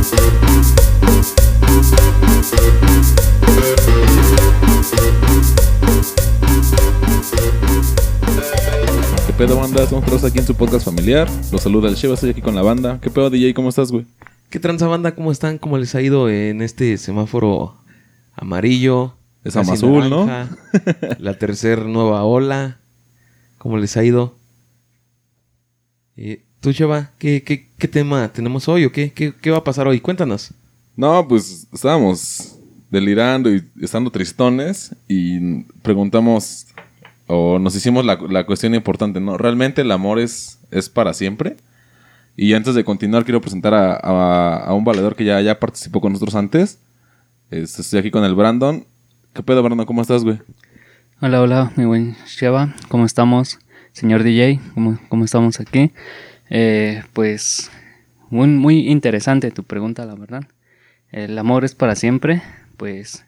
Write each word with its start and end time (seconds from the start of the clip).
¿Qué 0.00 0.06
pedo, 9.36 9.56
banda? 9.56 9.82
Estamos 9.82 10.06
todos 10.06 10.24
aquí 10.24 10.38
en 10.38 10.46
su 10.46 10.54
podcast 10.54 10.86
familiar. 10.86 11.28
Los 11.52 11.60
saluda 11.60 11.90
el 11.90 11.96
Sheva, 11.96 12.14
estoy 12.14 12.30
aquí 12.30 12.40
con 12.40 12.54
la 12.54 12.62
banda. 12.62 12.98
¿Qué 13.02 13.10
pedo, 13.10 13.28
DJ? 13.28 13.52
¿Cómo 13.52 13.68
estás, 13.68 13.92
güey? 13.92 14.06
¿Qué 14.48 14.58
tranza 14.58 14.86
banda? 14.86 15.14
¿Cómo 15.14 15.32
están? 15.32 15.58
¿Cómo 15.58 15.76
les 15.76 15.94
ha 15.94 16.00
ido 16.00 16.30
en 16.30 16.62
este 16.62 16.96
semáforo 16.96 17.76
amarillo? 18.32 19.16
Es 19.44 19.56
azul, 19.56 20.08
¿no? 20.08 20.26
La 21.18 21.38
tercera 21.38 21.84
nueva 21.84 22.24
ola. 22.24 22.80
¿Cómo 23.58 23.76
les 23.76 23.98
ha 23.98 24.04
ido? 24.04 24.38
Eh, 26.16 26.46
Tú, 26.60 26.72
Cheva, 26.72 27.10
¿qué, 27.18 27.42
qué, 27.42 27.66
qué 27.78 27.88
tema 27.88 28.28
tenemos 28.32 28.68
hoy 28.68 28.84
o 28.84 28.92
qué, 28.92 29.12
qué, 29.12 29.32
qué 29.40 29.50
va 29.50 29.58
a 29.58 29.64
pasar 29.64 29.88
hoy? 29.88 30.00
Cuéntanos. 30.00 30.52
No, 30.96 31.26
pues 31.26 31.66
estábamos 31.72 32.56
delirando 32.90 33.50
y 33.54 33.64
estando 33.80 34.10
tristones 34.10 34.94
y 35.08 35.62
preguntamos 35.82 36.66
o 37.26 37.58
nos 37.58 37.74
hicimos 37.76 38.04
la, 38.04 38.18
la 38.28 38.44
cuestión 38.44 38.74
importante, 38.74 39.20
¿no? 39.20 39.38
¿Realmente 39.38 39.80
el 39.82 39.90
amor 39.90 40.18
es, 40.18 40.58
es 40.70 40.88
para 40.90 41.14
siempre? 41.14 41.56
Y 42.36 42.52
antes 42.54 42.74
de 42.74 42.84
continuar, 42.84 43.24
quiero 43.24 43.40
presentar 43.40 43.72
a, 43.72 43.94
a- 43.94 44.56
a 44.66 44.74
un 44.74 44.84
valedor 44.84 45.14
que 45.16 45.24
ya, 45.24 45.40
ya 45.40 45.58
participó 45.58 46.00
con 46.00 46.12
nosotros 46.12 46.34
antes. 46.34 46.78
Este, 47.50 47.80
estoy 47.82 48.00
aquí 48.00 48.10
con 48.10 48.24
el 48.24 48.34
Brandon. 48.34 48.84
¿Qué 49.32 49.42
pedo, 49.42 49.62
Brandon? 49.62 49.86
¿Cómo 49.86 50.02
estás, 50.02 50.24
güey? 50.24 50.38
Hola, 51.22 51.40
hola, 51.40 51.72
mi 51.76 51.84
buen 51.84 52.16
Sheva, 52.26 52.74
¿cómo 52.88 53.04
estamos? 53.06 53.58
Señor 53.92 54.22
DJ, 54.22 54.60
¿cómo, 54.74 54.98
cómo 55.08 55.24
estamos 55.24 55.60
aquí? 55.60 55.90
Eh, 56.50 57.02
pues 57.12 57.70
muy, 58.28 58.48
muy 58.48 58.88
interesante 58.88 59.50
tu 59.50 59.64
pregunta, 59.64 60.04
la 60.04 60.14
verdad. 60.14 60.44
¿El 61.10 61.38
amor 61.38 61.64
es 61.64 61.74
para 61.74 61.96
siempre? 61.96 62.42
Pues 62.76 63.24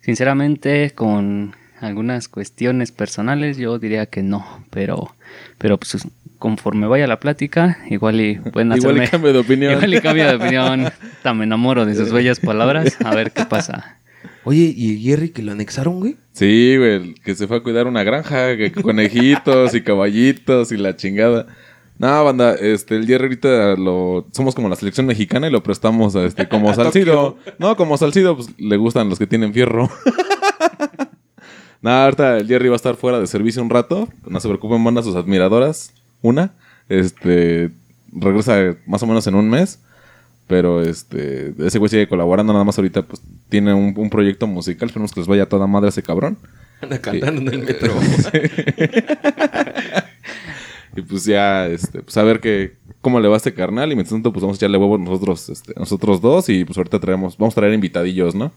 sinceramente 0.00 0.92
con 0.94 1.54
algunas 1.80 2.28
cuestiones 2.28 2.92
personales 2.92 3.56
yo 3.56 3.78
diría 3.78 4.06
que 4.06 4.22
no, 4.22 4.64
pero, 4.70 5.14
pero 5.58 5.78
pues 5.78 5.96
conforme 6.38 6.86
vaya 6.86 7.06
la 7.06 7.20
plática, 7.20 7.78
igual 7.88 8.20
y 8.20 8.36
pueden 8.36 8.72
Igual 8.76 8.96
y 8.96 9.00
hacerme... 9.00 9.08
cambio 9.08 9.32
de 9.32 9.38
opinión. 9.38 9.72
Igual 9.76 9.94
y 9.94 10.00
cambio 10.00 10.26
de 10.26 10.34
opinión. 10.36 10.92
Me 11.36 11.44
enamoro 11.44 11.86
de 11.86 11.94
sus 11.94 12.12
bellas 12.12 12.40
palabras. 12.40 12.96
A 13.04 13.14
ver 13.14 13.32
qué 13.32 13.44
pasa. 13.44 13.98
Oye, 14.44 14.72
¿y 14.74 14.94
el 14.94 15.00
Jerry 15.00 15.28
que 15.30 15.42
lo 15.42 15.52
anexaron, 15.52 16.00
güey? 16.00 16.16
Sí, 16.32 16.76
güey, 16.78 17.14
que 17.14 17.34
se 17.34 17.46
fue 17.46 17.58
a 17.58 17.60
cuidar 17.60 17.86
una 17.86 18.02
granja, 18.02 18.56
que 18.56 18.72
conejitos 18.72 19.74
y 19.74 19.82
caballitos 19.82 20.72
y 20.72 20.78
la 20.78 20.96
chingada. 20.96 21.46
No, 22.00 22.24
banda, 22.24 22.54
este, 22.54 22.96
el 22.96 23.06
Jerry 23.06 23.24
ahorita 23.24 23.76
lo... 23.76 24.26
Somos 24.32 24.54
como 24.54 24.70
la 24.70 24.76
selección 24.76 25.04
mexicana 25.04 25.48
y 25.48 25.50
lo 25.50 25.62
prestamos 25.62 26.16
a 26.16 26.24
este, 26.24 26.48
como 26.48 26.72
Salcido. 26.74 27.36
No, 27.58 27.76
como 27.76 27.98
Salcido, 27.98 28.36
pues 28.36 28.48
le 28.58 28.78
gustan 28.78 29.10
los 29.10 29.18
que 29.18 29.26
tienen 29.26 29.52
fierro. 29.52 29.90
Nada, 31.82 32.04
ahorita 32.06 32.38
el 32.38 32.48
Jerry 32.48 32.68
va 32.68 32.74
a 32.74 32.76
estar 32.76 32.96
fuera 32.96 33.20
de 33.20 33.26
servicio 33.26 33.60
un 33.60 33.68
rato. 33.68 34.08
No 34.26 34.40
se 34.40 34.48
preocupen, 34.48 34.80
manda 34.80 35.02
a 35.02 35.04
sus 35.04 35.14
admiradoras. 35.14 35.92
Una. 36.22 36.54
Este, 36.88 37.70
regresa 38.10 38.76
más 38.86 39.02
o 39.02 39.06
menos 39.06 39.26
en 39.26 39.34
un 39.34 39.50
mes. 39.50 39.80
Pero 40.46 40.80
este, 40.80 41.52
ese 41.58 41.78
güey 41.78 41.90
sigue 41.90 42.08
colaborando, 42.08 42.54
nada 42.54 42.64
más 42.64 42.78
ahorita 42.78 43.02
pues 43.02 43.20
tiene 43.50 43.74
un, 43.74 43.92
un 43.94 44.08
proyecto 44.08 44.46
musical. 44.46 44.88
Esperemos 44.88 45.12
que 45.12 45.20
les 45.20 45.28
vaya 45.28 45.42
a 45.42 45.48
toda 45.50 45.66
madre 45.66 45.88
a 45.88 45.90
ese 45.90 46.02
cabrón. 46.02 46.38
Anda 46.80 46.98
cantando 46.98 47.42
en 47.42 47.60
el 47.60 47.66
metro. 47.66 47.92
Y 50.96 51.02
pues 51.02 51.24
ya, 51.24 51.66
este, 51.68 52.02
pues 52.02 52.16
a 52.16 52.22
ver 52.22 52.40
qué, 52.40 52.76
cómo 53.00 53.20
le 53.20 53.28
va 53.28 53.34
a 53.34 53.36
este 53.36 53.54
carnal. 53.54 53.92
Y 53.92 53.94
mientras 53.94 54.12
tanto, 54.14 54.32
pues 54.32 54.42
vamos 54.42 54.56
a 54.56 54.58
echarle 54.58 54.78
huevo 54.78 54.98
nosotros, 54.98 55.48
este, 55.48 55.72
nosotros 55.76 56.20
dos. 56.20 56.48
Y 56.48 56.64
pues 56.64 56.76
ahorita 56.78 56.98
traemos, 57.00 57.36
vamos 57.38 57.54
a 57.54 57.60
traer 57.60 57.74
invitadillos, 57.74 58.34
¿no? 58.34 58.52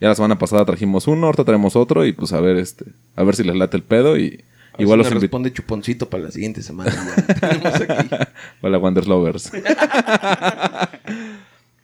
Ya 0.00 0.08
la 0.08 0.14
semana 0.14 0.38
pasada 0.38 0.64
trajimos 0.64 1.06
uno, 1.08 1.26
ahorita 1.26 1.44
traemos 1.44 1.76
otro. 1.76 2.04
Y 2.04 2.12
pues 2.12 2.32
a 2.32 2.40
ver, 2.40 2.56
este, 2.56 2.84
a 3.16 3.22
ver 3.24 3.34
si 3.36 3.44
les 3.44 3.56
late 3.56 3.76
el 3.76 3.82
pedo. 3.84 4.16
Y 4.18 4.44
igual 4.78 4.98
los 4.98 5.06
nos 5.06 5.14
invitamos. 5.14 5.22
responde 5.22 5.52
chuponcito 5.52 6.08
para 6.08 6.24
la 6.24 6.30
siguiente 6.30 6.62
semana. 6.62 6.92
Para 8.60 8.78
Wanderlovers. 8.78 9.50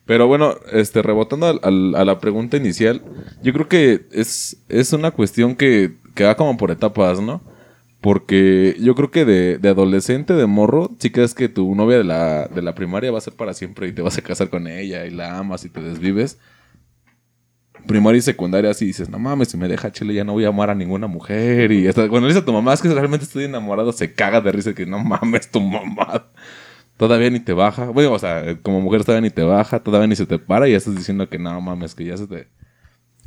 Pero 0.07 0.27
bueno, 0.27 0.55
este, 0.71 1.01
rebotando 1.03 1.47
al- 1.47 1.61
al- 1.63 1.95
a 1.95 2.05
la 2.05 2.19
pregunta 2.21 2.57
inicial, 2.59 3.01
yo 3.43 3.53
creo 3.55 3.69
que 3.69 4.05
es, 4.13 4.59
es 4.69 4.93
una 4.93 5.11
cuestión 5.13 5.57
que, 5.57 5.95
que 6.15 6.25
va 6.25 6.37
como 6.37 6.57
por 6.59 6.71
etapas, 6.71 7.21
¿no? 7.21 7.41
Porque 8.05 8.77
yo 8.81 8.95
creo 8.95 9.11
que 9.11 9.25
de, 9.25 9.57
de 9.57 9.69
adolescente, 9.71 10.35
de 10.35 10.45
morro, 10.45 10.91
sí 10.99 11.09
crees 11.09 11.33
que 11.33 11.49
tu 11.49 11.75
novia 11.75 11.97
de 11.97 12.05
la, 12.05 12.49
de 12.49 12.61
la 12.61 12.75
primaria 12.75 13.11
va 13.11 13.17
a 13.17 13.23
ser 13.23 13.33
para 13.33 13.55
siempre 13.55 13.89
y 13.89 13.93
te 13.93 14.03
vas 14.03 14.19
a 14.19 14.21
casar 14.21 14.51
con 14.51 14.67
ella 14.67 15.07
y 15.07 15.11
la 15.11 15.39
amas 15.39 15.65
y 15.65 15.71
te 15.71 15.81
desvives. 15.81 16.39
Primaria 17.87 18.19
y 18.19 18.21
secundaria 18.21 18.71
así 18.71 18.85
dices, 18.85 19.09
no 19.09 19.19
mames, 19.19 19.49
si 19.49 19.57
me 19.57 19.69
deja 19.69 19.91
chile 19.91 20.13
ya 20.13 20.23
no 20.23 20.35
voy 20.35 20.45
a 20.45 20.49
amar 20.49 20.69
a 20.69 20.75
ninguna 20.75 21.07
mujer. 21.07 21.73
Y 21.73 21.89
hasta 21.89 22.07
cuando 22.11 22.29
le 22.29 22.35
dices 22.35 22.43
a 22.43 22.45
tu 22.45 22.53
mamá 22.53 22.75
es 22.75 22.83
que 22.83 22.93
realmente 22.93 23.25
estoy 23.25 23.45
enamorado, 23.45 23.91
se 23.91 24.13
caga 24.13 24.43
de 24.43 24.53
risa 24.53 24.75
que 24.75 24.85
no 24.85 24.99
mames 25.03 25.51
tu 25.51 25.63
mamá. 25.63 26.27
Todavía 26.99 27.31
ni 27.31 27.41
te 27.41 27.55
baja. 27.55 27.87
Bueno, 27.87 28.13
o 28.13 28.19
sea, 28.19 28.59
como 28.61 28.83
mujer 28.83 29.03
todavía 29.03 29.23
ni 29.23 29.31
te 29.31 29.45
baja, 29.45 29.81
todavía 29.83 30.09
ni 30.09 30.17
se 30.17 30.27
te 30.27 30.39
para 30.39 30.69
y 30.69 30.73
ya 30.73 30.77
estás 30.77 30.95
diciendo 30.95 31.31
que 31.31 31.39
no 31.39 31.59
mames, 31.59 31.95
que 31.95 32.05
ya 32.05 32.19
se 32.19 32.27
te... 32.27 32.49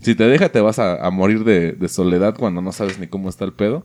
Si 0.04 0.14
te 0.14 0.26
deja 0.26 0.50
te 0.50 0.62
vas 0.62 0.78
a, 0.78 1.04
a 1.04 1.10
morir 1.10 1.44
de, 1.46 1.72
de 1.72 1.88
soledad 1.88 2.36
cuando 2.38 2.62
no 2.62 2.72
sabes 2.72 3.00
ni 3.00 3.08
cómo 3.08 3.28
está 3.28 3.44
el 3.44 3.54
pedo. 3.54 3.84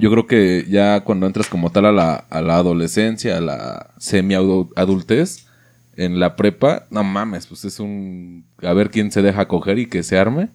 Yo 0.00 0.10
creo 0.10 0.26
que 0.26 0.64
ya 0.68 1.04
cuando 1.04 1.26
entras 1.26 1.48
como 1.48 1.70
tal 1.70 1.84
a 1.84 1.92
la, 1.92 2.14
a 2.14 2.40
la 2.40 2.56
adolescencia, 2.56 3.36
a 3.36 3.40
la 3.42 3.94
semi-adultez, 3.98 5.46
en 5.94 6.18
la 6.18 6.36
prepa, 6.36 6.86
no 6.90 7.04
mames, 7.04 7.46
pues 7.46 7.66
es 7.66 7.78
un... 7.80 8.46
A 8.62 8.72
ver 8.72 8.90
quién 8.90 9.12
se 9.12 9.20
deja 9.20 9.46
coger 9.46 9.78
y 9.78 9.86
que 9.86 10.02
se 10.02 10.18
arme. 10.18 10.48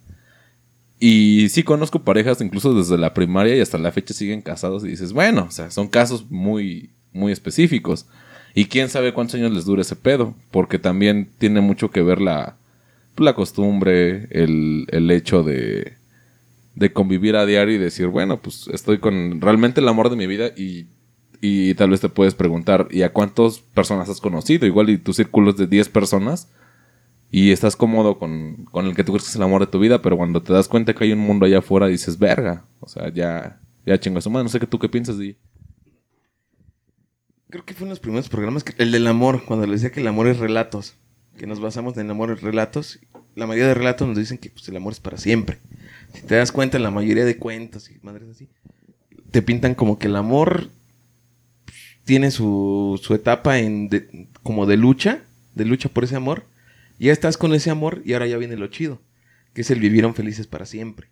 Y 1.00 1.50
sí 1.50 1.62
conozco 1.62 2.04
parejas 2.04 2.42
incluso 2.42 2.74
desde 2.74 2.98
la 2.98 3.14
primaria 3.14 3.56
y 3.56 3.60
hasta 3.60 3.78
la 3.78 3.92
fecha 3.92 4.16
siguen 4.16 4.42
casados 4.42 4.84
y 4.84 4.88
dices, 4.88 5.14
bueno, 5.14 5.46
o 5.48 5.52
sea, 5.52 5.70
son 5.70 5.90
casos 5.90 6.26
muy, 6.32 6.90
muy 7.14 7.32
específicos. 7.32 8.08
Y 8.56 8.66
quién 8.66 8.90
sabe 8.90 9.14
cuántos 9.14 9.36
años 9.36 9.54
les 9.54 9.66
dure 9.66 9.84
ese 9.84 9.96
pedo, 9.96 10.34
porque 10.50 10.80
también 10.80 11.30
tiene 11.38 11.62
mucho 11.62 11.92
que 11.92 12.02
ver 12.02 12.20
la, 12.20 12.58
la 13.16 13.36
costumbre, 13.36 14.28
el, 14.32 14.88
el 14.90 15.12
hecho 15.12 15.44
de, 15.44 15.95
de 16.76 16.92
convivir 16.94 17.36
a 17.36 17.46
diario 17.46 17.76
y 17.76 17.80
decir, 17.80 18.08
bueno, 18.08 18.42
pues 18.42 18.68
estoy 18.74 19.00
con 19.00 19.40
realmente 19.42 19.82
el 19.82 19.88
amor 19.88 20.10
de 20.10 20.16
mi 20.18 20.28
vida 20.28 20.50
y, 20.56 20.88
y 21.42 21.74
tal 21.76 21.90
vez 21.90 22.02
te 22.02 22.10
puedes 22.10 22.36
preguntar, 22.36 22.88
¿y 22.92 23.02
a 23.04 23.14
cuántas 23.14 23.60
personas 23.60 24.10
has 24.10 24.20
conocido? 24.22 24.66
Igual 24.66 24.90
y 24.90 24.98
tu 24.98 25.14
círculo 25.14 25.52
es 25.52 25.58
de 25.58 25.68
10 25.68 25.90
personas 25.90 26.52
y 27.32 27.52
estás 27.52 27.76
cómodo 27.76 28.20
con, 28.20 28.66
con 28.72 28.86
el 28.86 28.96
que 28.96 29.04
tú 29.04 29.14
crees 29.14 29.24
que 29.24 29.30
es 29.30 29.36
el 29.36 29.44
amor 29.44 29.62
de 29.62 29.68
tu 29.68 29.80
vida, 29.80 30.02
pero 30.02 30.18
cuando 30.18 30.44
te 30.44 30.54
das 30.54 30.68
cuenta 30.68 30.94
que 30.94 31.06
hay 31.06 31.14
un 31.14 31.20
mundo 31.20 31.46
allá 31.46 31.60
afuera 31.60 31.88
dices, 31.88 32.20
verga, 32.20 32.66
o 32.80 32.88
sea, 32.88 33.12
ya, 33.14 33.60
ya 33.86 34.00
chingo 34.00 34.20
madre, 34.30 34.44
no 34.44 34.50
sé 34.50 34.60
qué 34.60 34.68
tú 34.68 34.80
qué 34.80 34.90
piensas 34.90 35.18
de 35.18 35.38
Creo 37.50 37.64
que 37.64 37.74
fue 37.74 37.86
en 37.86 37.90
los 37.92 38.00
primeros 38.00 38.28
programas, 38.28 38.64
que- 38.64 38.74
el 38.84 38.92
del 38.92 39.08
amor, 39.08 39.44
cuando 39.46 39.66
les 39.66 39.82
decía 39.82 39.94
que 39.94 40.02
el 40.02 40.08
amor 40.08 40.28
es 40.28 40.40
relatos, 40.40 40.96
que 41.38 41.48
nos 41.48 41.60
basamos 41.62 41.96
en 41.96 42.06
el 42.06 42.12
amor 42.12 42.32
en 42.32 42.38
relatos. 42.38 43.00
La 43.36 43.48
mayoría 43.48 43.68
de 43.68 43.74
relatos 43.76 44.08
nos 44.08 44.18
dicen 44.18 44.38
que 44.40 44.50
pues, 44.50 44.68
el 44.68 44.76
amor 44.78 44.94
es 44.94 45.00
para 45.00 45.18
siempre. 45.18 45.60
Si 46.16 46.22
te 46.24 46.36
das 46.36 46.52
cuenta, 46.52 46.78
en 46.78 46.84
la 46.84 46.92
mayoría 46.92 47.26
de 47.26 47.38
cuentos 47.38 47.90
y 47.92 48.00
madres 48.02 48.30
así, 48.30 48.50
te 49.32 49.42
pintan 49.42 49.76
como 49.76 50.00
que 50.00 50.08
el 50.08 50.16
amor 50.16 50.70
tiene 52.06 52.32
su, 52.32 53.00
su 53.02 53.14
etapa 53.14 53.60
en 53.60 53.90
de- 53.90 54.28
como 54.44 54.66
de 54.66 54.78
lucha, 54.78 55.24
de 55.56 55.66
lucha 55.66 55.90
por 55.90 56.04
ese 56.04 56.16
amor. 56.16 56.46
Ya 57.00 57.12
estás 57.12 57.38
con 57.38 57.54
ese 57.54 57.70
amor 57.70 58.02
y 58.06 58.14
ahora 58.14 58.28
ya 58.28 58.38
viene 58.38 58.56
lo 58.56 58.68
chido, 58.68 59.02
que 59.54 59.62
es 59.62 59.72
el 59.72 59.80
vivieron 59.80 60.16
felices 60.16 60.48
para 60.48 60.66
siempre. 60.66 61.10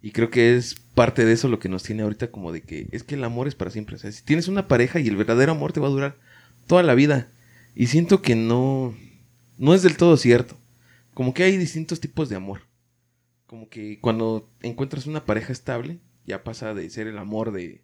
Y 0.00 0.12
creo 0.12 0.30
que 0.30 0.54
es 0.54 0.76
parte 0.94 1.24
de 1.24 1.32
eso 1.32 1.48
lo 1.48 1.58
que 1.58 1.68
nos 1.68 1.82
tiene 1.82 2.02
ahorita 2.02 2.30
como 2.30 2.52
de 2.52 2.60
que 2.60 2.86
es 2.92 3.02
que 3.02 3.16
el 3.16 3.24
amor 3.24 3.48
es 3.48 3.56
para 3.56 3.72
siempre. 3.72 3.96
O 3.96 3.98
sea, 3.98 4.12
si 4.12 4.22
tienes 4.22 4.46
una 4.46 4.68
pareja 4.68 5.00
y 5.00 5.08
el 5.08 5.16
verdadero 5.16 5.52
amor 5.52 5.72
te 5.72 5.80
va 5.80 5.88
a 5.88 5.90
durar 5.90 6.16
toda 6.68 6.84
la 6.84 6.94
vida. 6.94 7.28
Y 7.74 7.88
siento 7.88 8.22
que 8.22 8.36
no, 8.36 8.94
no 9.56 9.74
es 9.74 9.82
del 9.82 9.96
todo 9.96 10.16
cierto. 10.16 10.56
Como 11.14 11.34
que 11.34 11.42
hay 11.42 11.56
distintos 11.56 11.98
tipos 11.98 12.28
de 12.28 12.36
amor. 12.36 12.60
Como 13.48 13.70
que 13.70 13.98
cuando 13.98 14.52
encuentras 14.60 15.06
una 15.06 15.24
pareja 15.24 15.52
estable, 15.52 16.00
ya 16.26 16.44
pasa 16.44 16.74
de 16.74 16.90
ser 16.90 17.06
el 17.06 17.16
amor 17.16 17.50
de, 17.50 17.82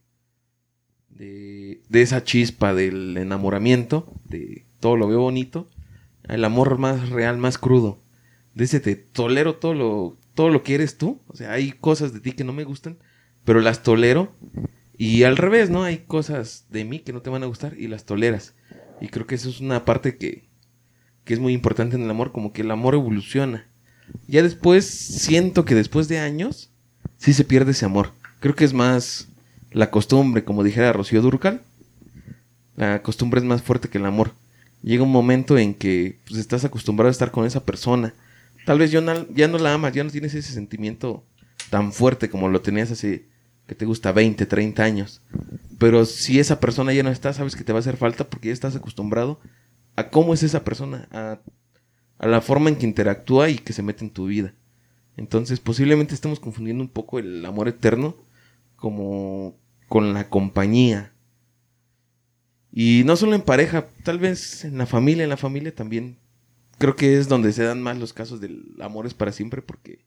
de, 1.08 1.81
de 1.88 2.02
esa 2.02 2.22
chispa 2.22 2.75
del 2.75 3.16
enamoramiento, 3.16 4.12
de 4.26 4.66
todo 4.78 4.96
lo 4.99 5.08
veo 5.08 5.20
bonito, 5.20 5.70
al 6.28 6.44
amor 6.44 6.76
más 6.76 7.08
real, 7.08 7.38
más 7.38 7.56
crudo. 7.56 8.02
De 8.52 8.66
tolero 8.94 9.56
todo 9.56 9.72
lo, 9.72 10.19
todo 10.34 10.50
lo 10.50 10.62
que 10.62 10.75
eres 10.75 10.99
tú. 10.99 11.22
O 11.28 11.34
sea, 11.34 11.52
hay 11.52 11.72
cosas 11.72 12.12
de 12.12 12.20
ti 12.20 12.32
que 12.32 12.44
no 12.44 12.52
me 12.52 12.64
gustan, 12.64 12.99
pero 13.46 13.62
las 13.62 13.82
tolero. 13.82 14.37
Y 14.99 15.22
al 15.22 15.38
revés, 15.38 15.70
¿no? 15.70 15.82
Hay 15.82 16.00
cosas 16.00 16.66
de 16.69 16.84
mí 16.84 16.99
que 16.99 17.14
no 17.14 17.22
te 17.22 17.31
van 17.31 17.43
a 17.43 17.46
gustar 17.46 17.75
y 17.78 17.88
las 17.88 18.05
toleras. 18.05 18.55
Y 19.00 19.08
creo 19.08 19.26
que 19.26 19.34
eso 19.37 19.49
es 19.49 19.61
una 19.61 19.87
parte 19.87 20.19
que, 20.19 20.50
que 21.25 21.32
es 21.32 21.40
muy 21.40 21.55
importante 21.55 21.96
en 21.96 22.02
el 22.02 22.11
amor, 22.11 22.32
como 22.32 22.52
que 22.52 22.61
el 22.61 22.70
amor 22.70 22.93
evoluciona. 22.93 23.70
Ya 24.26 24.42
después, 24.42 24.86
siento 24.86 25.64
que 25.64 25.74
después 25.74 26.08
de 26.08 26.18
años, 26.18 26.70
sí 27.18 27.32
se 27.32 27.44
pierde 27.44 27.72
ese 27.72 27.84
amor. 27.84 28.12
Creo 28.40 28.54
que 28.54 28.64
es 28.64 28.72
más 28.72 29.28
la 29.72 29.90
costumbre, 29.90 30.44
como 30.44 30.64
dijera 30.64 30.92
Rocío 30.92 31.22
Durcal. 31.22 31.62
La 32.76 33.02
costumbre 33.02 33.40
es 33.40 33.46
más 33.46 33.62
fuerte 33.62 33.88
que 33.88 33.98
el 33.98 34.06
amor. 34.06 34.32
llega 34.82 35.02
un 35.02 35.12
momento 35.12 35.56
en 35.56 35.74
que 35.74 36.18
pues, 36.26 36.38
estás 36.40 36.64
acostumbrado 36.64 37.08
a 37.08 37.12
estar 37.12 37.30
con 37.30 37.46
esa 37.46 37.64
persona. 37.64 38.14
Tal 38.66 38.78
vez 38.78 38.90
ya 38.90 39.00
no, 39.00 39.26
ya 39.30 39.48
no 39.48 39.58
la 39.58 39.74
amas, 39.74 39.92
ya 39.92 40.04
no 40.04 40.10
tienes 40.10 40.34
ese 40.34 40.52
sentimiento 40.52 41.24
tan 41.70 41.92
fuerte 41.92 42.30
como 42.30 42.48
lo 42.48 42.60
tenías 42.60 42.90
hace, 42.90 43.24
que 43.66 43.74
te 43.74 43.84
gusta, 43.84 44.12
20, 44.12 44.46
30 44.46 44.82
años. 44.82 45.22
Pero 45.78 46.04
si 46.06 46.38
esa 46.38 46.60
persona 46.60 46.92
ya 46.92 47.02
no 47.02 47.10
está, 47.10 47.32
sabes 47.32 47.56
que 47.56 47.64
te 47.64 47.72
va 47.72 47.78
a 47.78 47.80
hacer 47.80 47.96
falta 47.96 48.24
porque 48.24 48.48
ya 48.48 48.54
estás 48.54 48.76
acostumbrado 48.76 49.40
a 49.96 50.08
cómo 50.08 50.34
es 50.34 50.42
esa 50.42 50.64
persona, 50.64 51.08
a, 51.12 51.38
a 52.25 52.26
la 52.26 52.41
forma 52.41 52.71
en 52.71 52.76
que 52.76 52.87
interactúa 52.87 53.50
y 53.50 53.59
que 53.59 53.75
se 53.75 53.82
mete 53.82 54.03
en 54.03 54.11
tu 54.11 54.25
vida. 54.25 54.55
Entonces 55.19 55.61
posiblemente 55.61 56.15
estemos 56.15 56.41
confundiendo 56.41 56.82
un 56.82 56.88
poco 56.88 57.19
el 57.19 57.44
amor 57.44 57.69
eterno 57.69 58.17
como 58.76 59.59
con 59.88 60.15
la 60.15 60.31
compañía. 60.31 61.12
Y 62.73 63.03
no 63.05 63.17
solo 63.17 63.35
en 63.35 63.43
pareja, 63.43 63.88
tal 64.05 64.19
vez 64.19 64.65
en 64.65 64.79
la 64.79 64.87
familia, 64.87 65.25
en 65.25 65.29
la 65.29 65.37
familia 65.37 65.75
también. 65.75 66.17
Creo 66.79 66.97
que 66.97 67.19
es 67.19 67.29
donde 67.29 67.53
se 67.53 67.62
dan 67.62 67.82
más 67.82 67.99
los 67.99 68.15
casos 68.15 68.41
del 68.41 68.75
amor 68.81 69.05
es 69.05 69.12
para 69.12 69.31
siempre 69.31 69.61
porque 69.61 70.06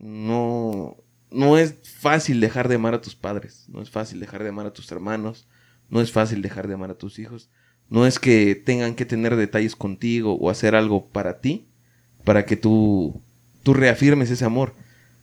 no, 0.00 0.96
no 1.30 1.58
es 1.58 1.76
fácil 1.84 2.40
dejar 2.40 2.68
de 2.68 2.74
amar 2.74 2.94
a 2.94 3.00
tus 3.00 3.14
padres, 3.14 3.66
no 3.68 3.80
es 3.80 3.88
fácil 3.88 4.18
dejar 4.18 4.42
de 4.42 4.48
amar 4.48 4.66
a 4.66 4.72
tus 4.72 4.90
hermanos, 4.90 5.46
no 5.88 6.00
es 6.00 6.10
fácil 6.10 6.42
dejar 6.42 6.66
de 6.66 6.74
amar 6.74 6.90
a 6.90 6.98
tus 6.98 7.20
hijos. 7.20 7.50
No 7.90 8.06
es 8.06 8.18
que 8.18 8.54
tengan 8.54 8.94
que 8.94 9.04
tener 9.04 9.36
detalles 9.36 9.76
contigo 9.76 10.34
o 10.34 10.48
hacer 10.48 10.74
algo 10.74 11.06
para 11.08 11.40
ti 11.40 11.66
para 12.24 12.44
que 12.44 12.56
tú, 12.56 13.20
tú 13.62 13.74
reafirmes 13.74 14.30
ese 14.30 14.44
amor, 14.44 14.74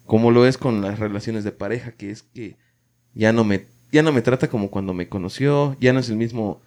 como 0.05 0.31
lo 0.31 0.45
es 0.45 0.57
con 0.57 0.81
las 0.81 0.99
relaciones 0.99 1.43
de 1.43 1.51
pareja, 1.51 1.91
que 1.91 2.11
es 2.11 2.23
que 2.23 2.57
ya 3.13 3.33
no 3.33 3.43
me, 3.43 3.65
ya 3.91 4.03
no 4.03 4.11
me 4.11 4.21
trata 4.21 4.49
como 4.49 4.69
cuando 4.69 4.93
me 4.93 5.09
conoció, 5.09 5.77
ya 5.79 5.93
no 5.93 5.99
es 5.99 6.09
el 6.09 6.17
mismo 6.17 6.61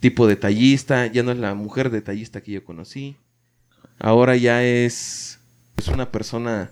tipo 0.00 0.26
detallista, 0.26 1.06
ya 1.06 1.22
no 1.22 1.32
es 1.32 1.38
la 1.38 1.54
mujer 1.54 1.90
detallista 1.90 2.42
que 2.42 2.52
yo 2.52 2.64
conocí. 2.64 3.16
Ahora 3.98 4.36
ya 4.36 4.62
es, 4.62 5.40
es 5.76 5.88
una 5.88 6.10
persona 6.10 6.70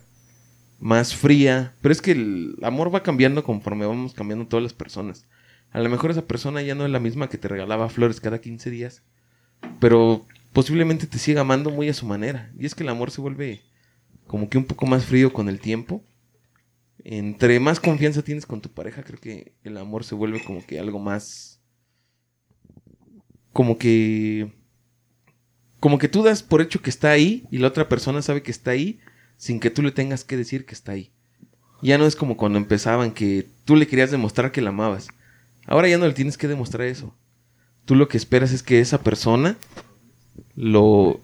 más 0.78 1.14
fría, 1.14 1.74
pero 1.80 1.92
es 1.92 2.02
que 2.02 2.12
el 2.12 2.56
amor 2.62 2.94
va 2.94 3.02
cambiando 3.02 3.42
conforme 3.44 3.86
vamos 3.86 4.12
cambiando 4.12 4.46
todas 4.46 4.62
las 4.62 4.74
personas. 4.74 5.26
A 5.74 5.80
lo 5.80 5.90
mejor 5.90 6.12
esa 6.12 6.24
persona 6.26 6.62
ya 6.62 6.76
no 6.76 6.84
es 6.84 6.90
la 6.92 7.00
misma 7.00 7.28
que 7.28 7.36
te 7.36 7.48
regalaba 7.48 7.88
flores 7.88 8.20
cada 8.20 8.40
15 8.40 8.70
días, 8.70 9.02
pero 9.80 10.24
posiblemente 10.52 11.08
te 11.08 11.18
siga 11.18 11.40
amando 11.40 11.70
muy 11.70 11.88
a 11.88 11.94
su 11.94 12.06
manera. 12.06 12.52
Y 12.56 12.64
es 12.64 12.76
que 12.76 12.84
el 12.84 12.90
amor 12.90 13.10
se 13.10 13.20
vuelve 13.20 13.60
como 14.28 14.48
que 14.48 14.56
un 14.56 14.66
poco 14.66 14.86
más 14.86 15.04
frío 15.04 15.32
con 15.32 15.48
el 15.48 15.58
tiempo. 15.58 16.04
Entre 17.02 17.58
más 17.58 17.80
confianza 17.80 18.22
tienes 18.22 18.46
con 18.46 18.60
tu 18.60 18.70
pareja, 18.70 19.02
creo 19.02 19.18
que 19.18 19.52
el 19.64 19.76
amor 19.76 20.04
se 20.04 20.14
vuelve 20.14 20.44
como 20.44 20.64
que 20.64 20.78
algo 20.78 21.00
más... 21.00 21.60
Como 23.52 23.76
que... 23.76 24.52
Como 25.80 25.98
que 25.98 26.08
tú 26.08 26.22
das 26.22 26.44
por 26.44 26.62
hecho 26.62 26.82
que 26.82 26.90
está 26.90 27.10
ahí 27.10 27.48
y 27.50 27.58
la 27.58 27.66
otra 27.66 27.88
persona 27.88 28.22
sabe 28.22 28.44
que 28.44 28.52
está 28.52 28.70
ahí 28.70 29.00
sin 29.36 29.58
que 29.58 29.70
tú 29.70 29.82
le 29.82 29.90
tengas 29.90 30.22
que 30.22 30.36
decir 30.36 30.66
que 30.66 30.74
está 30.74 30.92
ahí. 30.92 31.10
Ya 31.82 31.98
no 31.98 32.06
es 32.06 32.14
como 32.14 32.36
cuando 32.36 32.58
empezaban 32.58 33.10
que 33.10 33.48
tú 33.64 33.74
le 33.74 33.88
querías 33.88 34.12
demostrar 34.12 34.52
que 34.52 34.62
la 34.62 34.70
amabas. 34.70 35.08
Ahora 35.66 35.88
ya 35.88 35.98
no 35.98 36.06
le 36.06 36.12
tienes 36.12 36.36
que 36.36 36.48
demostrar 36.48 36.86
eso. 36.86 37.14
Tú 37.84 37.94
lo 37.94 38.08
que 38.08 38.16
esperas 38.16 38.52
es 38.52 38.62
que 38.62 38.80
esa 38.80 39.02
persona 39.02 39.56
lo, 40.54 41.20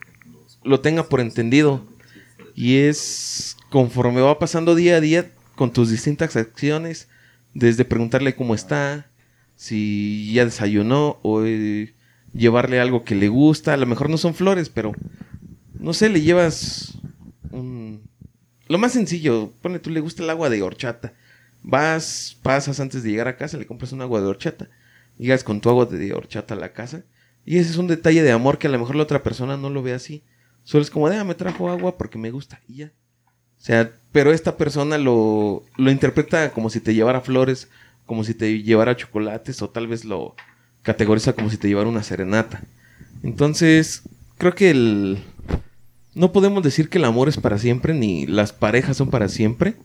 lo 0.62 0.80
tenga 0.80 1.08
por 1.08 1.20
entendido. 1.20 1.84
Y 2.54 2.76
es 2.78 3.56
conforme 3.70 4.20
va 4.20 4.38
pasando 4.38 4.74
día 4.74 4.96
a 4.96 5.00
día 5.00 5.30
con 5.54 5.72
tus 5.72 5.90
distintas 5.90 6.36
acciones, 6.36 7.08
desde 7.54 7.84
preguntarle 7.84 8.34
cómo 8.34 8.54
está, 8.54 9.10
si 9.56 10.32
ya 10.32 10.44
desayunó 10.44 11.18
o 11.22 11.44
eh, 11.44 11.94
llevarle 12.32 12.80
algo 12.80 13.04
que 13.04 13.14
le 13.14 13.28
gusta. 13.28 13.74
A 13.74 13.76
lo 13.76 13.86
mejor 13.86 14.10
no 14.10 14.18
son 14.18 14.34
flores, 14.34 14.68
pero 14.68 14.92
no 15.78 15.92
sé, 15.92 16.08
le 16.08 16.22
llevas 16.22 16.98
un... 17.50 18.02
Lo 18.68 18.78
más 18.78 18.92
sencillo, 18.92 19.52
pone 19.60 19.80
tú 19.80 19.90
le 19.90 20.00
gusta 20.00 20.22
el 20.22 20.30
agua 20.30 20.48
de 20.48 20.62
horchata 20.62 21.12
Vas, 21.62 22.36
pasas 22.42 22.80
antes 22.80 23.02
de 23.02 23.10
llegar 23.10 23.28
a 23.28 23.36
casa, 23.36 23.58
le 23.58 23.66
compras 23.66 23.92
un 23.92 24.02
agua 24.02 24.20
de 24.20 24.26
horchata. 24.26 24.68
Llegas 25.18 25.44
con 25.44 25.60
tu 25.60 25.68
agua 25.68 25.86
de 25.86 26.12
horchata 26.14 26.54
a 26.54 26.58
la 26.58 26.72
casa. 26.72 27.04
Y 27.44 27.58
ese 27.58 27.70
es 27.70 27.76
un 27.76 27.86
detalle 27.86 28.22
de 28.22 28.32
amor 28.32 28.58
que 28.58 28.66
a 28.66 28.70
lo 28.70 28.78
mejor 28.78 28.96
la 28.96 29.02
otra 29.02 29.22
persona 29.22 29.56
no 29.56 29.70
lo 29.70 29.82
ve 29.82 29.92
así. 29.92 30.22
Solo 30.64 30.82
es 30.82 30.90
como, 30.90 31.06
ah, 31.08 31.24
me 31.24 31.34
trajo 31.34 31.70
agua 31.70 31.98
porque 31.98 32.18
me 32.18 32.30
gusta. 32.30 32.60
Y 32.68 32.76
ya. 32.76 32.92
O 33.58 33.62
sea, 33.62 33.92
pero 34.12 34.32
esta 34.32 34.56
persona 34.56 34.96
lo, 34.96 35.64
lo 35.76 35.90
interpreta 35.90 36.50
como 36.52 36.70
si 36.70 36.80
te 36.80 36.94
llevara 36.94 37.20
flores, 37.20 37.68
como 38.06 38.24
si 38.24 38.34
te 38.34 38.62
llevara 38.62 38.96
chocolates, 38.96 39.60
o 39.60 39.68
tal 39.68 39.86
vez 39.86 40.04
lo 40.04 40.34
categoriza 40.82 41.34
como 41.34 41.50
si 41.50 41.58
te 41.58 41.68
llevara 41.68 41.88
una 41.88 42.02
serenata. 42.02 42.62
Entonces, 43.22 44.02
creo 44.38 44.54
que 44.54 44.70
el... 44.70 45.22
No 46.14 46.32
podemos 46.32 46.62
decir 46.62 46.88
que 46.88 46.98
el 46.98 47.04
amor 47.04 47.28
es 47.28 47.36
para 47.36 47.58
siempre, 47.58 47.94
ni 47.94 48.26
las 48.26 48.52
parejas 48.52 48.96
son 48.96 49.10
para 49.10 49.28
siempre 49.28 49.76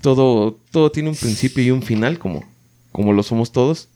todo, 0.00 0.58
todo 0.70 0.90
tiene 0.90 1.08
un 1.08 1.16
principio 1.16 1.62
y 1.62 1.70
un 1.70 1.82
final, 1.82 2.18
como, 2.18 2.44
como 2.92 3.12
lo 3.12 3.22
somos 3.22 3.52
todos. 3.52 3.88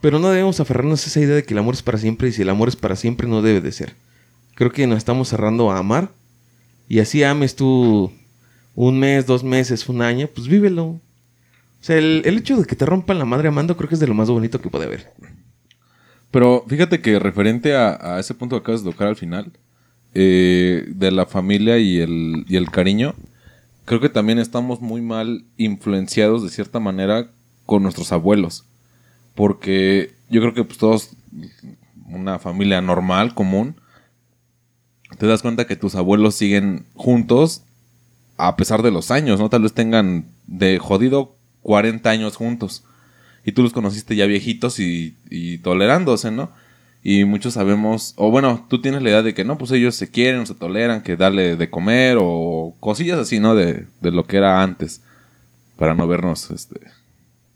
Pero 0.00 0.18
no 0.18 0.28
debemos 0.28 0.60
aferrarnos 0.60 1.04
a 1.04 1.08
esa 1.08 1.20
idea 1.20 1.36
de 1.36 1.44
que 1.44 1.54
el 1.54 1.58
amor 1.58 1.74
es 1.74 1.82
para 1.82 1.98
siempre 1.98 2.28
y 2.28 2.32
si 2.32 2.42
el 2.42 2.50
amor 2.50 2.68
es 2.68 2.76
para 2.76 2.96
siempre 2.96 3.28
no 3.28 3.42
debe 3.42 3.60
de 3.60 3.72
ser. 3.72 3.96
Creo 4.54 4.72
que 4.72 4.86
nos 4.86 4.98
estamos 4.98 5.28
cerrando 5.28 5.70
a 5.70 5.78
amar 5.78 6.10
y 6.88 7.00
así 7.00 7.22
ames 7.22 7.56
tú 7.56 8.12
un 8.74 8.98
mes, 8.98 9.26
dos 9.26 9.42
meses, 9.42 9.88
un 9.88 10.02
año, 10.02 10.28
pues 10.32 10.48
vívelo. 10.48 10.84
O 10.84 11.00
sea, 11.80 11.96
el, 11.96 12.22
hecho 12.24 12.56
de 12.56 12.66
que 12.66 12.76
te 12.76 12.86
rompan 12.86 13.18
la 13.18 13.24
madre 13.24 13.48
amando 13.48 13.76
creo 13.76 13.88
que 13.88 13.94
es 13.94 14.00
de 14.00 14.06
lo 14.06 14.14
más 14.14 14.28
bonito 14.28 14.60
que 14.60 14.70
puede 14.70 14.84
haber. 14.84 15.12
Pero 16.30 16.64
fíjate 16.68 17.00
que 17.00 17.18
referente 17.18 17.74
a, 17.74 18.18
ese 18.20 18.34
punto 18.34 18.56
que 18.56 18.60
acabas 18.60 18.84
de 18.84 18.90
tocar 18.90 19.08
al 19.08 19.16
final, 19.16 19.52
eh, 20.14 20.84
de 20.88 21.10
la 21.10 21.26
familia 21.26 21.78
y 21.78 21.98
el, 21.98 22.44
y 22.48 22.56
el 22.56 22.70
cariño, 22.70 23.14
creo 23.86 24.00
que 24.00 24.10
también 24.10 24.38
estamos 24.38 24.82
muy 24.82 25.00
mal 25.00 25.44
influenciados 25.56 26.42
de 26.42 26.50
cierta 26.50 26.78
manera 26.80 27.30
con 27.64 27.82
nuestros 27.82 28.12
abuelos. 28.12 28.66
Porque 29.34 30.12
yo 30.28 30.40
creo 30.42 30.52
que 30.52 30.64
pues 30.64 30.78
todos, 30.78 31.10
una 32.06 32.38
familia 32.38 32.82
normal, 32.82 33.32
común, 33.34 33.76
te 35.18 35.26
das 35.26 35.40
cuenta 35.40 35.66
que 35.66 35.76
tus 35.76 35.94
abuelos 35.94 36.34
siguen 36.34 36.84
juntos 36.94 37.62
a 38.36 38.56
pesar 38.56 38.82
de 38.82 38.90
los 38.90 39.10
años, 39.10 39.40
¿no? 39.40 39.48
Tal 39.48 39.62
vez 39.62 39.72
tengan 39.72 40.26
de 40.46 40.78
jodido 40.78 41.36
40 41.62 42.10
años 42.10 42.36
juntos. 42.36 42.84
Y 43.44 43.52
tú 43.52 43.62
los 43.62 43.72
conociste 43.72 44.16
ya 44.16 44.26
viejitos 44.26 44.80
y, 44.80 45.16
y 45.30 45.58
tolerándose, 45.58 46.32
¿no? 46.32 46.50
Y 47.08 47.24
muchos 47.24 47.54
sabemos, 47.54 48.14
o 48.16 48.32
bueno, 48.32 48.66
tú 48.68 48.80
tienes 48.80 49.00
la 49.00 49.10
idea 49.10 49.22
de 49.22 49.32
que 49.32 49.44
no, 49.44 49.58
pues 49.58 49.70
ellos 49.70 49.94
se 49.94 50.10
quieren, 50.10 50.44
se 50.44 50.56
toleran, 50.56 51.04
que 51.04 51.14
darle 51.14 51.54
de 51.54 51.70
comer 51.70 52.18
o 52.20 52.74
cosillas 52.80 53.16
así, 53.20 53.38
¿no? 53.38 53.54
De, 53.54 53.86
de 54.00 54.10
lo 54.10 54.24
que 54.24 54.38
era 54.38 54.60
antes, 54.60 55.02
para 55.76 55.94
no 55.94 56.08
vernos 56.08 56.50
este, 56.50 56.80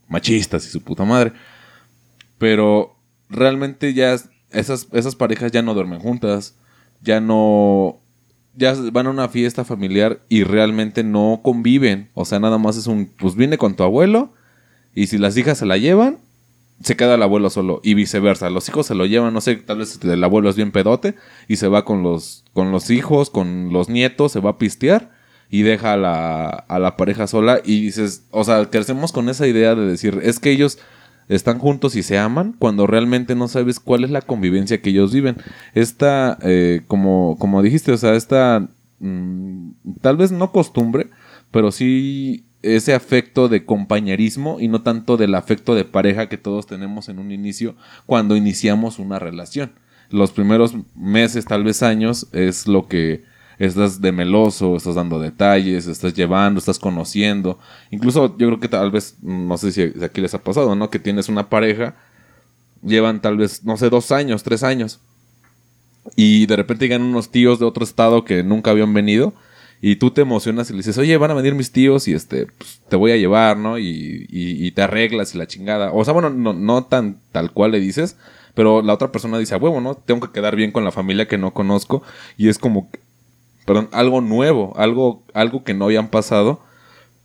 machistas 0.07 0.64
y 0.69 0.71
su 0.71 0.83
puta 0.83 1.04
madre. 1.04 1.33
Pero 2.38 2.95
realmente 3.28 3.92
ya 3.92 4.16
esas, 4.52 4.87
esas 4.92 5.16
parejas 5.16 5.50
ya 5.50 5.62
no 5.62 5.75
duermen 5.75 5.99
juntas, 5.99 6.54
ya 7.02 7.21
no, 7.21 7.99
ya 8.54 8.76
van 8.92 9.09
a 9.09 9.11
una 9.11 9.28
fiesta 9.28 9.64
familiar 9.64 10.21
y 10.28 10.45
realmente 10.45 11.02
no 11.02 11.40
conviven. 11.42 12.09
O 12.14 12.25
sea, 12.25 12.38
nada 12.38 12.59
más 12.59 12.76
es 12.76 12.87
un, 12.87 13.11
pues 13.19 13.35
viene 13.35 13.59
con 13.59 13.75
tu 13.75 13.83
abuelo 13.83 14.33
y 14.95 15.09
si 15.09 15.19
las 15.19 15.37
hijas 15.37 15.59
se 15.59 15.66
la 15.66 15.76
llevan, 15.76 16.19
se 16.83 16.97
queda 16.97 17.15
el 17.15 17.23
abuelo 17.23 17.51
solo 17.51 17.81
y 17.83 17.95
viceversa. 17.95 18.51
Los 18.51 18.69
hijos 18.69 18.87
se 18.87 18.95
lo 18.95 19.07
llevan, 19.07 19.35
no 19.35 19.41
sé, 19.41 19.57
tal 19.57 19.79
vez 19.79 19.99
el 20.03 20.25
abuelo 20.25 20.49
es 20.49 20.57
bien 20.57 20.73
pedote 20.73 21.15
y 21.47 21.57
se 21.57 21.69
va 21.69 21.85
con 21.85 22.03
los, 22.03 22.45
con 22.53 22.73
los 22.73 22.91
hijos, 22.91 23.31
con 23.31 23.73
los 23.73 23.89
nietos, 23.89 24.33
se 24.33 24.41
va 24.41 24.51
a 24.51 24.59
pistear 24.59 25.11
y 25.51 25.63
deja 25.63 25.95
a 25.95 25.97
la, 25.97 26.49
a 26.49 26.79
la 26.79 26.97
pareja 26.97 27.27
sola 27.27 27.61
y 27.65 27.83
dices, 27.83 28.27
o 28.31 28.45
sea, 28.45 28.71
crecemos 28.71 29.13
con 29.13 29.29
esa 29.29 29.47
idea 29.47 29.75
de 29.75 29.87
decir, 29.87 30.21
es 30.23 30.39
que 30.39 30.53
ellos 30.53 30.79
están 31.29 31.59
juntos 31.59 31.97
y 31.97 32.03
se 32.03 32.19
aman 32.19 32.55
cuando 32.59 32.87
realmente 32.87 33.35
no 33.35 33.47
sabes 33.47 33.79
cuál 33.79 34.05
es 34.05 34.11
la 34.11 34.23
convivencia 34.23 34.81
que 34.81 34.91
ellos 34.91 35.13
viven. 35.13 35.37
Esta, 35.75 36.39
eh, 36.43 36.83
como, 36.87 37.37
como 37.39 37.63
dijiste, 37.63 37.93
o 37.93 37.97
sea, 37.97 38.15
esta, 38.15 38.69
mm, 38.99 39.71
tal 40.01 40.17
vez 40.17 40.33
no 40.33 40.51
costumbre, 40.51 41.11
pero 41.51 41.73
sí 41.73 42.47
ese 42.62 42.95
afecto 42.95 43.49
de 43.49 43.64
compañerismo 43.64 44.61
y 44.61 44.69
no 44.69 44.83
tanto 44.83 45.17
del 45.17 45.35
afecto 45.35 45.75
de 45.75 45.85
pareja 45.85 46.29
que 46.29 46.38
todos 46.38 46.67
tenemos 46.67 47.09
en 47.09 47.19
un 47.19 47.33
inicio 47.33 47.75
cuando 48.07 48.37
iniciamos 48.37 48.99
una 48.99 49.19
relación. 49.19 49.73
Los 50.11 50.33
primeros 50.33 50.75
meses, 50.95 51.45
tal 51.45 51.64
vez 51.64 51.83
años, 51.83 52.26
es 52.33 52.67
lo 52.67 52.88
que 52.88 53.23
estás 53.59 54.00
de 54.00 54.12
meloso, 54.12 54.76
estás 54.76 54.95
dando 54.95 55.19
detalles, 55.21 55.87
estás 55.87 56.14
llevando, 56.14 56.59
estás 56.59 56.79
conociendo. 56.79 57.59
Incluso 57.90 58.37
yo 58.37 58.49
creo 58.49 58.61
que 58.61 58.69
tal 58.69 58.90
vez, 58.90 59.17
no 59.23 59.57
sé 59.57 59.73
si 59.73 59.83
aquí 60.02 60.21
les 60.21 60.35
ha 60.35 60.43
pasado, 60.43 60.75
¿no? 60.75 60.90
Que 60.90 60.99
tienes 60.99 61.29
una 61.29 61.49
pareja, 61.49 61.95
llevan 62.83 63.21
tal 63.21 63.37
vez, 63.37 63.64
no 63.64 63.76
sé, 63.76 63.88
dos 63.88 64.12
años, 64.12 64.43
tres 64.43 64.62
años. 64.62 65.00
Y 66.17 66.47
de 66.47 66.57
repente 66.57 66.87
llegan 66.87 67.02
unos 67.02 67.31
tíos 67.31 67.59
de 67.59 67.67
otro 67.67 67.85
estado 67.85 68.25
que 68.25 68.43
nunca 68.43 68.71
habían 68.71 68.93
venido 68.93 69.33
y 69.83 69.97
tú 69.97 70.11
te 70.11 70.21
emocionas 70.21 70.69
y 70.69 70.75
le 70.75 70.79
dices, 70.79 70.99
oye, 70.99 71.17
van 71.17 71.31
a 71.31 71.35
venir 71.35 71.55
mis 71.55 71.73
tíos 71.73 72.07
y 72.07 72.13
este, 72.13 72.47
pues, 72.47 72.83
te 72.89 72.97
voy 72.97 73.13
a 73.13 73.17
llevar, 73.17 73.57
¿no? 73.57 73.79
Y, 73.79 74.27
y, 74.29 74.71
te 74.73 74.83
arreglas 74.83 75.35
y 75.35 75.39
la 75.39 75.47
chingada. 75.47 75.93
O 75.93 76.05
sea, 76.05 76.13
bueno, 76.13 76.29
no, 76.29 76.53
no 76.53 76.85
tan 76.85 77.21
tal 77.33 77.53
cual 77.53 77.73
le 77.73 77.81
dices, 77.81 78.19
Pero 78.55 78.83
la 78.83 78.93
otra 78.93 79.11
persona 79.11 79.39
dice, 79.39 79.55
a 79.55 79.59
huevo, 79.59 79.81
¿no? 79.81 79.95
Tengo 79.95 80.27
que 80.27 80.33
quedar 80.33 80.55
bien 80.55 80.71
con 80.71 80.85
la 80.85 80.93
familia 80.93 81.29
que 81.29 81.39
no 81.39 81.55
conozco. 81.55 82.03
Y 82.37 82.49
es 82.49 82.59
como, 82.59 82.91
perdón, 83.65 83.89
algo 83.93 84.21
nuevo, 84.21 84.75
algo, 84.77 85.23
algo 85.33 85.65
que 85.65 85.73
no 85.73 85.87
habían 85.87 86.09
pasado. 86.09 86.61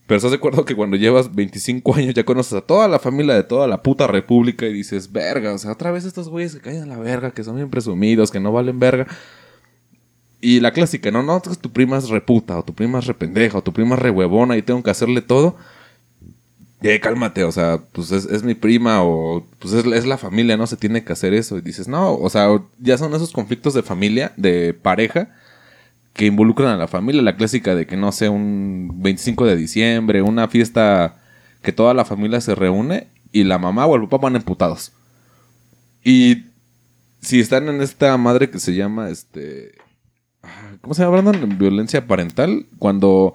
Pero 0.08 0.18
estás 0.18 0.32
de 0.32 0.38
acuerdo 0.38 0.64
que 0.64 0.76
cuando 0.76 0.96
llevas 0.96 1.36
25 1.36 1.96
años 1.96 2.14
ya 2.14 2.24
conoces 2.24 2.54
a 2.54 2.62
toda 2.62 2.88
la 2.88 3.00
familia 3.00 3.34
de 3.36 3.44
toda 3.44 3.68
la 3.68 3.82
puta 3.82 4.08
república 4.08 4.66
y 4.66 4.72
dices, 4.72 5.12
verga, 5.12 5.52
o 5.54 5.58
sea, 5.58 5.72
otra 5.72 5.92
vez 5.92 6.06
estos 6.06 6.30
güeyes 6.30 6.56
que 6.56 6.62
caen 6.62 6.84
a 6.84 6.86
la 6.86 7.00
verga, 7.00 7.32
que 7.32 7.44
son 7.44 7.56
bien 7.56 7.70
presumidos, 7.70 8.32
que 8.32 8.40
no 8.40 8.52
valen 8.52 8.80
verga. 8.80 9.08
Y 10.46 10.60
la 10.60 10.74
clásica, 10.74 11.10
no, 11.10 11.24
no, 11.24 11.42
tu 11.42 11.72
prima 11.72 11.98
es 11.98 12.08
reputa, 12.10 12.60
o 12.60 12.64
tu 12.64 12.76
prima 12.76 13.00
es 13.00 13.08
rependeja, 13.08 13.58
o 13.58 13.64
tu 13.64 13.74
prima 13.74 13.96
es 13.96 14.02
rehuevona 14.04 14.56
y 14.56 14.62
tengo 14.62 14.84
que 14.84 14.92
hacerle 14.92 15.24
todo. 15.24 15.58
Eh, 16.84 17.00
cálmate, 17.00 17.44
o 17.44 17.52
sea, 17.52 17.82
pues 17.92 18.12
es, 18.12 18.44
mi 18.44 18.54
prima 18.54 19.02
o 19.02 19.44
pues 19.58 19.74
es, 19.74 19.88
es, 19.88 20.06
la 20.06 20.20
familia, 20.20 20.56
¿no? 20.56 20.68
Se 20.68 20.78
tiene 20.78 21.04
que 21.04 21.14
hacer 21.14 21.34
eso. 21.34 21.58
Y 21.58 21.62
dices, 21.62 21.88
no, 21.88 22.14
o 22.14 22.30
sea, 22.30 22.62
ya 22.78 22.96
son 23.00 23.16
esos 23.16 23.32
conflictos 23.32 23.74
de 23.74 23.82
familia, 23.82 24.34
de 24.38 24.76
pareja, 24.76 25.30
que 26.14 26.28
involucran 26.28 26.70
a 26.70 26.78
la 26.78 26.88
familia. 26.88 27.24
La 27.24 27.38
clásica 27.38 27.74
de 27.74 27.88
que, 27.88 27.98
no 27.98 28.12
sé, 28.12 28.30
un 28.30 28.92
25 29.02 29.48
de 29.48 29.56
diciembre, 29.56 30.22
una 30.22 30.48
fiesta 30.48 31.24
que 31.64 31.72
toda 31.72 31.96
la 31.96 32.06
familia 32.06 32.40
se 32.40 32.54
reúne 32.54 33.08
y 33.32 33.46
la 33.46 33.58
mamá 33.58 33.88
o 33.88 33.96
el 33.96 34.04
papá 34.04 34.26
van 34.26 34.36
emputados. 34.36 34.92
Y 36.04 36.44
si 37.20 37.40
están 37.40 37.68
en 37.68 37.82
esta 37.82 38.16
madre 38.18 38.52
que 38.52 38.60
se 38.60 38.76
llama, 38.76 39.10
este... 39.10 39.85
¿Cómo 40.86 40.94
se 40.94 41.02
llama, 41.02 41.20
Brandon? 41.20 41.58
Violencia 41.58 42.06
parental. 42.06 42.68
Cuando 42.78 43.34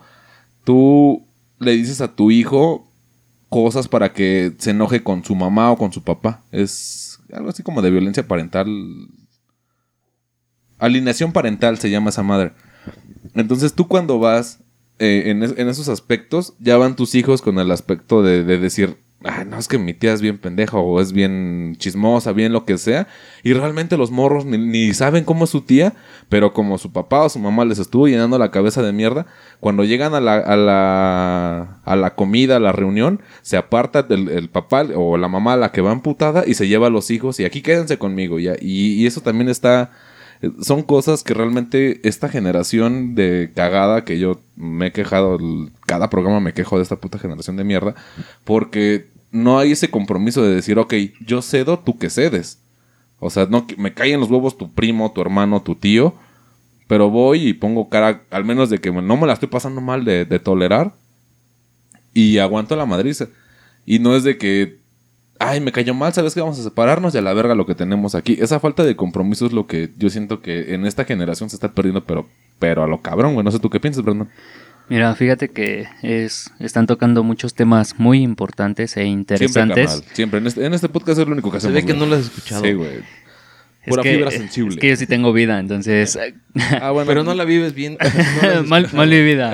tú 0.63 1.27
le 1.59 1.73
dices 1.73 2.01
a 2.01 2.15
tu 2.15 2.31
hijo 2.31 2.89
cosas 3.49 3.89
para 3.89 4.13
que 4.13 4.55
se 4.59 4.71
enoje 4.71 5.03
con 5.03 5.25
su 5.25 5.35
mamá 5.35 5.73
o 5.73 5.77
con 5.77 5.93
su 5.93 6.05
papá. 6.05 6.45
Es 6.53 7.19
algo 7.33 7.49
así 7.49 7.65
como 7.65 7.83
de 7.83 7.91
violencia 7.91 8.29
parental. 8.29 8.69
Alineación 10.79 11.33
parental 11.33 11.77
se 11.79 11.91
llama 11.91 12.11
esa 12.11 12.23
madre. 12.23 12.53
Entonces 13.35 13.75
tú 13.75 13.89
cuando 13.89 14.21
vas 14.21 14.63
eh, 15.01 15.25
en, 15.27 15.43
esos 15.69 15.89
aspectos, 15.89 16.55
ya 16.61 16.77
van 16.77 16.95
tus 16.95 17.17
hijos 17.17 17.43
con 17.43 17.59
el 17.59 17.73
aspecto 17.73 18.23
de 18.23 18.45
decir, 18.45 18.97
ah, 19.25 19.45
no, 19.45 19.59
es 19.59 19.69
que 19.69 19.79
mi 19.79 19.95
tía 19.95 20.13
es 20.13 20.23
bien 20.23 20.39
pendeja 20.39 20.79
o 20.79 21.01
es 21.01 21.13
bien 21.13 21.77
chismosa, 21.79 22.33
bien 22.33 22.53
lo 22.53 22.65
que 22.65 22.79
sea. 22.79 23.09
Y 23.43 23.53
realmente 23.53 23.97
los 23.97 24.11
morros 24.11 24.45
ni, 24.45 24.93
saben 24.95 25.25
cómo 25.25 25.45
es 25.45 25.51
su 25.51 25.63
tía, 25.63 25.95
pero 26.29 26.53
como 26.53 26.79
su 26.79 26.93
papá 26.93 27.25
o 27.25 27.29
su 27.29 27.39
mamá 27.39 27.65
les 27.65 27.79
estuvo 27.79 28.09
llenando 28.09 28.39
la 28.39 28.51
cabeza 28.51 28.83
de 28.83 28.93
mierda, 28.93 29.27
cuando 29.61 29.85
llegan 29.85 30.15
a 30.15 30.21
la, 30.21 30.37
a 30.37 30.57
la, 30.57 31.81
a 31.85 31.97
la 31.97 32.15
comida, 32.15 32.57
a 32.57 32.61
la 32.61 32.73
reunión, 32.73 33.21
se 33.43 33.57
aparta 33.57 34.07
el, 34.09 34.49
papá 34.49 34.87
o 34.95 35.17
la 35.17 35.29
mamá 35.29 35.57
la 35.57 35.73
que 35.73 35.81
va 35.81 35.91
amputada 35.91 36.45
y 36.47 36.55
se 36.55 36.69
lleva 36.69 36.89
a 36.89 36.91
los 36.91 37.11
hijos 37.11 37.39
y 37.41 37.45
aquí 37.45 37.63
quédense 37.63 37.99
conmigo 37.99 38.39
ya. 38.39 38.55
y 38.61 39.07
eso 39.07 39.21
también 39.21 39.49
está 39.49 39.91
son 40.63 40.83
cosas 40.83 41.23
que 41.23 41.35
realmente 41.35 42.01
esta 42.09 42.29
generación 42.29 43.15
de 43.15 43.53
cagada 43.55 44.05
que 44.05 44.19
yo 44.19 44.41
me 44.57 44.87
he 44.87 44.93
quejado, 44.93 45.39
cada 45.87 46.09
programa 46.09 46.41
me 46.41 46.55
quejo 46.55 46.77
de 46.77 46.83
esta 46.83 46.97
puta 46.97 47.19
generación 47.19 47.57
de 47.57 47.65
mierda, 47.65 47.95
porque 48.45 49.10
no 49.31 49.59
hay 49.59 49.73
ese 49.73 49.91
compromiso 49.91 50.43
de 50.43 50.55
decir, 50.55 50.79
ok, 50.79 50.95
yo 51.25 51.43
cedo, 51.43 51.79
tú 51.79 51.99
que 51.99 52.11
cedes. 52.11 52.63
O 53.19 53.31
sea, 53.31 53.47
no 53.47 53.67
me 53.77 53.93
caen 53.93 54.21
los 54.21 54.31
huevos 54.31 54.57
tu 54.57 54.73
primo, 54.73 55.13
tu 55.13 55.21
hermano, 55.21 55.63
tu 55.63 55.75
tío, 55.75 56.15
pero 56.87 57.11
voy 57.11 57.49
y 57.49 57.53
pongo 57.53 57.89
cara, 57.89 58.23
al 58.31 58.45
menos 58.45 58.71
de 58.71 58.79
que 58.79 58.91
no 58.91 59.17
me 59.17 59.27
la 59.27 59.35
estoy 59.35 59.49
pasando 59.49 59.81
mal 59.81 60.05
de, 60.05 60.25
de 60.25 60.39
tolerar, 60.39 60.95
y 62.13 62.39
aguanto 62.39 62.75
la 62.77 62.87
madriza. 62.87 63.29
Y 63.87 63.99
no 63.99 64.17
es 64.17 64.25
de 64.25 64.39
que 64.39 64.81
ay, 65.41 65.59
me 65.61 65.73
cayó 65.73 65.95
mal, 65.95 66.13
¿sabes 66.13 66.35
que 66.35 66.41
Vamos 66.41 66.61
a 66.61 66.63
separarnos 66.63 67.15
y 67.15 67.19
a 67.19 67.23
la 67.23 67.33
verga 67.33 67.55
lo 67.55 67.67
que 67.67 67.75
tenemos 67.75 68.15
aquí. 68.15 68.37
Esa 68.39 68.61
falta 68.61 68.85
de 68.85 68.95
compromiso 68.95 69.47
es 69.47 69.53
lo 69.53 69.67
que 69.67 69.91
yo 69.97 70.11
siento 70.11 70.43
que 70.43 70.75
en 70.75 70.87
esta 70.87 71.05
generación 71.05 71.49
se 71.51 71.57
está 71.57 71.73
perdiendo, 71.73 72.05
pero, 72.05 72.29
pero 72.59 72.85
a 72.85 72.87
lo 72.87 73.01
cabrón, 73.01 73.35
güey. 73.35 73.45
No 73.45 73.51
sé 73.51 73.59
tú 73.59 73.71
qué 73.71 73.81
piensas, 73.81 74.05
Brandon. 74.05 74.29
Mira, 74.91 75.15
fíjate 75.15 75.49
que 75.51 75.87
es, 76.03 76.51
están 76.59 76.87
tocando 76.87 77.23
muchos 77.23 77.55
temas 77.55 77.99
muy 77.99 78.23
importantes 78.23 78.97
e 78.97 79.05
interesantes. 79.05 79.91
Siempre, 79.91 80.15
Siempre. 80.17 80.41
En 80.41 80.47
este, 80.49 80.67
en 80.67 80.75
este 80.75 80.89
podcast 80.89 81.21
es 81.21 81.27
lo 81.29 81.33
único 81.33 81.51
que 81.51 81.59
hacemos. 81.59 81.77
Se 81.77 81.81
ve 81.81 81.87
que 81.87 81.97
no 81.97 82.07
lo 82.07 82.17
has 82.17 82.23
escuchado. 82.23 82.65
Sí, 82.65 82.73
güey. 82.73 82.99
Pura 83.87 84.03
fibra 84.03 84.31
sensible. 84.31 84.75
Es 84.75 84.81
que 84.81 84.89
yo 84.89 84.97
sí 84.97 85.07
tengo 85.07 85.33
vida, 85.33 85.59
entonces. 85.59 86.19
Ah, 86.83 86.91
bueno. 86.93 87.07
Pero 87.07 87.25
no 87.25 87.35
la 87.35 87.45
vives 87.45 87.73
bien. 87.73 87.97
mal, 88.67 88.89
mal, 88.93 89.09
vivida. 89.09 89.53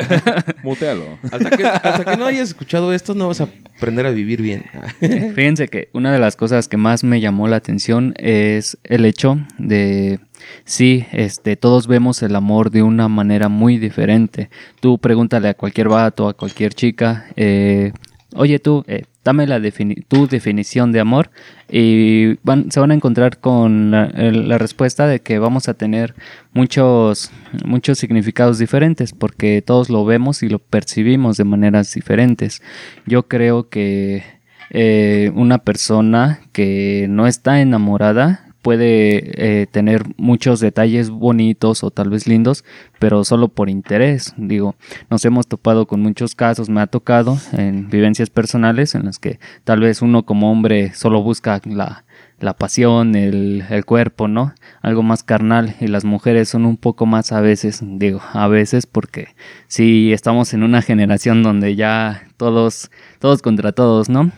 Mutealo. 0.62 1.18
Hasta 1.30 1.50
que, 1.50 1.64
hasta 1.64 2.04
que, 2.04 2.16
no 2.16 2.26
hayas 2.26 2.48
escuchado 2.48 2.92
esto, 2.92 3.14
no 3.14 3.28
vas 3.28 3.40
a 3.40 3.48
aprender 3.76 4.06
a 4.06 4.10
vivir 4.10 4.42
bien. 4.42 4.64
Fíjense 5.00 5.68
que 5.68 5.90
una 5.92 6.12
de 6.12 6.18
las 6.18 6.34
cosas 6.34 6.66
que 6.66 6.76
más 6.76 7.04
me 7.04 7.20
llamó 7.20 7.46
la 7.46 7.56
atención 7.56 8.14
es 8.16 8.78
el 8.84 9.04
hecho 9.04 9.38
de. 9.58 10.18
Sí, 10.64 11.06
este, 11.12 11.56
todos 11.56 11.86
vemos 11.86 12.22
el 12.22 12.36
amor 12.36 12.70
de 12.70 12.82
una 12.82 13.08
manera 13.08 13.48
muy 13.48 13.78
diferente. 13.78 14.50
Tú 14.80 14.98
pregúntale 14.98 15.48
a 15.48 15.54
cualquier 15.54 15.88
vato, 15.88 16.28
a 16.28 16.34
cualquier 16.34 16.74
chica, 16.74 17.26
eh, 17.36 17.92
oye 18.34 18.58
tú, 18.58 18.84
eh, 18.86 19.04
dame 19.24 19.46
la 19.46 19.60
tu 20.08 20.28
definición 20.28 20.92
de 20.92 21.00
amor 21.00 21.30
y 21.70 22.38
se 22.70 22.80
van 22.80 22.90
a 22.90 22.94
encontrar 22.94 23.40
con 23.40 23.90
la, 23.90 24.58
respuesta 24.58 25.08
de 25.08 25.20
que 25.20 25.38
vamos 25.38 25.68
a 25.68 25.74
tener 25.74 26.14
muchos, 26.52 27.32
muchos 27.64 27.98
significados 27.98 28.58
diferentes 28.58 29.12
porque 29.12 29.62
todos 29.62 29.90
lo 29.90 30.04
vemos 30.04 30.42
y 30.42 30.48
lo 30.48 30.60
percibimos 30.60 31.36
de 31.36 31.44
maneras 31.44 31.92
diferentes. 31.92 32.62
Yo 33.06 33.26
creo 33.26 33.68
que 33.68 34.22
eh, 34.70 35.32
una 35.34 35.58
persona 35.58 36.40
que 36.52 37.06
no 37.08 37.26
está 37.26 37.60
enamorada 37.60 38.45
puede 38.66 39.60
eh, 39.60 39.66
tener 39.68 40.02
muchos 40.16 40.58
detalles 40.58 41.08
bonitos 41.08 41.84
o 41.84 41.92
tal 41.92 42.10
vez 42.10 42.26
lindos, 42.26 42.64
pero 42.98 43.22
solo 43.22 43.46
por 43.46 43.70
interés. 43.70 44.34
Digo, 44.36 44.74
nos 45.08 45.24
hemos 45.24 45.46
topado 45.46 45.86
con 45.86 46.00
muchos 46.00 46.34
casos, 46.34 46.68
me 46.68 46.80
ha 46.80 46.88
tocado 46.88 47.38
en 47.52 47.88
vivencias 47.90 48.28
personales 48.28 48.96
en 48.96 49.04
las 49.04 49.20
que 49.20 49.38
tal 49.62 49.78
vez 49.78 50.02
uno 50.02 50.24
como 50.26 50.50
hombre 50.50 50.92
solo 50.94 51.22
busca 51.22 51.60
la, 51.64 52.06
la 52.40 52.54
pasión, 52.54 53.14
el, 53.14 53.62
el, 53.70 53.84
cuerpo, 53.84 54.26
¿no? 54.26 54.52
Algo 54.82 55.04
más 55.04 55.22
carnal 55.22 55.76
y 55.78 55.86
las 55.86 56.04
mujeres 56.04 56.48
son 56.48 56.66
un 56.66 56.76
poco 56.76 57.06
más 57.06 57.30
a 57.30 57.40
veces, 57.40 57.84
digo, 57.84 58.20
a 58.32 58.48
veces 58.48 58.86
porque 58.88 59.28
si 59.68 60.12
estamos 60.12 60.54
en 60.54 60.64
una 60.64 60.82
generación 60.82 61.44
donde 61.44 61.76
ya 61.76 62.24
todos, 62.36 62.90
todos 63.20 63.42
contra 63.42 63.70
todos, 63.70 64.08
¿no? 64.08 64.32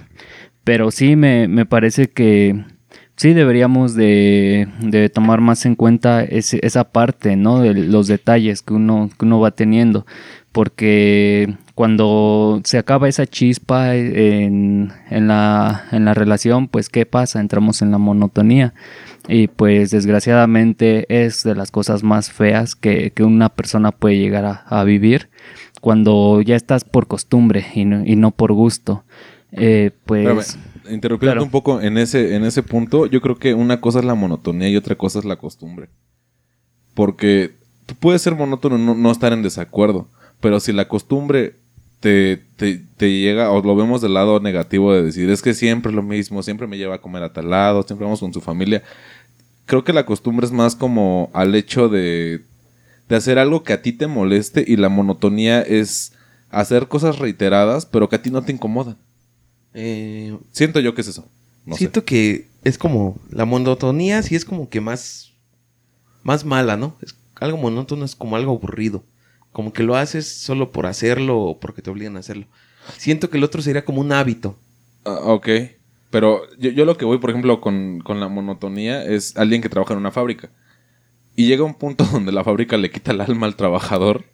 Pero 0.64 0.90
sí 0.90 1.16
me, 1.16 1.48
me 1.48 1.64
parece 1.64 2.10
que 2.10 2.62
sí 3.18 3.34
deberíamos 3.34 3.94
de, 3.94 4.68
de, 4.80 5.08
tomar 5.10 5.40
más 5.40 5.66
en 5.66 5.74
cuenta 5.74 6.22
ese, 6.22 6.60
esa 6.62 6.84
parte, 6.84 7.36
¿no? 7.36 7.60
De 7.60 7.74
los 7.74 8.06
detalles 8.06 8.62
que 8.62 8.74
uno, 8.74 9.10
que 9.18 9.24
uno 9.24 9.40
va 9.40 9.50
teniendo. 9.50 10.06
Porque 10.52 11.54
cuando 11.74 12.60
se 12.64 12.78
acaba 12.78 13.08
esa 13.08 13.26
chispa 13.26 13.96
en, 13.96 14.92
en, 15.10 15.28
la, 15.28 15.84
en 15.90 16.04
la 16.04 16.14
relación, 16.14 16.68
pues 16.68 16.88
¿qué 16.88 17.06
pasa? 17.06 17.40
Entramos 17.40 17.82
en 17.82 17.90
la 17.90 17.98
monotonía. 17.98 18.72
Y 19.26 19.48
pues 19.48 19.90
desgraciadamente 19.90 21.04
es 21.24 21.42
de 21.42 21.56
las 21.56 21.70
cosas 21.70 22.02
más 22.04 22.30
feas 22.30 22.76
que, 22.76 23.10
que 23.10 23.24
una 23.24 23.48
persona 23.48 23.90
puede 23.90 24.16
llegar 24.16 24.44
a, 24.44 24.64
a, 24.68 24.84
vivir 24.84 25.28
cuando 25.80 26.40
ya 26.40 26.56
estás 26.56 26.84
por 26.84 27.08
costumbre 27.08 27.66
y 27.74 27.84
no, 27.84 28.06
y 28.06 28.16
no 28.16 28.30
por 28.30 28.52
gusto. 28.52 29.04
Eh, 29.52 29.90
pues 30.04 30.58
interrumpiendo 30.90 31.42
un 31.42 31.50
poco 31.50 31.80
en 31.80 31.98
ese, 31.98 32.34
en 32.36 32.44
ese 32.44 32.62
punto, 32.62 33.06
yo 33.06 33.20
creo 33.20 33.38
que 33.38 33.54
una 33.54 33.80
cosa 33.80 34.00
es 34.00 34.04
la 34.04 34.14
monotonía 34.14 34.68
y 34.68 34.76
otra 34.76 34.96
cosa 34.96 35.18
es 35.18 35.24
la 35.24 35.36
costumbre. 35.36 35.88
Porque 36.94 37.54
tú 37.86 37.94
puedes 37.94 38.22
ser 38.22 38.34
monótono 38.34 38.78
y 38.78 39.00
no, 39.00 39.10
estar 39.10 39.32
en 39.32 39.42
desacuerdo, 39.42 40.08
pero 40.40 40.60
si 40.60 40.72
la 40.72 40.88
costumbre 40.88 41.56
te, 42.00 42.36
te, 42.56 43.20
llega, 43.20 43.50
o 43.50 43.62
lo 43.62 43.74
vemos 43.74 44.00
del 44.00 44.14
lado 44.14 44.40
negativo 44.40 44.92
de 44.92 45.02
decir, 45.02 45.30
es 45.30 45.42
que 45.42 45.54
siempre 45.54 45.90
es 45.90 45.96
lo 45.96 46.02
mismo, 46.02 46.42
siempre 46.42 46.66
me 46.66 46.76
lleva 46.76 46.96
a 46.96 47.00
comer 47.00 47.22
a 47.22 47.32
tal 47.32 47.50
lado, 47.50 47.82
siempre 47.82 48.04
vamos 48.04 48.20
con 48.20 48.32
su 48.32 48.40
familia, 48.40 48.82
creo 49.66 49.84
que 49.84 49.92
la 49.92 50.06
costumbre 50.06 50.46
es 50.46 50.52
más 50.52 50.76
como 50.76 51.30
al 51.32 51.54
hecho 51.54 51.88
de, 51.88 52.42
de 53.08 53.16
hacer 53.16 53.38
algo 53.38 53.62
que 53.62 53.72
a 53.72 53.82
ti 53.82 53.92
te 53.92 54.06
moleste 54.06 54.64
y 54.66 54.76
la 54.76 54.88
monotonía 54.88 55.62
es 55.62 56.12
hacer 56.50 56.88
cosas 56.88 57.18
reiteradas, 57.18 57.86
pero 57.86 58.08
que 58.08 58.16
a 58.16 58.22
ti 58.22 58.30
no 58.30 58.42
te 58.42 58.52
incomodan. 58.52 58.96
Eh, 59.80 60.36
Siento 60.50 60.80
yo 60.80 60.92
que 60.92 61.02
es 61.02 61.08
eso. 61.08 61.28
siento 61.72 62.04
que 62.04 62.48
es 62.64 62.78
como 62.78 63.16
la 63.30 63.44
monotonía, 63.44 64.22
sí 64.22 64.34
es 64.34 64.44
como 64.44 64.68
que 64.68 64.80
más, 64.80 65.34
más 66.24 66.44
mala, 66.44 66.76
¿no? 66.76 66.96
Es 67.00 67.14
algo 67.36 67.58
monótono, 67.58 68.04
es 68.04 68.16
como 68.16 68.34
algo 68.34 68.50
aburrido. 68.56 69.04
Como 69.52 69.72
que 69.72 69.84
lo 69.84 69.94
haces 69.94 70.26
solo 70.26 70.72
por 70.72 70.86
hacerlo 70.86 71.38
o 71.38 71.60
porque 71.60 71.80
te 71.80 71.90
obligan 71.90 72.16
a 72.16 72.20
hacerlo. 72.20 72.46
Siento 72.96 73.30
que 73.30 73.38
el 73.38 73.44
otro 73.44 73.62
sería 73.62 73.84
como 73.84 74.00
un 74.00 74.10
hábito. 74.10 74.58
Ah, 75.04 75.20
ok. 75.26 75.48
Pero 76.10 76.42
yo, 76.58 76.84
lo 76.84 76.96
que 76.96 77.04
voy, 77.04 77.18
por 77.18 77.30
ejemplo, 77.30 77.60
con, 77.60 78.00
con 78.00 78.18
la 78.18 78.28
monotonía 78.28 79.04
es 79.04 79.36
alguien 79.36 79.62
que 79.62 79.68
trabaja 79.68 79.94
en 79.94 80.00
una 80.00 80.10
fábrica. 80.10 80.50
Y 81.36 81.46
llega 81.46 81.62
un 81.62 81.74
punto 81.74 82.02
donde 82.12 82.32
la 82.32 82.42
fábrica 82.42 82.76
le 82.76 82.90
quita 82.90 83.12
el 83.12 83.20
alma 83.20 83.46
al 83.46 83.54
trabajador 83.54 84.24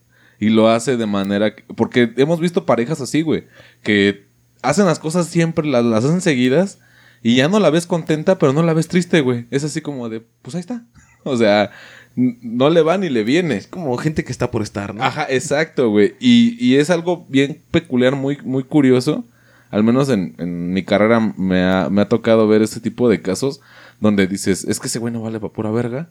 y 0.40 0.48
lo 0.48 0.68
hace 0.68 0.96
de 0.96 1.06
manera... 1.06 1.54
Porque 1.76 2.14
hemos 2.16 2.40
visto 2.40 2.64
parejas 2.64 3.02
así, 3.02 3.20
güey, 3.20 3.44
que 3.82 4.23
hacen 4.64 4.86
las 4.86 4.98
cosas 4.98 5.26
siempre, 5.26 5.66
las, 5.66 6.04
hacen 6.04 6.20
seguidas. 6.20 6.78
Y 7.22 7.36
ya 7.36 7.48
no 7.48 7.58
la 7.58 7.70
ves 7.70 7.86
contenta, 7.86 8.38
pero 8.38 8.52
no 8.52 8.62
la 8.62 8.74
ves 8.74 8.88
triste, 8.88 9.20
güey. 9.20 9.46
Es 9.50 9.64
así 9.64 9.80
como 9.80 10.08
de, 10.08 10.22
pues 10.42 10.54
ahí 10.54 10.60
está. 10.60 10.84
O 11.26 11.38
sea, 11.38 11.70
no 12.16 12.68
le 12.68 12.82
va 12.82 12.98
ni 12.98 13.08
le 13.08 13.24
viene. 13.24 13.56
Es 13.56 13.66
como 13.66 13.96
gente 13.96 14.24
que 14.24 14.32
está 14.32 14.50
por 14.50 14.60
estar, 14.60 14.94
¿no? 14.94 15.02
Ajá, 15.02 15.26
exacto, 15.30 15.88
güey. 15.88 16.16
Y, 16.20 16.54
y 16.62 16.76
es 16.76 16.90
algo 16.90 17.24
bien 17.30 17.62
peculiar, 17.70 18.14
muy, 18.14 18.36
muy 18.44 18.62
curioso. 18.62 19.24
Al 19.70 19.84
menos 19.84 20.10
en, 20.10 20.34
en 20.36 20.74
mi 20.74 20.84
carrera 20.84 21.20
me 21.20 21.62
ha, 21.62 21.88
me 21.88 22.02
ha 22.02 22.08
tocado 22.10 22.46
ver 22.46 22.60
este 22.60 22.78
tipo 22.78 23.08
de 23.08 23.22
casos 23.22 23.62
donde 24.00 24.26
dices, 24.26 24.64
es 24.64 24.78
que 24.80 24.88
ese 24.88 24.98
güey 24.98 25.12
no 25.12 25.22
vale 25.22 25.40
para 25.40 25.52
pura 25.52 25.70
verga. 25.70 26.10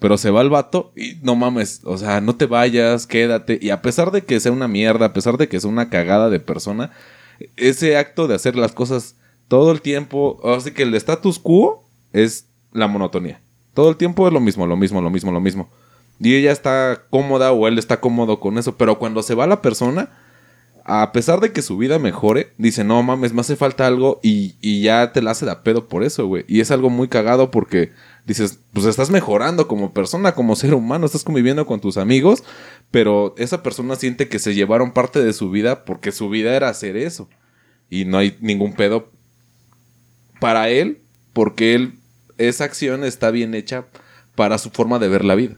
Pero 0.00 0.16
se 0.16 0.30
va 0.30 0.40
el 0.40 0.48
vato 0.48 0.92
y 0.96 1.16
no 1.22 1.36
mames, 1.36 1.82
o 1.84 1.98
sea, 1.98 2.22
no 2.22 2.34
te 2.34 2.46
vayas, 2.46 3.06
quédate. 3.06 3.58
Y 3.60 3.70
a 3.70 3.82
pesar 3.82 4.10
de 4.10 4.22
que 4.22 4.40
sea 4.40 4.50
una 4.50 4.66
mierda, 4.66 5.06
a 5.06 5.12
pesar 5.12 5.36
de 5.36 5.48
que 5.48 5.60
sea 5.60 5.70
una 5.70 5.90
cagada 5.90 6.30
de 6.30 6.40
persona, 6.40 6.90
ese 7.56 7.96
acto 7.96 8.28
de 8.28 8.34
hacer 8.34 8.56
las 8.56 8.72
cosas 8.72 9.16
todo 9.48 9.72
el 9.72 9.80
tiempo, 9.80 10.40
así 10.44 10.72
que 10.72 10.84
el 10.84 10.94
status 10.94 11.38
quo 11.38 11.88
es 12.12 12.46
la 12.72 12.86
monotonía. 12.86 13.40
Todo 13.74 13.90
el 13.90 13.96
tiempo 13.96 14.26
es 14.26 14.32
lo 14.32 14.40
mismo, 14.40 14.66
lo 14.66 14.76
mismo, 14.76 15.00
lo 15.00 15.10
mismo, 15.10 15.32
lo 15.32 15.40
mismo. 15.40 15.70
Y 16.20 16.34
ella 16.34 16.52
está 16.52 17.04
cómoda 17.10 17.52
o 17.52 17.66
él 17.66 17.78
está 17.78 18.00
cómodo 18.00 18.40
con 18.40 18.58
eso, 18.58 18.76
pero 18.76 18.98
cuando 18.98 19.22
se 19.22 19.34
va 19.34 19.46
la 19.46 19.62
persona, 19.62 20.10
a 20.84 21.12
pesar 21.12 21.40
de 21.40 21.52
que 21.52 21.62
su 21.62 21.76
vida 21.76 21.98
mejore, 21.98 22.52
dice, 22.58 22.84
no 22.84 23.02
mames, 23.02 23.32
me 23.32 23.40
hace 23.40 23.56
falta 23.56 23.86
algo 23.86 24.20
y, 24.22 24.56
y 24.60 24.82
ya 24.82 25.12
te 25.12 25.22
la 25.22 25.32
hace 25.32 25.46
de 25.46 25.56
pedo 25.56 25.88
por 25.88 26.04
eso, 26.04 26.26
güey. 26.26 26.44
Y 26.46 26.60
es 26.60 26.70
algo 26.70 26.90
muy 26.90 27.08
cagado 27.08 27.50
porque 27.50 27.92
dices, 28.26 28.60
pues 28.72 28.86
estás 28.86 29.10
mejorando 29.10 29.68
como 29.68 29.92
persona, 29.92 30.32
como 30.32 30.56
ser 30.56 30.74
humano, 30.74 31.06
estás 31.06 31.24
conviviendo 31.24 31.66
con 31.66 31.80
tus 31.80 31.96
amigos, 31.96 32.44
pero 32.90 33.34
esa 33.38 33.62
persona 33.62 33.96
siente 33.96 34.28
que 34.28 34.38
se 34.38 34.54
llevaron 34.54 34.92
parte 34.92 35.22
de 35.22 35.32
su 35.32 35.50
vida 35.50 35.84
porque 35.84 36.12
su 36.12 36.28
vida 36.28 36.54
era 36.54 36.68
hacer 36.68 36.96
eso. 36.96 37.28
Y 37.88 38.04
no 38.04 38.18
hay 38.18 38.36
ningún 38.40 38.74
pedo 38.74 39.10
para 40.40 40.68
él, 40.68 41.02
porque 41.32 41.74
él, 41.74 41.94
esa 42.38 42.64
acción 42.64 43.04
está 43.04 43.30
bien 43.30 43.54
hecha 43.54 43.86
para 44.34 44.58
su 44.58 44.70
forma 44.70 44.98
de 44.98 45.08
ver 45.08 45.24
la 45.24 45.34
vida. 45.34 45.56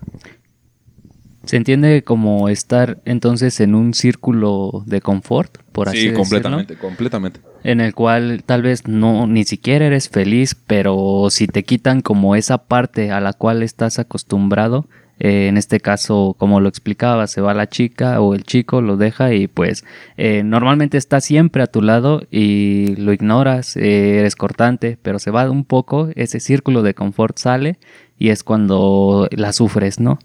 Se 1.44 1.56
entiende 1.56 2.02
como 2.04 2.48
estar 2.48 3.02
entonces 3.04 3.60
en 3.60 3.74
un 3.74 3.94
círculo 3.94 4.84
de 4.86 5.00
confort, 5.00 5.58
por 5.72 5.88
así 5.88 5.98
sí, 5.98 6.04
decirlo. 6.04 6.20
completamente, 6.20 6.76
completamente. 6.76 7.40
En 7.64 7.80
el 7.80 7.94
cual 7.94 8.42
tal 8.44 8.62
vez 8.62 8.86
no 8.88 9.26
ni 9.26 9.44
siquiera 9.44 9.86
eres 9.86 10.08
feliz, 10.08 10.54
pero 10.66 11.28
si 11.30 11.46
te 11.46 11.64
quitan 11.64 12.00
como 12.00 12.34
esa 12.36 12.58
parte 12.58 13.10
a 13.10 13.20
la 13.20 13.32
cual 13.32 13.62
estás 13.62 13.98
acostumbrado, 13.98 14.86
eh, 15.20 15.46
en 15.46 15.56
este 15.56 15.78
caso, 15.78 16.34
como 16.38 16.58
lo 16.60 16.68
explicaba, 16.68 17.26
se 17.28 17.40
va 17.40 17.54
la 17.54 17.68
chica 17.68 18.20
o 18.20 18.34
el 18.34 18.42
chico, 18.44 18.80
lo 18.80 18.96
deja 18.96 19.32
y 19.34 19.46
pues 19.46 19.84
eh, 20.16 20.42
normalmente 20.42 20.98
está 20.98 21.20
siempre 21.20 21.62
a 21.62 21.68
tu 21.68 21.80
lado 21.82 22.22
y 22.30 22.96
lo 22.96 23.12
ignoras, 23.12 23.76
eh, 23.76 24.18
eres 24.18 24.34
cortante, 24.34 24.98
pero 25.00 25.20
se 25.20 25.30
va 25.30 25.48
un 25.48 25.64
poco, 25.64 26.08
ese 26.16 26.40
círculo 26.40 26.82
de 26.82 26.94
confort 26.94 27.38
sale 27.38 27.78
y 28.18 28.30
es 28.30 28.42
cuando 28.42 29.28
la 29.30 29.52
sufres, 29.52 30.00
¿no? 30.00 30.18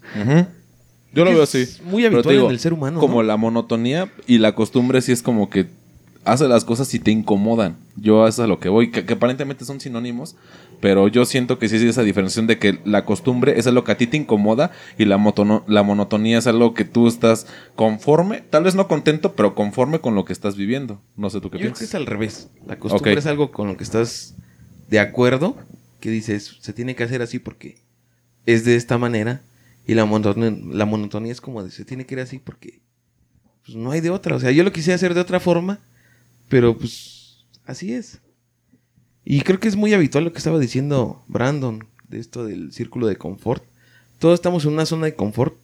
Yo 1.12 1.24
lo 1.24 1.30
Es 1.30 1.36
veo 1.36 1.42
así. 1.44 1.82
muy 1.84 2.04
habitual 2.04 2.34
en 2.36 2.50
el 2.50 2.58
ser 2.58 2.72
humano, 2.72 2.98
Como 3.00 3.22
¿no? 3.22 3.22
la 3.22 3.36
monotonía 3.36 4.08
y 4.26 4.38
la 4.38 4.54
costumbre 4.54 5.00
sí 5.00 5.12
es 5.12 5.22
como 5.22 5.48
que 5.48 5.66
hace 6.32 6.46
las 6.48 6.64
cosas 6.64 6.92
y 6.94 6.98
te 6.98 7.10
incomodan. 7.10 7.76
Yo 7.96 8.26
eso 8.26 8.42
es 8.42 8.44
a 8.44 8.46
lo 8.48 8.60
que 8.60 8.68
voy, 8.68 8.90
que, 8.90 9.04
que 9.04 9.14
aparentemente 9.14 9.64
son 9.64 9.80
sinónimos, 9.80 10.36
pero 10.80 11.08
yo 11.08 11.24
siento 11.24 11.58
que 11.58 11.68
sí 11.68 11.76
es 11.76 11.82
esa 11.82 12.02
diferenciación 12.02 12.46
de 12.46 12.58
que 12.58 12.78
la 12.84 13.04
costumbre 13.04 13.58
es 13.58 13.66
lo 13.66 13.82
que 13.84 13.92
a 13.92 13.96
ti 13.96 14.06
te 14.06 14.16
incomoda 14.16 14.70
y 14.98 15.04
la, 15.06 15.18
motono- 15.18 15.64
la 15.66 15.82
monotonía 15.82 16.38
es 16.38 16.46
algo 16.46 16.74
que 16.74 16.84
tú 16.84 17.08
estás 17.08 17.46
conforme, 17.74 18.42
tal 18.42 18.64
vez 18.64 18.74
no 18.74 18.86
contento, 18.88 19.34
pero 19.34 19.54
conforme 19.54 20.00
con 20.00 20.14
lo 20.14 20.24
que 20.24 20.32
estás 20.32 20.56
viviendo. 20.56 21.00
No 21.16 21.30
sé 21.30 21.40
tú 21.40 21.50
qué 21.50 21.58
Yo 21.58 21.62
creo 21.62 21.72
que 21.72 21.78
piensas. 21.78 21.88
es 21.88 21.94
al 21.94 22.06
revés. 22.06 22.48
La 22.66 22.78
costumbre 22.78 23.14
es 23.18 23.26
algo 23.26 23.50
con 23.50 23.66
lo 23.68 23.76
que 23.76 23.84
estás 23.84 24.34
de 24.88 25.00
acuerdo, 25.00 25.56
que 26.00 26.10
dices, 26.10 26.56
se 26.60 26.72
tiene 26.72 26.94
que 26.94 27.02
hacer 27.04 27.22
así 27.22 27.38
porque 27.38 27.78
es 28.46 28.64
de 28.64 28.76
esta 28.76 28.98
manera. 28.98 29.42
Y 29.86 29.94
la 29.94 30.04
monotonía, 30.04 30.52
la 30.70 30.84
monotonía 30.84 31.32
es 31.32 31.40
como 31.40 31.62
de, 31.64 31.70
se 31.70 31.84
tiene 31.84 32.04
que 32.04 32.14
ir 32.14 32.20
así 32.20 32.38
porque 32.38 32.80
pues, 33.64 33.76
no 33.76 33.90
hay 33.90 34.00
de 34.00 34.10
otra. 34.10 34.36
O 34.36 34.38
sea, 34.40 34.50
yo 34.50 34.62
lo 34.62 34.70
quisiera 34.72 34.94
hacer 34.96 35.14
de 35.14 35.20
otra 35.20 35.40
forma, 35.40 35.80
pero 36.48 36.76
pues 36.76 37.46
así 37.64 37.92
es. 37.92 38.20
Y 39.24 39.42
creo 39.42 39.60
que 39.60 39.68
es 39.68 39.76
muy 39.76 39.92
habitual 39.92 40.24
lo 40.24 40.32
que 40.32 40.38
estaba 40.38 40.58
diciendo 40.58 41.22
Brandon, 41.28 41.86
de 42.08 42.18
esto 42.18 42.44
del 42.44 42.72
círculo 42.72 43.06
de 43.06 43.16
confort. 43.16 43.64
Todos 44.18 44.34
estamos 44.34 44.64
en 44.64 44.72
una 44.72 44.86
zona 44.86 45.06
de 45.06 45.14
confort 45.14 45.56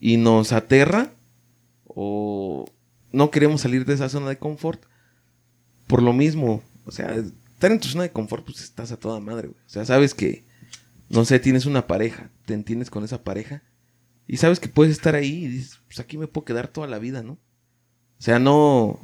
y 0.00 0.18
nos 0.18 0.52
aterra 0.52 1.14
o 1.86 2.66
no 3.12 3.30
queremos 3.30 3.62
salir 3.62 3.84
de 3.84 3.94
esa 3.94 4.08
zona 4.08 4.28
de 4.28 4.38
confort 4.38 4.84
por 5.86 6.02
lo 6.02 6.12
mismo. 6.12 6.62
O 6.84 6.92
sea, 6.92 7.14
estar 7.14 7.72
en 7.72 7.80
tu 7.80 7.88
zona 7.88 8.04
de 8.04 8.12
confort, 8.12 8.44
pues 8.44 8.60
estás 8.60 8.92
a 8.92 8.98
toda 8.98 9.20
madre, 9.20 9.48
güey. 9.48 9.60
O 9.66 9.68
sea, 9.68 9.84
sabes 9.84 10.14
que, 10.14 10.44
no 11.08 11.24
sé, 11.24 11.40
tienes 11.40 11.66
una 11.66 11.86
pareja, 11.86 12.30
te 12.44 12.54
entiendes 12.54 12.90
con 12.90 13.04
esa 13.04 13.24
pareja 13.24 13.62
y 14.26 14.36
sabes 14.36 14.60
que 14.60 14.68
puedes 14.68 14.92
estar 14.92 15.14
ahí 15.14 15.44
y 15.44 15.48
dices, 15.48 15.80
pues 15.86 15.98
aquí 15.98 16.18
me 16.18 16.26
puedo 16.26 16.44
quedar 16.44 16.68
toda 16.68 16.86
la 16.86 16.98
vida, 16.98 17.22
¿no? 17.22 17.32
O 17.32 18.22
sea, 18.22 18.38
no. 18.38 19.00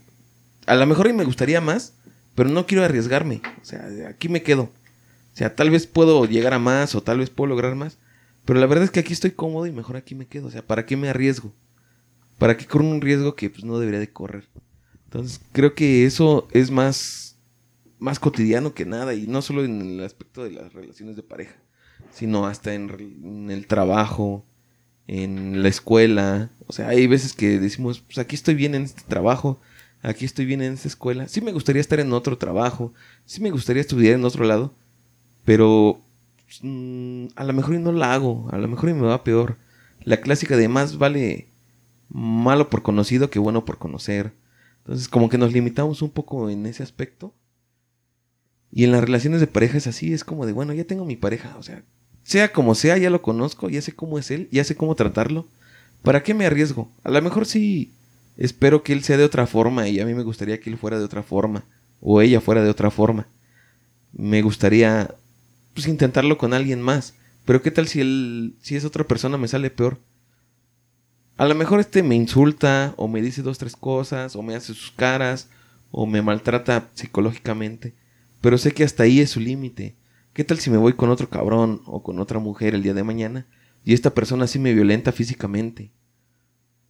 A 0.66 0.74
lo 0.74 0.86
mejor 0.86 1.08
y 1.08 1.12
me 1.12 1.24
gustaría 1.24 1.60
más, 1.60 1.94
pero 2.34 2.48
no 2.48 2.66
quiero 2.66 2.84
arriesgarme. 2.84 3.42
O 3.60 3.64
sea, 3.64 3.86
aquí 4.08 4.28
me 4.28 4.42
quedo. 4.42 4.62
O 4.62 5.36
sea, 5.36 5.54
tal 5.54 5.70
vez 5.70 5.86
puedo 5.86 6.26
llegar 6.26 6.54
a 6.54 6.58
más 6.58 6.94
o 6.94 7.02
tal 7.02 7.18
vez 7.18 7.30
puedo 7.30 7.48
lograr 7.48 7.74
más. 7.74 7.98
Pero 8.44 8.60
la 8.60 8.66
verdad 8.66 8.84
es 8.84 8.90
que 8.90 9.00
aquí 9.00 9.12
estoy 9.12 9.32
cómodo 9.32 9.66
y 9.66 9.72
mejor 9.72 9.96
aquí 9.96 10.14
me 10.14 10.26
quedo. 10.26 10.46
O 10.46 10.50
sea, 10.50 10.62
¿para 10.66 10.86
qué 10.86 10.96
me 10.96 11.08
arriesgo? 11.08 11.52
¿Para 12.38 12.56
qué 12.56 12.66
corro 12.66 12.84
un 12.84 13.00
riesgo 13.00 13.34
que 13.34 13.50
pues, 13.50 13.64
no 13.64 13.78
debería 13.78 14.00
de 14.00 14.12
correr? 14.12 14.44
Entonces, 15.04 15.40
creo 15.52 15.74
que 15.74 16.06
eso 16.06 16.48
es 16.50 16.70
más, 16.70 17.36
más 17.98 18.18
cotidiano 18.18 18.74
que 18.74 18.84
nada. 18.84 19.14
Y 19.14 19.26
no 19.26 19.42
solo 19.42 19.64
en 19.64 19.80
el 19.80 20.04
aspecto 20.04 20.44
de 20.44 20.52
las 20.52 20.72
relaciones 20.72 21.16
de 21.16 21.22
pareja, 21.22 21.56
sino 22.12 22.46
hasta 22.46 22.74
en, 22.74 22.90
en 22.90 23.50
el 23.50 23.66
trabajo, 23.66 24.44
en 25.06 25.62
la 25.62 25.68
escuela. 25.68 26.50
O 26.66 26.72
sea, 26.72 26.88
hay 26.88 27.06
veces 27.06 27.32
que 27.32 27.58
decimos, 27.58 28.00
pues 28.00 28.18
aquí 28.18 28.34
estoy 28.34 28.54
bien 28.54 28.74
en 28.74 28.82
este 28.82 29.02
trabajo, 29.02 29.60
aquí 30.04 30.24
estoy 30.24 30.44
bien 30.44 30.62
en 30.62 30.74
esta 30.74 30.86
escuela. 30.86 31.26
Sí 31.26 31.40
me 31.40 31.52
gustaría 31.52 31.80
estar 31.80 31.98
en 31.98 32.12
otro 32.12 32.38
trabajo, 32.38 32.92
sí 33.24 33.40
me 33.40 33.50
gustaría 33.50 33.80
estudiar 33.80 34.14
en 34.14 34.24
otro 34.24 34.44
lado, 34.44 34.74
pero 35.44 36.00
mm, 36.62 37.26
a 37.34 37.44
lo 37.44 37.52
mejor 37.52 37.74
y 37.74 37.78
no 37.78 37.90
la 37.90 38.14
hago, 38.14 38.48
a 38.52 38.58
lo 38.58 38.68
mejor 38.68 38.90
y 38.90 38.94
me 38.94 39.06
va 39.06 39.24
peor. 39.24 39.56
La 40.04 40.20
clásica 40.20 40.56
de 40.56 40.68
más 40.68 40.98
vale 40.98 41.48
malo 42.08 42.68
por 42.70 42.82
conocido 42.82 43.30
que 43.30 43.38
bueno 43.38 43.64
por 43.64 43.78
conocer. 43.78 44.34
Entonces, 44.78 45.08
como 45.08 45.30
que 45.30 45.38
nos 45.38 45.52
limitamos 45.52 46.02
un 46.02 46.10
poco 46.10 46.50
en 46.50 46.66
ese 46.66 46.82
aspecto. 46.82 47.34
Y 48.70 48.84
en 48.84 48.92
las 48.92 49.02
relaciones 49.02 49.40
de 49.40 49.46
pareja 49.46 49.78
es 49.78 49.86
así, 49.86 50.12
es 50.12 50.24
como 50.24 50.44
de, 50.44 50.52
bueno, 50.52 50.74
ya 50.74 50.84
tengo 50.84 51.06
mi 51.06 51.16
pareja, 51.16 51.56
o 51.58 51.62
sea, 51.62 51.84
sea 52.22 52.52
como 52.52 52.74
sea, 52.74 52.98
ya 52.98 53.08
lo 53.08 53.22
conozco, 53.22 53.70
ya 53.70 53.80
sé 53.80 53.92
cómo 53.92 54.18
es 54.18 54.30
él, 54.30 54.48
ya 54.50 54.64
sé 54.64 54.76
cómo 54.76 54.94
tratarlo. 54.94 55.46
¿Para 56.02 56.22
qué 56.22 56.34
me 56.34 56.44
arriesgo? 56.44 56.90
A 57.02 57.10
lo 57.10 57.22
mejor 57.22 57.46
sí 57.46 57.93
espero 58.36 58.82
que 58.82 58.92
él 58.92 59.02
sea 59.02 59.16
de 59.16 59.24
otra 59.24 59.46
forma 59.46 59.88
y 59.88 60.00
a 60.00 60.06
mí 60.06 60.14
me 60.14 60.22
gustaría 60.22 60.60
que 60.60 60.70
él 60.70 60.78
fuera 60.78 60.98
de 60.98 61.04
otra 61.04 61.22
forma 61.22 61.64
o 62.00 62.20
ella 62.20 62.40
fuera 62.40 62.62
de 62.62 62.70
otra 62.70 62.90
forma. 62.90 63.26
Me 64.12 64.42
gustaría 64.42 65.14
pues 65.74 65.88
intentarlo 65.88 66.38
con 66.38 66.54
alguien 66.54 66.80
más, 66.80 67.14
pero 67.44 67.62
qué 67.62 67.70
tal 67.70 67.88
si 67.88 68.00
él 68.00 68.54
si 68.60 68.76
es 68.76 68.84
otra 68.84 69.04
persona 69.04 69.36
me 69.36 69.48
sale 69.48 69.70
peor? 69.70 69.98
A 71.36 71.46
lo 71.46 71.54
mejor 71.54 71.80
este 71.80 72.02
me 72.02 72.14
insulta 72.14 72.94
o 72.96 73.08
me 73.08 73.20
dice 73.20 73.42
dos 73.42 73.58
tres 73.58 73.74
cosas 73.74 74.36
o 74.36 74.42
me 74.42 74.54
hace 74.54 74.72
sus 74.74 74.92
caras 74.92 75.48
o 75.90 76.06
me 76.06 76.22
maltrata 76.22 76.90
psicológicamente, 76.94 77.94
pero 78.40 78.58
sé 78.58 78.72
que 78.72 78.84
hasta 78.84 79.02
ahí 79.04 79.20
es 79.20 79.30
su 79.30 79.40
límite. 79.40 79.96
¿Qué 80.32 80.44
tal 80.44 80.58
si 80.58 80.70
me 80.70 80.76
voy 80.76 80.94
con 80.94 81.10
otro 81.10 81.30
cabrón 81.30 81.82
o 81.86 82.02
con 82.02 82.18
otra 82.18 82.38
mujer 82.40 82.74
el 82.74 82.82
día 82.82 82.94
de 82.94 83.04
mañana 83.04 83.46
y 83.84 83.94
esta 83.94 84.10
persona 84.10 84.46
sí 84.46 84.58
me 84.58 84.74
violenta 84.74 85.12
físicamente? 85.12 85.92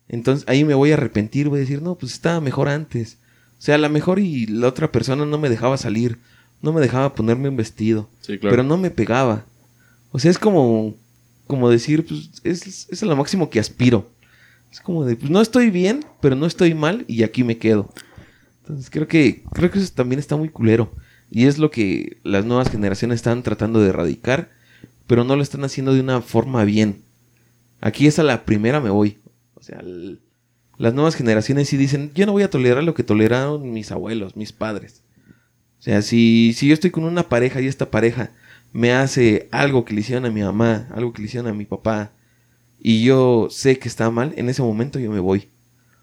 Entonces 0.08 0.46
ahí 0.48 0.64
me 0.64 0.74
voy 0.74 0.90
a 0.90 0.94
arrepentir, 0.94 1.48
voy 1.48 1.58
a 1.58 1.60
decir, 1.60 1.82
no, 1.82 1.94
pues 1.94 2.12
estaba 2.12 2.40
mejor 2.40 2.68
antes. 2.68 3.18
O 3.58 3.62
sea, 3.64 3.76
a 3.76 3.78
lo 3.78 3.88
mejor 3.88 4.18
y 4.18 4.46
la 4.46 4.68
otra 4.68 4.92
persona 4.92 5.24
no 5.24 5.38
me 5.38 5.48
dejaba 5.48 5.76
salir, 5.78 6.18
no 6.60 6.72
me 6.72 6.80
dejaba 6.80 7.14
ponerme 7.14 7.48
un 7.48 7.56
vestido, 7.56 8.08
Sí, 8.20 8.38
claro. 8.38 8.52
pero 8.52 8.62
no 8.62 8.76
me 8.76 8.90
pegaba. 8.90 9.44
O 10.12 10.18
sea, 10.18 10.30
es 10.30 10.38
como, 10.38 10.94
como 11.46 11.70
decir, 11.70 12.06
pues 12.06 12.30
es, 12.44 12.88
es 12.90 13.02
a 13.02 13.06
lo 13.06 13.16
máximo 13.16 13.48
que 13.50 13.58
aspiro. 13.60 14.10
Es 14.70 14.80
como 14.80 15.04
de, 15.04 15.16
pues 15.16 15.30
no 15.30 15.40
estoy 15.40 15.70
bien, 15.70 16.04
pero 16.20 16.34
no 16.36 16.46
estoy 16.46 16.74
mal 16.74 17.04
y 17.08 17.22
aquí 17.22 17.44
me 17.44 17.58
quedo. 17.58 17.90
Entonces 18.62 18.90
creo 18.90 19.06
que, 19.08 19.42
creo 19.52 19.70
que 19.70 19.78
eso 19.78 19.92
también 19.94 20.18
está 20.18 20.36
muy 20.36 20.48
culero. 20.48 20.92
Y 21.30 21.46
es 21.46 21.58
lo 21.58 21.70
que 21.70 22.18
las 22.22 22.44
nuevas 22.44 22.70
generaciones 22.70 23.16
están 23.16 23.42
tratando 23.42 23.80
de 23.80 23.88
erradicar, 23.88 24.50
pero 25.06 25.24
no 25.24 25.36
lo 25.36 25.42
están 25.42 25.64
haciendo 25.64 25.94
de 25.94 26.00
una 26.00 26.20
forma 26.22 26.64
bien. 26.64 27.02
Aquí 27.80 28.06
es 28.06 28.18
a 28.18 28.22
la 28.22 28.44
primera 28.44 28.80
me 28.80 28.90
voy. 28.90 29.18
Sea, 29.64 29.82
las 30.76 30.92
nuevas 30.92 31.14
generaciones 31.14 31.68
sí 31.68 31.78
dicen, 31.78 32.12
yo 32.14 32.26
no 32.26 32.32
voy 32.32 32.42
a 32.42 32.50
tolerar 32.50 32.84
lo 32.84 32.92
que 32.92 33.02
toleraron 33.02 33.72
mis 33.72 33.90
abuelos, 33.92 34.36
mis 34.36 34.52
padres. 34.52 35.02
O 35.78 35.82
sea, 35.82 36.02
si, 36.02 36.52
si 36.54 36.68
yo 36.68 36.74
estoy 36.74 36.90
con 36.90 37.04
una 37.04 37.30
pareja 37.30 37.62
y 37.62 37.66
esta 37.66 37.90
pareja 37.90 38.32
me 38.72 38.92
hace 38.92 39.48
algo 39.52 39.86
que 39.86 39.94
le 39.94 40.00
hicieron 40.00 40.26
a 40.26 40.30
mi 40.30 40.42
mamá, 40.42 40.88
algo 40.92 41.14
que 41.14 41.22
le 41.22 41.28
hicieron 41.28 41.50
a 41.50 41.54
mi 41.54 41.64
papá, 41.64 42.12
y 42.78 43.04
yo 43.04 43.48
sé 43.50 43.78
que 43.78 43.88
está 43.88 44.10
mal, 44.10 44.34
en 44.36 44.50
ese 44.50 44.60
momento 44.60 44.98
yo 44.98 45.10
me 45.10 45.20
voy. 45.20 45.48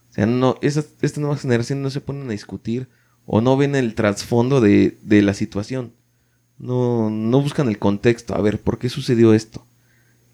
O 0.10 0.14
sea, 0.14 0.26
no, 0.26 0.56
estas 0.62 1.18
nuevas 1.20 1.42
generaciones 1.42 1.84
no 1.84 1.92
se 1.92 2.02
ponen 2.02 2.28
a 2.28 2.32
discutir 2.32 2.88
o 3.28 3.42
no 3.42 3.58
ven 3.58 3.76
el 3.76 3.94
trasfondo 3.94 4.60
de, 4.60 4.98
de 5.04 5.22
la 5.22 5.36
situación. 5.36 5.94
No, 6.58 7.12
no 7.12 7.42
buscan 7.42 7.68
el 7.68 7.78
contexto. 7.78 8.34
A 8.34 8.42
ver, 8.42 8.60
¿por 8.60 8.80
qué 8.80 8.90
sucedió 8.90 9.36
esto? 9.36 9.66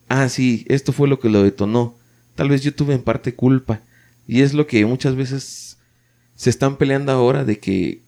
Ah, 0.07 0.29
sí, 0.29 0.65
esto 0.69 0.93
fue 0.93 1.09
lo 1.09 1.19
que 1.19 1.29
lo 1.29 1.43
detonó. 1.43 1.96
Tal 2.37 2.49
vez 2.49 2.61
yo 2.61 2.71
tuve 2.71 2.93
en 2.93 3.01
parte 3.01 3.33
culpa. 3.33 3.81
Y 4.27 4.41
es 4.41 4.53
lo 4.53 4.67
que 4.67 4.85
muchas 4.85 5.15
veces 5.15 5.79
se 6.35 6.51
están 6.51 6.77
peleando 6.77 7.11
ahora 7.11 7.43
de 7.43 7.59
que 7.59 8.03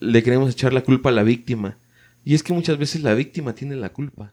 le 0.00 0.22
queremos 0.22 0.50
echar 0.50 0.72
la 0.72 0.82
culpa 0.82 1.10
a 1.10 1.12
la 1.12 1.22
víctima. 1.22 1.76
Y 2.24 2.34
es 2.34 2.42
que 2.42 2.54
muchas 2.54 2.78
veces 2.78 3.02
la 3.02 3.12
víctima 3.12 3.54
tiene 3.54 3.76
la 3.76 3.90
culpa. 3.90 4.32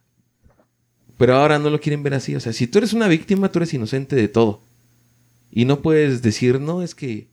Pero 1.17 1.35
ahora 1.35 1.59
no 1.59 1.69
lo 1.69 1.81
quieren 1.81 2.01
ver 2.01 2.13
así. 2.13 2.33
O 2.33 2.39
sea, 2.39 2.53
si 2.53 2.65
tú 2.65 2.77
eres 2.77 2.93
una 2.93 3.09
víctima, 3.09 3.51
tú 3.51 3.59
eres 3.59 3.73
inocente 3.73 4.15
de 4.15 4.29
todo. 4.29 4.63
Y 5.51 5.65
no 5.65 5.81
puedes 5.81 6.21
decir, 6.21 6.61
no, 6.61 6.81
es 6.81 6.95
que 6.95 7.27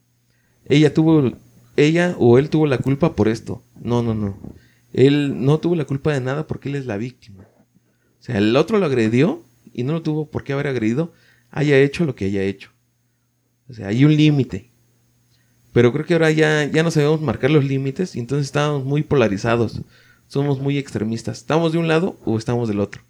ella 0.64 0.92
tuvo, 0.92 1.38
ella 1.76 2.16
o 2.18 2.36
él 2.36 2.50
tuvo 2.50 2.66
la 2.66 2.78
culpa 2.78 3.14
por 3.14 3.28
esto. 3.28 3.62
No, 3.80 4.02
no, 4.02 4.12
no. 4.12 4.36
Él 4.92 5.44
no 5.44 5.58
tuvo 5.58 5.76
la 5.76 5.84
culpa 5.84 6.12
de 6.12 6.20
nada 6.20 6.48
porque 6.48 6.68
él 6.68 6.74
es 6.74 6.86
la 6.86 6.96
víctima. 6.96 7.44
O 7.44 8.22
sea, 8.24 8.38
el 8.38 8.56
otro 8.56 8.78
lo 8.78 8.86
agredió 8.86 9.44
y 9.72 9.84
no 9.84 9.92
lo 9.92 10.02
tuvo 10.02 10.28
por 10.28 10.42
qué 10.42 10.52
haber 10.52 10.66
agredido, 10.66 11.12
haya 11.50 11.78
hecho 11.78 12.04
lo 12.04 12.14
que 12.14 12.26
haya 12.26 12.42
hecho. 12.42 12.70
O 13.68 13.74
sea, 13.74 13.88
hay 13.88 14.04
un 14.04 14.16
límite. 14.16 14.70
Pero 15.72 15.92
creo 15.92 16.04
que 16.04 16.14
ahora 16.14 16.30
ya, 16.30 16.64
ya 16.64 16.82
no 16.82 16.90
sabemos 16.90 17.20
marcar 17.20 17.50
los 17.50 17.64
límites 17.64 18.16
y 18.16 18.20
entonces 18.20 18.46
estamos 18.46 18.84
muy 18.84 19.02
polarizados. 19.02 19.82
Somos 20.26 20.60
muy 20.60 20.78
extremistas. 20.78 21.38
¿Estamos 21.38 21.72
de 21.72 21.78
un 21.78 21.88
lado 21.88 22.18
o 22.24 22.38
estamos 22.38 22.68
del 22.68 22.80
otro? 22.80 23.02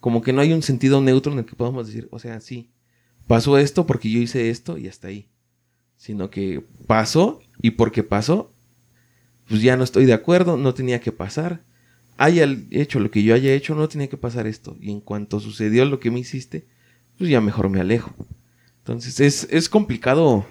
Como 0.00 0.22
que 0.22 0.32
no 0.32 0.40
hay 0.40 0.52
un 0.52 0.62
sentido 0.62 1.00
neutro 1.00 1.32
en 1.32 1.40
el 1.40 1.46
que 1.46 1.56
podamos 1.56 1.86
decir, 1.86 2.08
o 2.10 2.18
sea, 2.18 2.40
sí, 2.40 2.70
pasó 3.26 3.58
esto 3.58 3.86
porque 3.86 4.10
yo 4.10 4.20
hice 4.20 4.50
esto 4.50 4.78
y 4.78 4.88
hasta 4.88 5.08
ahí. 5.08 5.28
Sino 5.96 6.30
que 6.30 6.62
pasó 6.86 7.40
y 7.60 7.72
porque 7.72 8.02
pasó, 8.02 8.52
pues 9.48 9.62
ya 9.62 9.76
no 9.76 9.84
estoy 9.84 10.04
de 10.04 10.12
acuerdo, 10.12 10.56
no 10.56 10.74
tenía 10.74 11.00
que 11.00 11.12
pasar. 11.12 11.62
Haya 12.18 12.46
hecho 12.70 13.00
lo 13.00 13.10
que 13.10 13.22
yo 13.22 13.34
haya 13.34 13.52
hecho, 13.52 13.74
no 13.74 13.88
tenía 13.88 14.08
que 14.08 14.16
pasar 14.16 14.46
esto. 14.46 14.76
Y 14.80 14.90
en 14.90 15.00
cuanto 15.00 15.40
sucedió 15.40 15.84
lo 15.84 16.00
que 16.00 16.10
me 16.10 16.20
hiciste, 16.20 16.66
pues 17.18 17.30
ya 17.30 17.40
mejor 17.40 17.68
me 17.68 17.80
alejo. 17.80 18.12
Entonces 18.78 19.20
es, 19.20 19.48
es 19.50 19.68
complicado 19.68 20.46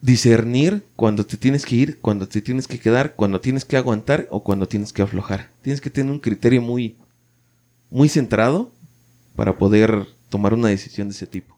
discernir 0.00 0.84
cuando 0.96 1.24
te 1.24 1.38
tienes 1.38 1.64
que 1.64 1.76
ir, 1.76 2.00
cuando 2.00 2.28
te 2.28 2.42
tienes 2.42 2.68
que 2.68 2.78
quedar, 2.78 3.14
cuando 3.14 3.40
tienes 3.40 3.64
que 3.64 3.76
aguantar 3.78 4.28
o 4.30 4.44
cuando 4.44 4.68
tienes 4.68 4.92
que 4.92 5.02
aflojar. 5.02 5.50
Tienes 5.62 5.80
que 5.80 5.90
tener 5.90 6.12
un 6.12 6.18
criterio 6.18 6.60
muy, 6.60 6.96
muy 7.90 8.08
centrado 8.08 8.70
para 9.34 9.56
poder 9.56 10.06
tomar 10.28 10.52
una 10.52 10.68
decisión 10.68 11.08
de 11.08 11.14
ese 11.14 11.26
tipo. 11.26 11.53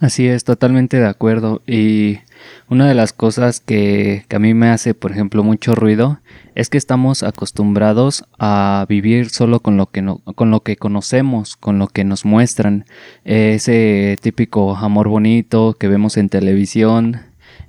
Así 0.00 0.26
es, 0.26 0.44
totalmente 0.44 0.98
de 0.98 1.06
acuerdo. 1.06 1.60
Y 1.66 2.20
una 2.70 2.88
de 2.88 2.94
las 2.94 3.12
cosas 3.12 3.60
que, 3.60 4.24
a 4.30 4.38
mí 4.38 4.54
me 4.54 4.70
hace, 4.70 4.94
por 4.94 5.12
ejemplo, 5.12 5.44
mucho 5.44 5.74
ruido 5.74 6.20
es 6.54 6.70
que 6.70 6.78
estamos 6.78 7.22
acostumbrados 7.22 8.24
a 8.38 8.86
vivir 8.88 9.28
solo 9.28 9.60
con 9.60 9.76
lo 9.76 9.90
que, 9.90 10.00
no, 10.00 10.20
con 10.34 10.50
lo 10.50 10.60
que 10.60 10.76
conocemos, 10.76 11.56
con 11.56 11.78
lo 11.78 11.86
que 11.86 12.04
nos 12.04 12.24
muestran. 12.24 12.86
Ese 13.24 14.16
típico 14.22 14.74
amor 14.74 15.08
bonito 15.08 15.76
que 15.78 15.88
vemos 15.88 16.16
en 16.16 16.30
televisión, 16.30 17.20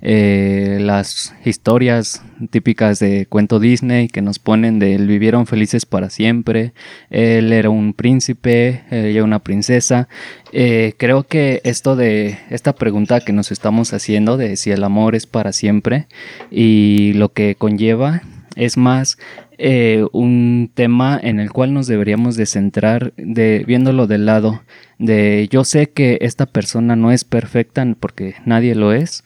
eh, 0.02 0.78
las 0.80 1.32
historias 1.44 2.22
típicas 2.50 2.98
de 2.98 3.26
cuento 3.26 3.60
Disney 3.60 4.08
que 4.08 4.20
nos 4.20 4.40
ponen 4.40 4.80
de 4.80 4.96
él 4.96 5.06
vivieron 5.06 5.46
felices 5.46 5.86
para 5.86 6.10
siempre, 6.10 6.72
él 7.10 7.52
era 7.52 7.70
un 7.70 7.94
príncipe, 7.94 8.82
ella 8.90 9.22
una 9.22 9.38
princesa. 9.38 10.08
Eh, 10.52 10.94
creo 10.96 11.22
que 11.22 11.60
esto 11.64 11.96
de 11.96 12.38
esta 12.50 12.74
pregunta 12.74 13.20
que 13.20 13.32
nos 13.32 13.52
estamos 13.52 13.92
haciendo 13.92 14.36
de 14.36 14.56
si 14.56 14.72
el 14.72 14.84
amor 14.84 15.14
es 15.14 15.26
para 15.26 15.52
siempre 15.52 16.08
y 16.50 17.12
lo 17.14 17.32
que 17.32 17.54
conlleva 17.54 18.22
es 18.56 18.76
más 18.76 19.18
eh, 19.58 20.04
un 20.12 20.70
tema 20.74 21.18
en 21.22 21.38
el 21.38 21.52
cual 21.52 21.72
nos 21.72 21.86
deberíamos 21.86 22.36
de 22.36 22.46
centrar 22.46 23.12
de 23.16 23.64
viéndolo 23.66 24.06
del 24.06 24.26
lado 24.26 24.62
de 24.98 25.48
yo 25.50 25.64
sé 25.64 25.90
que 25.90 26.18
esta 26.20 26.46
persona 26.46 26.96
no 26.96 27.12
es 27.12 27.24
perfecta 27.24 27.86
porque 27.98 28.34
nadie 28.44 28.74
lo 28.74 28.92
es 28.92 29.24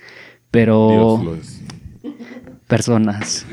pero 0.51 1.39
personas. 2.67 3.47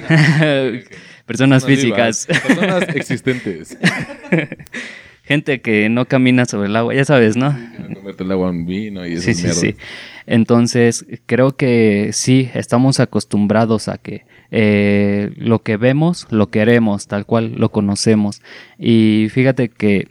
personas 1.26 1.66
físicas. 1.66 2.28
Personas 2.28 2.84
existentes. 2.96 3.78
Gente 5.26 5.62
que 5.62 5.88
no 5.88 6.06
camina 6.06 6.46
sobre 6.46 6.68
el 6.68 6.76
agua, 6.76 6.94
ya 6.94 7.06
sabes, 7.06 7.38
¿no? 7.38 7.58
Convierte 7.94 8.26
el 8.26 8.32
agua 8.34 8.50
en 8.50 8.66
vino 8.66 9.08
y 9.08 9.14
eso 9.14 9.24
sí, 9.24 9.34
sí, 9.34 9.50
sí. 9.54 9.76
Entonces, 10.26 11.06
creo 11.26 11.56
que 11.56 12.10
sí, 12.12 12.50
estamos 12.54 13.00
acostumbrados 13.00 13.88
a 13.88 13.98
que 13.98 14.26
eh, 14.52 15.32
lo 15.38 15.64
que 15.64 15.78
vemos, 15.78 16.28
lo 16.30 16.50
queremos, 16.50 17.08
tal 17.08 17.26
cual 17.26 17.54
lo 17.56 17.70
conocemos. 17.70 18.42
Y 18.78 19.28
fíjate 19.32 19.70
que 19.70 20.10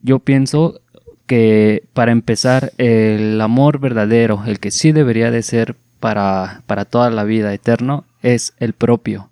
yo 0.00 0.20
pienso 0.20 0.80
que 1.26 1.84
para 1.92 2.10
empezar, 2.10 2.72
el 2.78 3.40
amor 3.42 3.78
verdadero, 3.78 4.42
el 4.46 4.58
que 4.58 4.70
sí 4.70 4.90
debería 4.90 5.30
de 5.30 5.42
ser 5.42 5.76
para, 6.00 6.62
para 6.66 6.84
toda 6.84 7.10
la 7.10 7.24
vida 7.24 7.54
eterno 7.54 8.04
es 8.22 8.54
el 8.58 8.72
propio. 8.72 9.30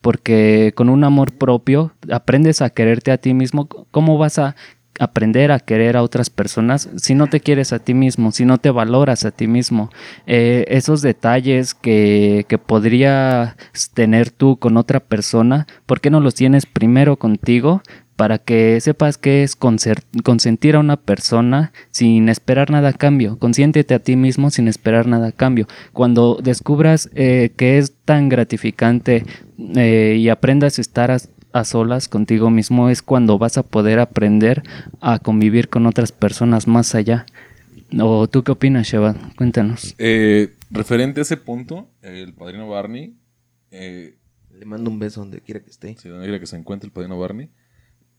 Porque 0.00 0.72
con 0.74 0.88
un 0.88 1.04
amor 1.04 1.32
propio 1.32 1.92
aprendes 2.10 2.62
a 2.62 2.70
quererte 2.70 3.10
a 3.10 3.18
ti 3.18 3.34
mismo. 3.34 3.68
¿Cómo 3.90 4.18
vas 4.18 4.38
a 4.38 4.54
aprender 4.98 5.50
a 5.50 5.60
querer 5.60 5.96
a 5.96 6.02
otras 6.02 6.30
personas 6.30 6.88
si 6.96 7.14
no 7.14 7.26
te 7.26 7.40
quieres 7.40 7.72
a 7.72 7.78
ti 7.78 7.94
mismo, 7.94 8.30
si 8.32 8.44
no 8.44 8.58
te 8.58 8.70
valoras 8.70 9.24
a 9.24 9.30
ti 9.30 9.46
mismo. 9.46 9.90
Eh, 10.26 10.64
esos 10.68 11.02
detalles 11.02 11.74
que, 11.74 12.46
que 12.48 12.58
podrías 12.58 13.56
tener 13.94 14.30
tú 14.30 14.56
con 14.58 14.76
otra 14.76 15.00
persona, 15.00 15.66
¿por 15.86 16.00
qué 16.00 16.10
no 16.10 16.20
los 16.20 16.34
tienes 16.34 16.66
primero 16.66 17.16
contigo? 17.16 17.82
Para 18.16 18.38
que 18.38 18.80
sepas 18.80 19.18
que 19.18 19.42
es 19.42 19.56
consentir 19.56 20.76
a 20.76 20.80
una 20.80 20.96
persona 20.96 21.72
sin 21.90 22.28
esperar 22.28 22.70
nada 22.70 22.90
a 22.90 22.92
cambio. 22.92 23.38
Consiéntete 23.38 23.94
a 23.94 23.98
ti 23.98 24.16
mismo 24.16 24.50
sin 24.50 24.68
esperar 24.68 25.06
nada 25.06 25.28
a 25.28 25.32
cambio. 25.32 25.66
Cuando 25.92 26.38
descubras 26.42 27.10
eh, 27.14 27.52
que 27.56 27.78
es 27.78 27.94
tan 28.04 28.28
gratificante 28.28 29.24
eh, 29.76 30.16
y 30.18 30.28
aprendas 30.28 30.78
a 30.78 30.80
estar 30.80 31.10
a, 31.10 31.64
solas 31.64 32.08
contigo 32.08 32.50
mismo, 32.50 32.88
es 32.88 33.02
cuando 33.02 33.38
vas 33.38 33.58
a 33.58 33.62
poder 33.62 34.00
aprender 34.00 34.62
a 35.00 35.20
convivir 35.20 35.68
con 35.68 35.86
otras 35.86 36.10
personas 36.10 36.66
más 36.66 36.94
allá. 36.94 37.26
¿O 38.00 38.26
tú 38.28 38.42
qué 38.42 38.52
opinas, 38.52 38.88
Sheva? 38.88 39.14
Cuéntanos. 39.36 39.94
Eh, 39.98 40.52
referente 40.70 41.20
a 41.20 41.22
ese 41.22 41.36
punto, 41.36 41.88
el 42.02 42.32
padrino 42.34 42.68
Barney... 42.68 43.16
Le 43.70 44.66
mando 44.66 44.88
un 44.88 45.00
beso 45.00 45.18
donde 45.18 45.40
quiera 45.40 45.58
que 45.58 45.70
esté. 45.70 45.96
Sí, 45.98 46.08
donde 46.08 46.26
quiera 46.26 46.38
que 46.38 46.46
se 46.46 46.56
encuentre 46.56 46.86
el 46.86 46.92
padrino 46.92 47.18
Barney 47.18 47.50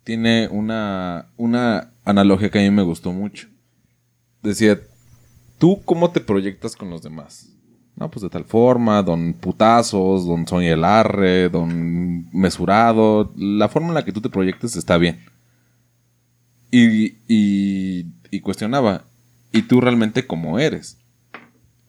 tiene 0.06 0.48
una, 0.50 1.28
una 1.36 1.92
analogía 2.06 2.50
que 2.50 2.60
a 2.60 2.62
mí 2.62 2.72
me 2.72 2.84
gustó 2.84 3.12
mucho. 3.12 3.50
Decía, 4.42 4.80
¿tú 5.58 5.82
cómo 5.84 6.12
te 6.12 6.22
proyectas 6.22 6.76
con 6.76 6.92
los 6.92 7.02
demás? 7.02 7.50
No, 7.96 8.12
pues 8.12 8.22
de 8.22 8.30
tal 8.30 8.46
forma, 8.46 9.02
don 9.02 9.34
putazos, 9.34 10.28
don 10.28 10.48
soy 10.48 10.68
el 10.68 10.86
arre, 10.86 11.50
don 11.50 12.30
mesurado. 12.32 13.34
La 13.36 13.68
forma 13.68 13.90
en 13.90 13.94
la 13.96 14.06
que 14.06 14.12
tú 14.12 14.22
te 14.22 14.30
proyectes 14.30 14.76
está 14.76 14.98
bien. 14.98 15.20
Y, 16.70 17.18
y, 17.28 18.06
y 18.30 18.40
cuestionaba, 18.42 19.06
¿y 19.52 19.64
tú 19.64 19.82
realmente 19.82 20.28
cómo 20.28 20.60
eres? 20.60 21.00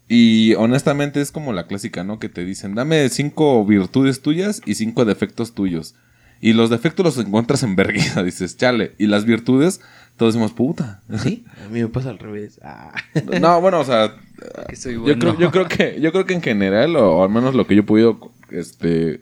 Y 0.09 0.55
honestamente 0.55 1.21
es 1.21 1.33
como 1.33 1.53
la 1.53 1.67
clásica, 1.67 2.03
¿no? 2.03 2.19
Que 2.19 2.31
te 2.31 2.45
dicen, 2.47 2.75
dame 2.75 3.11
cinco 3.11 3.63
virtudes 3.67 4.23
tuyas 4.23 4.63
y 4.65 4.77
cinco 4.77 5.05
defectos 5.05 5.55
tuyos. 5.55 5.97
Y 6.41 6.53
los 6.53 6.71
defectos 6.71 7.05
los 7.05 7.19
encuentras 7.19 7.63
en 7.63 7.77
vergüenza, 7.77 8.23
dices, 8.25 8.57
chale. 8.57 8.95
Y 8.99 9.07
las 9.07 9.25
virtudes, 9.25 9.81
todos 10.17 10.35
decimos, 10.35 10.53
puta. 10.53 11.03
Sí, 11.19 11.45
a 11.65 11.69
mí 11.69 11.81
me 11.81 11.89
pasa 11.89 12.11
al 12.11 12.19
revés. 12.19 12.61
Ah. 12.63 12.93
No, 13.41 13.61
bueno, 13.61 13.81
o 13.81 13.85
sea, 13.85 14.15
yo, 14.85 15.19
creo, 15.19 15.39
yo, 15.39 15.51
creo, 15.51 15.69
que, 15.69 15.99
yo 16.01 16.13
creo 16.13 16.27
que 16.27 16.35
en 16.35 16.43
general, 16.43 16.97
o, 16.97 17.23
al 17.23 17.31
menos 17.31 17.55
lo 17.55 17.67
que 17.67 17.75
yo 17.75 17.83
he 17.83 17.85
podido 17.85 18.33
este, 18.51 19.21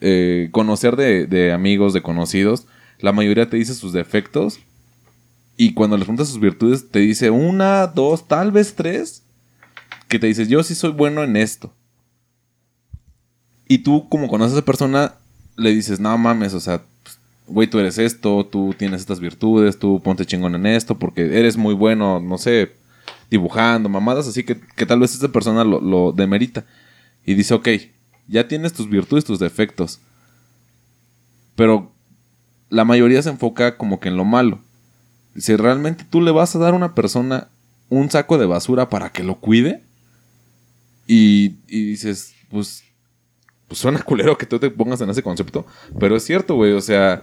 eh, 0.00 0.48
conocer 0.52 0.96
de, 0.96 1.26
de, 1.26 1.52
amigos, 1.52 1.92
de 1.92 2.02
conocidos, 2.02 2.66
la 2.98 3.12
mayoría 3.12 3.48
te 3.48 3.56
dice 3.56 3.74
sus 3.74 3.92
defectos. 3.92 4.60
Y 5.56 5.74
cuando 5.74 5.96
les 5.96 6.06
preguntas 6.06 6.28
sus 6.28 6.40
virtudes, 6.40 6.90
te 6.90 7.00
dice 7.00 7.30
una, 7.30 7.86
dos, 7.88 8.26
tal 8.26 8.52
vez 8.52 8.74
tres. 8.74 9.22
Que 10.08 10.18
te 10.18 10.26
dices, 10.26 10.48
yo 10.48 10.62
sí 10.62 10.74
soy 10.74 10.92
bueno 10.92 11.22
en 11.22 11.36
esto. 11.36 11.74
Y 13.68 13.78
tú, 13.78 14.08
como 14.08 14.28
conoces 14.28 14.54
a 14.54 14.58
esa 14.58 14.64
persona, 14.64 15.14
le 15.56 15.74
dices, 15.74 16.00
no 16.00 16.16
mames, 16.16 16.54
o 16.54 16.60
sea, 16.60 16.82
güey, 17.46 17.68
tú 17.68 17.78
eres 17.78 17.98
esto, 17.98 18.46
tú 18.46 18.74
tienes 18.76 19.00
estas 19.00 19.20
virtudes, 19.20 19.78
tú 19.78 20.00
ponte 20.02 20.26
chingón 20.26 20.54
en 20.54 20.66
esto, 20.66 20.98
porque 20.98 21.38
eres 21.38 21.56
muy 21.56 21.74
bueno, 21.74 22.20
no 22.20 22.38
sé, 22.38 22.72
dibujando, 23.30 23.88
mamadas, 23.88 24.28
así 24.28 24.44
que, 24.44 24.60
que 24.60 24.86
tal 24.86 25.00
vez 25.00 25.14
esta 25.14 25.28
persona 25.28 25.64
lo, 25.64 25.80
lo 25.80 26.12
demerita. 26.12 26.64
Y 27.24 27.34
dice, 27.34 27.54
ok, 27.54 27.68
ya 28.28 28.48
tienes 28.48 28.72
tus 28.72 28.88
virtudes, 28.88 29.24
tus 29.24 29.38
defectos. 29.38 30.00
Pero 31.54 31.92
la 32.68 32.84
mayoría 32.84 33.22
se 33.22 33.30
enfoca 33.30 33.76
como 33.76 34.00
que 34.00 34.08
en 34.08 34.16
lo 34.16 34.24
malo. 34.24 34.60
Si 35.36 35.54
realmente 35.56 36.04
tú 36.08 36.20
le 36.20 36.30
vas 36.30 36.54
a 36.54 36.58
dar 36.58 36.74
a 36.74 36.76
una 36.76 36.94
persona 36.94 37.48
un 37.88 38.10
saco 38.10 38.38
de 38.38 38.46
basura 38.46 38.88
para 38.88 39.10
que 39.12 39.22
lo 39.22 39.36
cuide. 39.36 39.82
Y, 41.06 41.56
y 41.68 41.84
dices, 41.84 42.34
pues 42.50 42.84
pues 43.72 43.80
suena 43.80 44.02
culero 44.02 44.36
que 44.36 44.44
tú 44.44 44.58
te 44.58 44.68
pongas 44.68 45.00
en 45.00 45.08
ese 45.08 45.22
concepto, 45.22 45.64
pero 45.98 46.14
es 46.14 46.22
cierto, 46.24 46.56
güey, 46.56 46.72
o 46.72 46.82
sea, 46.82 47.22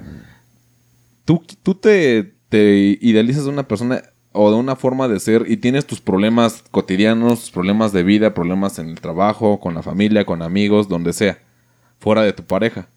tú, 1.23 1.43
tú 1.62 1.75
te, 1.75 2.33
idealizas 2.49 3.43
de 3.43 3.51
una 3.51 3.67
persona 3.67 4.01
o 4.31 4.49
de 4.49 4.57
una 4.57 4.75
forma 4.75 5.07
de 5.07 5.19
ser 5.19 5.45
y 5.47 5.57
tienes 5.57 5.85
tus 5.85 6.01
problemas 6.01 6.63
cotidianos, 6.71 7.51
problemas 7.51 7.93
de 7.93 8.01
vida, 8.01 8.33
problemas 8.33 8.79
en 8.79 8.89
el 8.89 8.99
trabajo, 8.99 9.59
con 9.59 9.75
la 9.75 9.83
familia, 9.83 10.25
con 10.25 10.41
amigos, 10.41 10.89
donde 10.89 11.13
sea, 11.13 11.38
fuera 11.99 12.23
de 12.23 12.33
tu 12.33 12.43
pareja. 12.43 12.89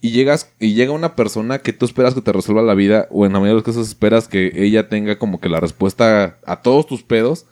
Y 0.00 0.10
llegas 0.10 0.52
y 0.58 0.74
llega 0.74 0.90
una 0.90 1.14
persona 1.14 1.60
que 1.60 1.72
tú 1.72 1.86
esperas 1.86 2.14
que 2.14 2.22
te 2.22 2.32
resuelva 2.32 2.62
la 2.62 2.74
vida 2.74 3.06
o 3.12 3.24
en 3.24 3.34
la 3.34 3.38
mayoría 3.38 3.52
de 3.52 3.58
los 3.58 3.62
casos 3.62 3.86
esperas 3.86 4.26
que 4.26 4.50
ella 4.52 4.88
tenga 4.88 5.16
como 5.16 5.38
que 5.38 5.48
la 5.48 5.60
respuesta 5.60 6.40
a 6.44 6.60
todos 6.60 6.88
tus 6.88 7.04
pedos 7.04 7.46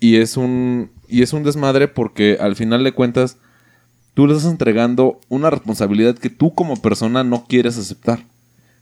y 0.00 0.16
es 0.16 0.36
un 0.36 0.90
y 1.06 1.22
es 1.22 1.32
un 1.32 1.44
desmadre 1.44 1.86
porque 1.86 2.38
al 2.40 2.56
final 2.56 2.82
de 2.82 2.90
cuentas 2.90 3.38
tú 4.14 4.26
le 4.26 4.34
estás 4.34 4.50
entregando 4.50 5.20
una 5.28 5.50
responsabilidad 5.50 6.16
que 6.16 6.30
tú 6.30 6.54
como 6.54 6.76
persona 6.76 7.24
no 7.24 7.44
quieres 7.46 7.78
aceptar 7.78 8.20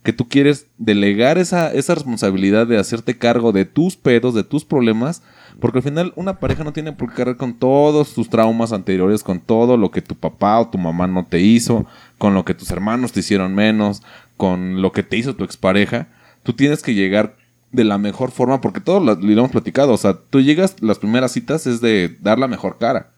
que 0.03 0.12
tú 0.12 0.29
quieres 0.29 0.66
delegar 0.79 1.38
esa, 1.38 1.73
esa 1.73 1.95
responsabilidad 1.95 2.66
de 2.66 2.79
hacerte 2.79 3.18
cargo 3.18 3.53
de 3.53 3.64
tus 3.64 3.97
pedos, 3.97 4.35
de 4.35 4.42
tus 4.42 4.64
problemas, 4.64 5.23
porque 5.61 5.79
al 5.79 5.85
final 5.85 6.12
una 6.16 6.40
pareja 6.40 6.64
no 6.64 6.73
tiene 6.73 6.92
por 6.92 7.11
qué 7.11 7.16
cargar 7.16 7.37
con 7.37 7.55
todos 7.55 8.14
tus 8.14 8.29
traumas 8.29 8.73
anteriores, 8.73 9.23
con 9.23 9.40
todo 9.40 9.77
lo 9.77 9.90
que 9.90 10.03
tu 10.03 10.16
papá 10.16 10.59
o 10.59 10.68
tu 10.68 10.79
mamá 10.79 11.07
no 11.07 11.27
te 11.27 11.40
hizo, 11.40 11.87
con 12.18 12.35
lo 12.35 12.45
que 12.45 12.55
tus 12.55 12.71
hermanos 12.71 13.12
te 13.12 13.21
hicieron 13.21 13.55
menos, 13.55 14.03
con 14.37 14.83
lo 14.83 14.90
que 14.90 15.05
te 15.05 15.16
hizo 15.16 15.37
tu 15.37 15.45
expareja. 15.45 16.09
Tú 16.42 16.53
tienes 16.53 16.83
que 16.83 16.95
llegar 16.95 17.37
de 17.71 17.85
la 17.85 17.97
mejor 17.97 18.33
forma, 18.33 18.61
porque 18.61 18.81
todo 18.81 18.99
lo, 18.99 19.14
lo 19.14 19.33
hemos 19.33 19.53
platicado, 19.53 19.92
o 19.92 19.97
sea, 19.97 20.14
tú 20.14 20.40
llegas, 20.40 20.77
las 20.83 20.99
primeras 20.99 21.33
citas 21.33 21.66
es 21.66 21.81
de 21.81 22.16
dar 22.21 22.40
la 22.40 22.49
mejor 22.49 22.79
cara. 22.79 23.12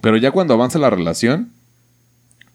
Pero 0.00 0.16
ya 0.16 0.30
cuando 0.30 0.54
avanza 0.54 0.78
la 0.78 0.90
relación, 0.90 1.52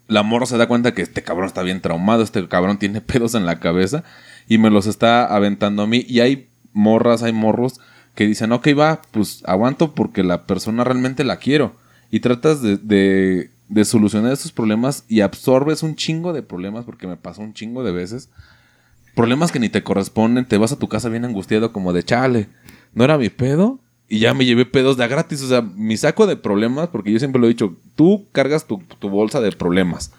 la 0.07 0.23
morra 0.23 0.45
se 0.45 0.57
da 0.57 0.67
cuenta 0.67 0.93
que 0.93 1.01
este 1.01 1.23
cabrón 1.23 1.47
está 1.47 1.63
bien 1.63 1.81
traumado, 1.81 2.23
este 2.23 2.47
cabrón 2.47 2.77
tiene 2.77 3.01
pedos 3.01 3.35
en 3.35 3.45
la 3.45 3.59
cabeza 3.59 4.03
y 4.47 4.57
me 4.57 4.69
los 4.69 4.87
está 4.87 5.25
aventando 5.25 5.83
a 5.83 5.87
mí. 5.87 6.05
Y 6.07 6.19
hay 6.19 6.49
morras, 6.73 7.23
hay 7.23 7.33
morros 7.33 7.79
que 8.15 8.27
dicen, 8.27 8.51
ok, 8.51 8.67
va, 8.77 9.01
pues 9.11 9.43
aguanto 9.45 9.93
porque 9.95 10.23
la 10.23 10.45
persona 10.45 10.83
realmente 10.83 11.23
la 11.23 11.37
quiero. 11.37 11.75
Y 12.11 12.19
tratas 12.19 12.61
de, 12.61 12.77
de, 12.77 13.49
de 13.69 13.85
solucionar 13.85 14.31
esos 14.31 14.51
problemas 14.51 15.03
y 15.07 15.21
absorbes 15.21 15.81
un 15.81 15.95
chingo 15.95 16.31
de 16.31 16.43
problemas, 16.43 16.85
porque 16.85 17.07
me 17.07 17.17
pasó 17.17 17.41
un 17.41 17.53
chingo 17.53 17.83
de 17.83 17.91
veces. 17.91 18.29
Problemas 19.15 19.51
que 19.51 19.59
ni 19.59 19.69
te 19.69 19.83
corresponden, 19.83 20.45
te 20.45 20.57
vas 20.57 20.71
a 20.71 20.79
tu 20.79 20.87
casa 20.87 21.09
bien 21.09 21.25
angustiado 21.25 21.73
como 21.73 21.91
de 21.91 22.03
chale, 22.03 22.49
¿no 22.93 23.03
era 23.03 23.17
mi 23.17 23.29
pedo? 23.29 23.79
Y 24.13 24.19
ya 24.19 24.35
me 24.35 24.45
llevé 24.45 24.67
pedos 24.67 24.95
de 24.95 25.03
a 25.03 25.07
gratis. 25.07 25.41
O 25.41 25.47
sea, 25.47 25.63
mi 25.63 25.97
saco 25.97 26.27
de 26.27 26.35
problemas, 26.35 26.89
porque 26.89 27.11
yo 27.11 27.17
siempre 27.17 27.41
lo 27.41 27.47
he 27.47 27.49
dicho, 27.49 27.75
tú 27.95 28.27
cargas 28.31 28.67
tu, 28.67 28.77
tu 28.99 29.09
bolsa 29.09 29.41
de 29.41 29.51
problemas. 29.51 30.13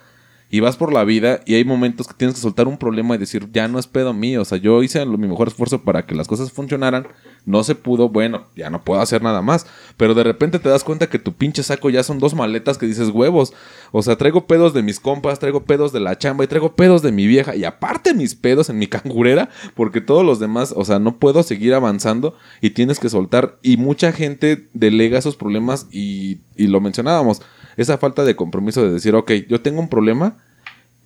Y 0.50 0.60
vas 0.60 0.76
por 0.76 0.92
la 0.92 1.02
vida 1.04 1.40
y 1.46 1.54
hay 1.54 1.64
momentos 1.64 2.06
que 2.06 2.14
tienes 2.14 2.36
que 2.36 2.42
soltar 2.42 2.68
un 2.68 2.78
problema 2.78 3.14
y 3.14 3.18
decir, 3.18 3.48
ya 3.52 3.66
no 3.66 3.78
es 3.78 3.86
pedo 3.86 4.12
mío. 4.12 4.42
O 4.42 4.44
sea, 4.44 4.58
yo 4.58 4.82
hice 4.82 5.04
mi 5.04 5.26
mejor 5.26 5.48
esfuerzo 5.48 5.82
para 5.82 6.06
que 6.06 6.14
las 6.14 6.28
cosas 6.28 6.52
funcionaran. 6.52 7.08
No 7.44 7.64
se 7.64 7.74
pudo, 7.74 8.08
bueno, 8.08 8.46
ya 8.54 8.70
no 8.70 8.84
puedo 8.84 9.00
hacer 9.00 9.22
nada 9.22 9.42
más. 9.42 9.66
Pero 9.96 10.14
de 10.14 10.22
repente 10.22 10.58
te 10.58 10.68
das 10.68 10.84
cuenta 10.84 11.08
que 11.08 11.18
tu 11.18 11.32
pinche 11.32 11.62
saco 11.62 11.90
ya 11.90 12.02
son 12.04 12.18
dos 12.20 12.34
maletas 12.34 12.78
que 12.78 12.86
dices 12.86 13.08
huevos. 13.08 13.52
O 13.90 14.02
sea, 14.02 14.16
traigo 14.16 14.46
pedos 14.46 14.74
de 14.74 14.82
mis 14.82 15.00
compas, 15.00 15.40
traigo 15.40 15.64
pedos 15.64 15.92
de 15.92 16.00
la 16.00 16.18
chamba 16.18 16.44
y 16.44 16.46
traigo 16.46 16.76
pedos 16.76 17.02
de 17.02 17.10
mi 17.10 17.26
vieja. 17.26 17.56
Y 17.56 17.64
aparte 17.64 18.14
mis 18.14 18.34
pedos 18.34 18.70
en 18.70 18.78
mi 18.78 18.86
cangurera, 18.88 19.48
porque 19.74 20.00
todos 20.00 20.24
los 20.24 20.38
demás, 20.38 20.72
o 20.76 20.84
sea, 20.84 20.98
no 20.98 21.16
puedo 21.18 21.42
seguir 21.42 21.74
avanzando 21.74 22.36
y 22.60 22.70
tienes 22.70 23.00
que 23.00 23.08
soltar. 23.08 23.58
Y 23.62 23.76
mucha 23.76 24.12
gente 24.12 24.68
delega 24.72 25.18
esos 25.18 25.36
problemas 25.36 25.88
y, 25.90 26.38
y 26.54 26.68
lo 26.68 26.80
mencionábamos. 26.80 27.42
Esa 27.76 27.98
falta 27.98 28.24
de 28.24 28.36
compromiso 28.36 28.82
de 28.82 28.90
decir, 28.92 29.14
ok, 29.14 29.32
yo 29.48 29.60
tengo 29.60 29.80
un 29.80 29.88
problema 29.88 30.36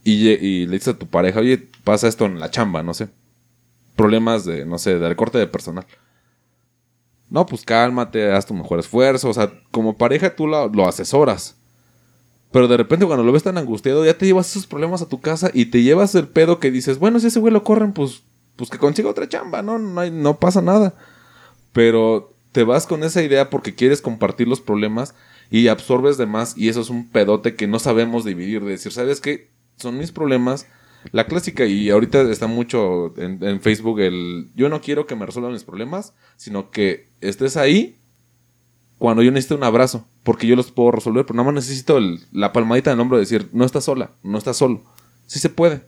y, 0.05 0.67
le 0.67 0.73
dices 0.73 0.95
a 0.95 0.99
tu 0.99 1.07
pareja, 1.07 1.41
oye, 1.41 1.69
pasa 1.85 2.09
esto 2.09 2.27
en 2.27 2.41
la 2.41 2.51
chamba, 2.51 2.83
no 2.83 2.95
sé. 2.95 3.09
Problemas 3.97 4.45
de, 4.45 4.65
no 4.65 4.79
sé, 4.79 4.99
de 4.99 5.09
recorte 5.09 5.39
de 5.39 5.47
personal. 5.47 5.87
No, 7.31 7.45
pues 7.45 7.65
cálmate, 7.65 8.33
haz 8.33 8.47
tu 8.47 8.55
mejor 8.55 8.79
esfuerzo. 8.79 9.29
O 9.29 9.35
sea, 9.35 9.53
como 9.71 9.99
pareja 9.99 10.35
tú 10.35 10.47
lo, 10.47 10.69
lo 10.69 10.89
asesoras. 10.89 11.57
Pero 12.51 12.69
de 12.69 12.77
repente 12.79 13.05
cuando 13.05 13.25
lo 13.25 13.33
ves 13.33 13.43
tan 13.43 13.59
angustiado, 13.59 14.05
ya 14.05 14.17
te 14.17 14.25
llevas 14.25 14.51
esos 14.51 14.67
problemas 14.67 15.03
a 15.03 15.09
tu 15.09 15.21
casa 15.21 15.51
y 15.53 15.67
te 15.67 15.83
llevas 15.83 16.15
el 16.15 16.29
pedo 16.29 16.59
que 16.61 16.71
dices, 16.71 16.99
bueno, 16.99 17.21
si 17.21 17.27
ese 17.27 17.41
güey 17.41 17.53
lo 17.53 17.65
corren, 17.65 17.93
pues, 17.93 18.23
pues 18.57 18.71
que 18.71 18.79
consiga 18.79 19.11
otra 19.11 19.29
chamba, 19.29 19.61
¿no? 19.63 19.79
No, 19.79 20.01
hay- 20.01 20.11
no 20.11 20.39
pasa 20.39 20.63
nada. 20.63 20.95
Pero 21.73 22.35
te 22.53 22.65
vas 22.65 22.87
con 22.87 23.05
esa 23.05 23.23
idea 23.23 23.51
porque 23.51 23.75
quieres 23.75 24.01
compartir 24.01 24.49
los 24.49 24.61
problemas 24.63 25.15
y 25.51 25.69
absorbes 25.69 26.19
de 26.19 26.27
más 26.27 26.57
y 26.57 26.69
eso 26.69 26.81
es 26.81 26.91
un 26.91 27.09
pedote 27.09 27.55
que 27.55 27.67
no 27.67 27.79
sabemos 27.79 28.25
dividir. 28.25 28.63
De 28.65 28.71
decir, 28.71 28.93
¿sabes 28.93 29.21
qué? 29.21 29.49
Son 29.77 29.97
mis 29.99 30.13
problemas. 30.13 30.67
La 31.13 31.27
clásica, 31.27 31.65
y 31.65 31.91
ahorita 31.91 32.23
está 32.23 32.49
mucho 32.49 33.15
en, 33.19 33.43
en 33.45 33.61
Facebook 33.61 34.01
el 34.01 34.49
yo 34.57 34.69
no 34.69 34.81
quiero 34.81 35.07
que 35.07 35.15
me 35.15 35.25
resuelvan 35.27 35.53
mis 35.53 35.63
problemas, 35.65 36.13
sino 36.37 36.71
que 36.71 37.09
estés 37.21 37.57
ahí 37.57 37.97
cuando 38.99 39.23
yo 39.23 39.31
necesito 39.31 39.55
un 39.55 39.63
abrazo, 39.63 40.07
porque 40.25 40.49
yo 40.49 40.57
los 40.57 40.73
puedo 40.73 40.91
resolver, 40.91 41.25
pero 41.25 41.37
nada 41.37 41.47
más 41.53 41.55
necesito 41.55 41.99
el- 41.99 42.21
la 42.33 42.53
palmadita 42.53 42.91
del 42.91 42.99
hombro 42.99 43.17
de 43.17 43.23
decir, 43.23 43.49
no 43.53 43.65
estás 43.65 43.85
sola, 43.85 44.11
no 44.25 44.39
estás 44.39 44.57
solo. 44.57 44.83
Sí 45.27 45.39
se 45.39 45.49
puede. 45.51 45.83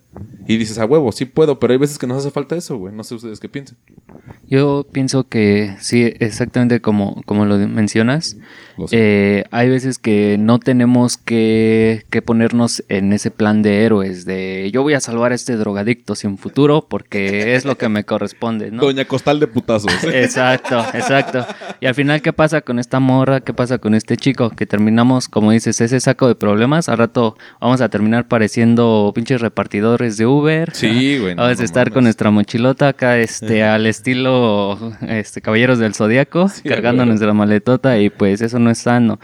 Y 0.46 0.56
dices, 0.56 0.78
a 0.78 0.84
huevo, 0.84 1.12
sí 1.12 1.24
puedo, 1.24 1.60
pero 1.60 1.72
hay 1.72 1.78
veces 1.78 1.96
que 1.96 2.06
nos 2.08 2.18
hace 2.18 2.32
falta 2.32 2.56
eso, 2.56 2.76
güey. 2.76 2.92
No 2.92 3.04
sé 3.04 3.14
ustedes 3.14 3.38
qué 3.38 3.48
piensan. 3.48 3.78
Yo 4.48 4.84
pienso 4.90 5.28
que 5.28 5.76
sí, 5.78 6.12
exactamente 6.18 6.80
como, 6.80 7.22
como 7.26 7.44
lo 7.44 7.56
mencionas. 7.56 8.36
Lo. 8.76 8.86
Eh, 8.90 9.44
hay 9.52 9.68
veces 9.68 9.98
que 9.98 10.36
no 10.38 10.58
tenemos 10.58 11.16
que, 11.16 12.04
que 12.10 12.22
ponernos 12.22 12.82
en 12.88 13.12
ese 13.12 13.30
plan 13.30 13.62
de 13.62 13.84
héroes, 13.84 14.24
de 14.24 14.70
yo 14.72 14.82
voy 14.82 14.94
a 14.94 15.00
salvar 15.00 15.30
a 15.30 15.36
este 15.36 15.56
drogadicto 15.56 16.16
sin 16.16 16.36
futuro 16.38 16.86
porque 16.88 17.54
es 17.54 17.64
lo 17.64 17.78
que 17.78 17.88
me 17.88 18.02
corresponde, 18.04 18.72
¿no? 18.72 18.82
Doña 18.82 19.04
Costal 19.04 19.38
de 19.38 19.46
putazos. 19.46 19.92
Exacto, 20.04 20.84
exacto. 20.92 21.46
Y 21.80 21.86
al 21.86 21.94
final, 21.94 22.20
¿qué 22.22 22.32
pasa 22.32 22.60
con 22.60 22.78
esta 22.78 22.98
morra? 22.98 23.40
¿Qué 23.40 23.54
pasa 23.54 23.78
con 23.78 23.94
este 23.94 24.16
chico? 24.16 24.50
Que 24.50 24.66
terminamos, 24.66 25.28
como 25.28 25.52
dices, 25.52 25.80
ese 25.80 26.00
saco 26.00 26.26
de 26.26 26.34
problemas. 26.34 26.88
Al 26.88 26.98
rato 26.98 27.36
vamos 27.60 27.80
a 27.80 27.88
terminar 27.88 28.26
pareciendo 28.26 29.12
pinches 29.14 29.40
repartidores 29.40 29.99
de 30.16 30.26
Uber. 30.26 30.70
Sí, 30.72 31.18
güey. 31.18 31.34
no, 31.36 31.42
Vamos 31.42 31.58
no 31.58 31.62
a 31.62 31.64
estar 31.64 31.90
con 31.90 32.04
nuestra 32.04 32.30
mochilota 32.30 32.88
acá, 32.88 33.18
este, 33.18 33.62
al 33.62 33.86
estilo 33.86 34.92
este, 35.06 35.40
Caballeros 35.40 35.78
del 35.78 35.94
Zodíaco, 35.94 36.48
Sí, 36.48 36.68
cargando 36.68 37.02
güey. 37.02 37.08
nuestra 37.08 37.32
maletota 37.32 37.98
y 37.98 38.10
pues 38.10 38.40
eso 38.40 38.58
no 38.58 38.70
es 38.70 38.78
sano. 38.78 39.20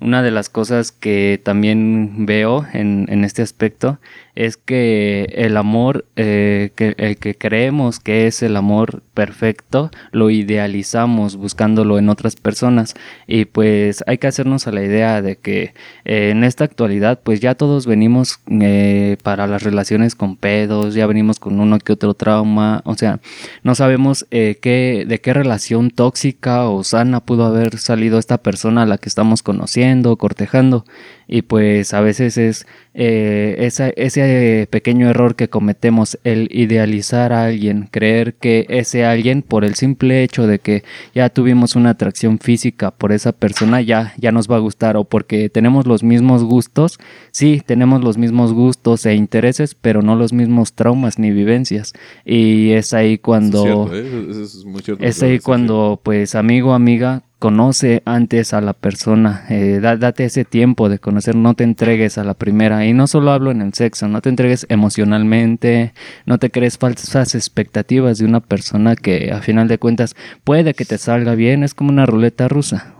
Una 0.00 0.22
de 0.22 0.30
las 0.30 0.48
cosas 0.48 0.92
que 0.92 1.40
también 1.42 2.26
veo 2.26 2.66
en, 2.72 3.06
en 3.08 3.24
este 3.24 3.42
aspecto 3.42 3.98
es 4.38 4.56
que 4.56 5.24
el 5.34 5.56
amor, 5.56 6.04
eh, 6.14 6.70
que, 6.76 6.94
el 6.98 7.16
que 7.16 7.34
creemos 7.34 7.98
que 7.98 8.28
es 8.28 8.40
el 8.44 8.56
amor 8.56 9.02
perfecto, 9.12 9.90
lo 10.12 10.30
idealizamos 10.30 11.34
buscándolo 11.34 11.98
en 11.98 12.08
otras 12.08 12.36
personas. 12.36 12.94
Y 13.26 13.46
pues 13.46 14.04
hay 14.06 14.18
que 14.18 14.28
hacernos 14.28 14.68
a 14.68 14.70
la 14.70 14.84
idea 14.84 15.22
de 15.22 15.38
que 15.38 15.74
eh, 16.04 16.30
en 16.30 16.44
esta 16.44 16.62
actualidad 16.62 17.18
pues 17.24 17.40
ya 17.40 17.56
todos 17.56 17.86
venimos 17.86 18.38
eh, 18.48 19.16
para 19.24 19.48
las 19.48 19.64
relaciones 19.64 20.14
con 20.14 20.36
pedos, 20.36 20.94
ya 20.94 21.08
venimos 21.08 21.40
con 21.40 21.58
uno 21.58 21.80
que 21.80 21.94
otro 21.94 22.14
trauma, 22.14 22.82
o 22.84 22.94
sea, 22.94 23.18
no 23.64 23.74
sabemos 23.74 24.24
qué, 24.30 25.04
de 25.04 25.20
qué 25.20 25.32
relación 25.34 25.90
tóxica 25.90 26.68
o 26.68 26.84
sana 26.84 27.18
pudo 27.18 27.44
haber 27.44 27.76
salido 27.78 28.20
esta 28.20 28.38
persona 28.38 28.82
a 28.82 28.86
la 28.86 28.98
que 28.98 29.08
estamos 29.08 29.42
conociendo, 29.42 30.14
cortejando 30.14 30.84
y 31.28 31.42
pues 31.42 31.92
a 31.94 32.00
veces 32.00 32.36
es 32.38 32.66
eh, 32.94 33.54
esa- 33.64 33.90
ese 33.90 34.66
pequeño 34.70 35.08
error 35.08 35.36
que 35.36 35.48
cometemos, 35.48 36.18
el 36.24 36.48
idealizar 36.50 37.32
a 37.32 37.44
alguien, 37.44 37.86
creer 37.92 38.34
que 38.34 38.66
ese 38.70 39.04
alguien 39.04 39.42
por 39.42 39.64
el 39.64 39.76
simple 39.76 40.24
hecho 40.24 40.46
de 40.48 40.58
que 40.58 40.82
ya 41.14 41.28
tuvimos 41.28 41.76
una 41.76 41.90
atracción 41.90 42.40
física 42.40 42.90
por 42.90 43.12
esa 43.12 43.30
persona 43.32 43.80
ya, 43.82 44.14
ya 44.16 44.32
nos 44.32 44.50
va 44.50 44.56
a 44.56 44.60
gustar 44.60 44.96
o 44.96 45.04
porque 45.04 45.48
tenemos 45.48 45.86
los 45.86 46.02
mismos 46.02 46.42
gustos, 46.42 46.98
sí, 47.30 47.62
tenemos 47.64 48.02
los 48.02 48.18
mismos 48.18 48.52
gustos 48.52 49.06
e 49.06 49.14
intereses, 49.14 49.76
pero 49.76 50.02
no 50.02 50.16
los 50.16 50.32
mismos 50.32 50.72
traumas 50.72 51.18
ni 51.20 51.30
vivencias 51.30 51.92
y 52.24 52.70
es 52.70 52.94
ahí 52.94 53.18
cuando... 53.18 53.86
Eso 53.86 53.94
es 53.94 54.00
cierto, 54.00 54.18
¿eh? 54.18 54.30
Eso 54.30 54.42
es 54.42 54.64
muy 54.64 54.82
cierto. 54.82 55.04
Es 55.04 55.22
ahí 55.22 55.38
cuando, 55.38 56.00
pues, 56.02 56.34
amigo, 56.34 56.72
amiga, 56.74 57.22
conoce 57.38 58.02
antes 58.04 58.52
a 58.52 58.60
la 58.60 58.72
persona, 58.72 59.44
eh, 59.48 59.78
da- 59.80 59.96
date 59.96 60.24
ese 60.24 60.44
tiempo 60.44 60.88
de 60.88 60.98
conocer, 60.98 61.36
no 61.36 61.54
te 61.54 61.64
entregues 61.64 62.18
a 62.18 62.24
la 62.24 62.34
primera. 62.34 62.84
Y 62.86 62.92
no 62.92 63.06
solo 63.06 63.30
hablo 63.30 63.50
en 63.50 63.62
el 63.62 63.74
sexo, 63.74 64.08
no 64.08 64.20
te 64.20 64.28
entregues 64.28 64.66
emocionalmente, 64.68 65.92
no 66.26 66.38
te 66.38 66.50
crees 66.50 66.78
falsas 66.78 67.34
expectativas 67.34 68.18
de 68.18 68.24
una 68.24 68.40
persona 68.40 68.96
que 68.96 69.30
a 69.32 69.40
final 69.40 69.68
de 69.68 69.78
cuentas 69.78 70.14
puede 70.44 70.74
que 70.74 70.84
te 70.84 70.98
salga 70.98 71.34
bien, 71.34 71.62
es 71.62 71.74
como 71.74 71.90
una 71.90 72.06
ruleta 72.06 72.48
rusa. 72.48 72.94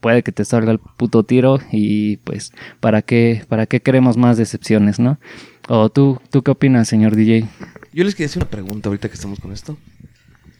Puede 0.00 0.22
que 0.22 0.32
te 0.32 0.44
salga 0.44 0.70
el 0.70 0.80
puto 0.80 1.22
tiro 1.22 1.60
y 1.72 2.18
pues, 2.18 2.52
¿para 2.80 3.00
qué, 3.00 3.42
para 3.48 3.64
qué 3.64 3.80
queremos 3.80 4.18
más 4.18 4.36
decepciones, 4.36 4.98
no? 4.98 5.18
O 5.66 5.88
tú, 5.88 6.20
¿tú 6.30 6.42
qué 6.42 6.50
opinas, 6.50 6.88
señor 6.88 7.16
DJ? 7.16 7.46
Yo 7.94 8.04
les 8.04 8.14
quería 8.14 8.26
hacer 8.26 8.42
una 8.42 8.50
pregunta 8.50 8.90
ahorita 8.90 9.08
que 9.08 9.14
estamos 9.14 9.40
con 9.40 9.50
esto. 9.52 9.78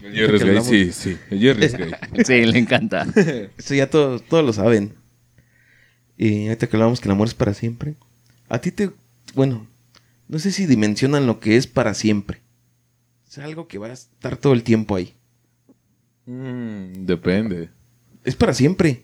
El 0.02 0.14
Jerry 0.14 0.36
es 0.36 0.44
gay, 0.44 0.62
sí, 0.62 0.92
sí. 0.92 1.18
El 1.30 1.40
Jerry 1.40 1.64
es 1.64 1.74
gay. 1.76 1.90
Sí, 2.24 2.44
le 2.46 2.58
encanta. 2.58 3.06
Esto 3.58 3.74
ya 3.74 3.90
todos, 3.90 4.22
todos 4.24 4.44
lo 4.44 4.52
saben. 4.52 4.94
eh, 6.18 6.48
ahorita 6.48 6.66
que 6.68 6.76
hablábamos 6.76 7.00
que 7.00 7.08
el 7.08 7.12
amor 7.12 7.28
es 7.28 7.34
para 7.34 7.54
siempre. 7.54 7.96
A 8.48 8.60
ti 8.60 8.70
te, 8.72 8.90
bueno, 9.34 9.66
no 10.28 10.38
sé 10.38 10.52
si 10.52 10.66
dimensionan 10.66 11.26
lo 11.26 11.40
que 11.40 11.56
es 11.56 11.66
para 11.66 11.94
siempre. 11.94 12.40
Es 13.28 13.38
algo 13.38 13.68
que 13.68 13.78
va 13.78 13.88
a 13.88 13.92
estar 13.92 14.36
todo 14.36 14.52
el 14.54 14.62
tiempo 14.62 14.96
ahí. 14.96 15.14
Mm, 16.26 17.04
depende. 17.04 17.70
Es 18.24 18.36
para 18.36 18.54
siempre. 18.54 19.02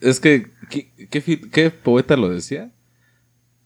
Es 0.00 0.20
que, 0.20 0.50
¿qué, 0.70 0.90
qué 1.50 1.70
poeta 1.70 2.16
lo 2.16 2.28
decía? 2.28 2.72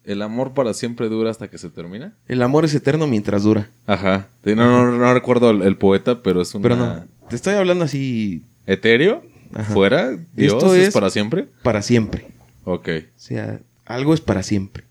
¿El 0.08 0.22
amor 0.22 0.54
para 0.54 0.72
siempre 0.72 1.08
dura 1.10 1.30
hasta 1.30 1.48
que 1.48 1.58
se 1.58 1.68
termina? 1.68 2.14
El 2.28 2.40
amor 2.42 2.64
es 2.64 2.74
eterno 2.74 3.06
mientras 3.06 3.42
dura. 3.42 3.68
Ajá. 3.86 4.28
No, 4.42 4.54
no, 4.56 4.90
no 4.96 5.12
recuerdo 5.12 5.50
el, 5.50 5.60
el 5.60 5.76
poeta, 5.76 6.22
pero 6.22 6.40
es 6.40 6.54
una... 6.54 6.62
Pero 6.62 6.76
no, 6.76 7.04
te 7.28 7.36
estoy 7.36 7.52
hablando 7.54 7.84
así 7.84 8.42
¿Etéreo? 8.66 9.22
Ajá. 9.52 9.74
¿Fuera? 9.74 10.10
¿Dios 10.32 10.54
Esto 10.54 10.74
es 10.74 10.88
es- 10.88 10.94
para 10.94 11.10
siempre? 11.10 11.48
para 11.62 11.82
siempre. 11.82 12.26
Ok. 12.64 12.88
O 12.88 13.18
sea, 13.18 13.60
algo 13.84 14.14
es 14.14 14.22
para 14.22 14.42
siempre. 14.42 14.84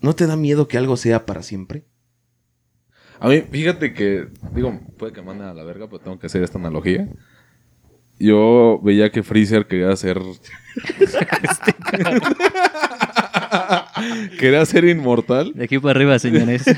¿No 0.00 0.14
te 0.14 0.26
da 0.26 0.34
miedo 0.36 0.66
que 0.66 0.78
algo 0.78 0.96
sea 0.96 1.26
para 1.26 1.42
siempre? 1.42 1.84
A 3.20 3.28
mí, 3.28 3.42
fíjate 3.50 3.92
que, 3.92 4.28
digo, 4.54 4.80
puede 4.96 5.12
que 5.12 5.20
mande 5.20 5.44
a 5.44 5.52
la 5.52 5.62
verga, 5.64 5.88
pero 5.88 5.98
tengo 5.98 6.18
que 6.18 6.26
hacer 6.26 6.42
esta 6.42 6.58
analogía. 6.58 7.06
Yo 8.18 8.80
veía 8.82 9.10
que 9.12 9.22
Freezer 9.22 9.66
quería 9.66 9.94
ser... 9.96 10.18
quería 14.38 14.64
ser 14.66 14.84
inmortal. 14.84 15.52
De 15.54 15.64
aquí 15.64 15.78
para 15.78 15.92
arriba, 15.98 16.18
señores. 16.18 16.64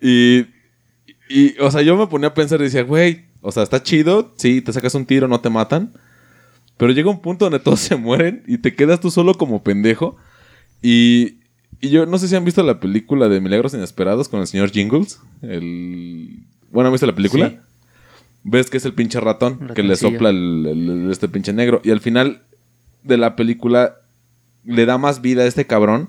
Y, 0.00 0.46
y, 1.28 1.58
o 1.60 1.70
sea, 1.70 1.82
yo 1.82 1.96
me 1.96 2.06
ponía 2.06 2.28
a 2.28 2.34
pensar 2.34 2.60
y 2.60 2.64
decía, 2.64 2.82
güey, 2.82 3.24
o 3.40 3.50
sea, 3.52 3.62
está 3.62 3.82
chido, 3.82 4.34
sí, 4.36 4.60
te 4.60 4.72
sacas 4.72 4.94
un 4.94 5.06
tiro, 5.06 5.28
no 5.28 5.40
te 5.40 5.50
matan. 5.50 5.92
Pero 6.76 6.92
llega 6.92 7.10
un 7.10 7.20
punto 7.22 7.44
donde 7.46 7.60
todos 7.60 7.80
se 7.88 7.96
mueren 7.96 8.42
y 8.46 8.58
te 8.58 8.74
quedas 8.74 9.00
tú 9.00 9.10
solo 9.10 9.34
como 9.34 9.62
pendejo. 9.62 10.16
Y, 10.82 11.38
y 11.80 11.88
yo 11.90 12.04
no 12.06 12.18
sé 12.18 12.28
si 12.28 12.36
han 12.36 12.44
visto 12.44 12.62
la 12.62 12.80
película 12.80 13.28
de 13.28 13.40
Milagros 13.40 13.74
Inesperados 13.74 14.28
con 14.28 14.40
el 14.40 14.46
señor 14.46 14.70
Jingles. 14.70 15.20
El... 15.42 16.40
Bueno, 16.70 16.88
¿han 16.88 16.92
visto 16.92 17.06
la 17.06 17.14
película? 17.14 17.48
Sí. 17.50 17.56
Ves 18.42 18.68
que 18.68 18.76
es 18.76 18.84
el 18.84 18.92
pinche 18.92 19.20
ratón 19.20 19.68
que 19.74 19.82
le 19.82 19.96
sopla 19.96 20.28
el, 20.28 20.66
el- 20.70 20.90
el- 21.04 21.10
este 21.10 21.28
pinche 21.28 21.52
negro. 21.54 21.80
Y 21.82 21.90
al 21.92 22.00
final 22.00 22.42
de 23.04 23.16
la 23.16 23.36
película 23.36 23.98
le 24.64 24.86
da 24.86 24.98
más 24.98 25.20
vida 25.20 25.42
a 25.42 25.46
este 25.46 25.66
cabrón. 25.66 26.08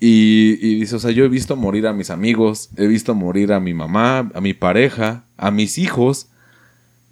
Y, 0.00 0.58
y 0.66 0.80
dice, 0.80 0.96
o 0.96 0.98
sea, 0.98 1.10
yo 1.10 1.24
he 1.24 1.28
visto 1.28 1.56
morir 1.56 1.86
a 1.86 1.92
mis 1.92 2.08
amigos, 2.08 2.70
he 2.76 2.86
visto 2.86 3.14
morir 3.14 3.52
a 3.52 3.60
mi 3.60 3.74
mamá, 3.74 4.30
a 4.34 4.40
mi 4.40 4.54
pareja, 4.54 5.26
a 5.36 5.50
mis 5.50 5.76
hijos. 5.78 6.30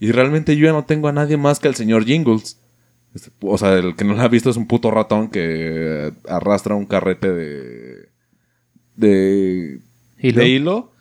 Y 0.00 0.10
realmente 0.10 0.56
yo 0.56 0.66
ya 0.66 0.72
no 0.72 0.84
tengo 0.84 1.08
a 1.08 1.12
nadie 1.12 1.36
más 1.36 1.60
que 1.60 1.68
al 1.68 1.74
señor 1.74 2.06
Jingles. 2.06 2.58
O 3.40 3.58
sea, 3.58 3.74
el 3.74 3.94
que 3.94 4.04
no 4.04 4.14
lo 4.14 4.22
ha 4.22 4.28
visto 4.28 4.48
es 4.48 4.56
un 4.56 4.66
puto 4.66 4.90
ratón 4.90 5.28
que 5.28 6.12
arrastra 6.28 6.74
un 6.74 6.86
carrete 6.86 7.32
de... 7.32 8.08
de... 8.96 9.80
¿Hilo? 10.20 10.40
de 10.40 10.48
hilo. 10.48 10.92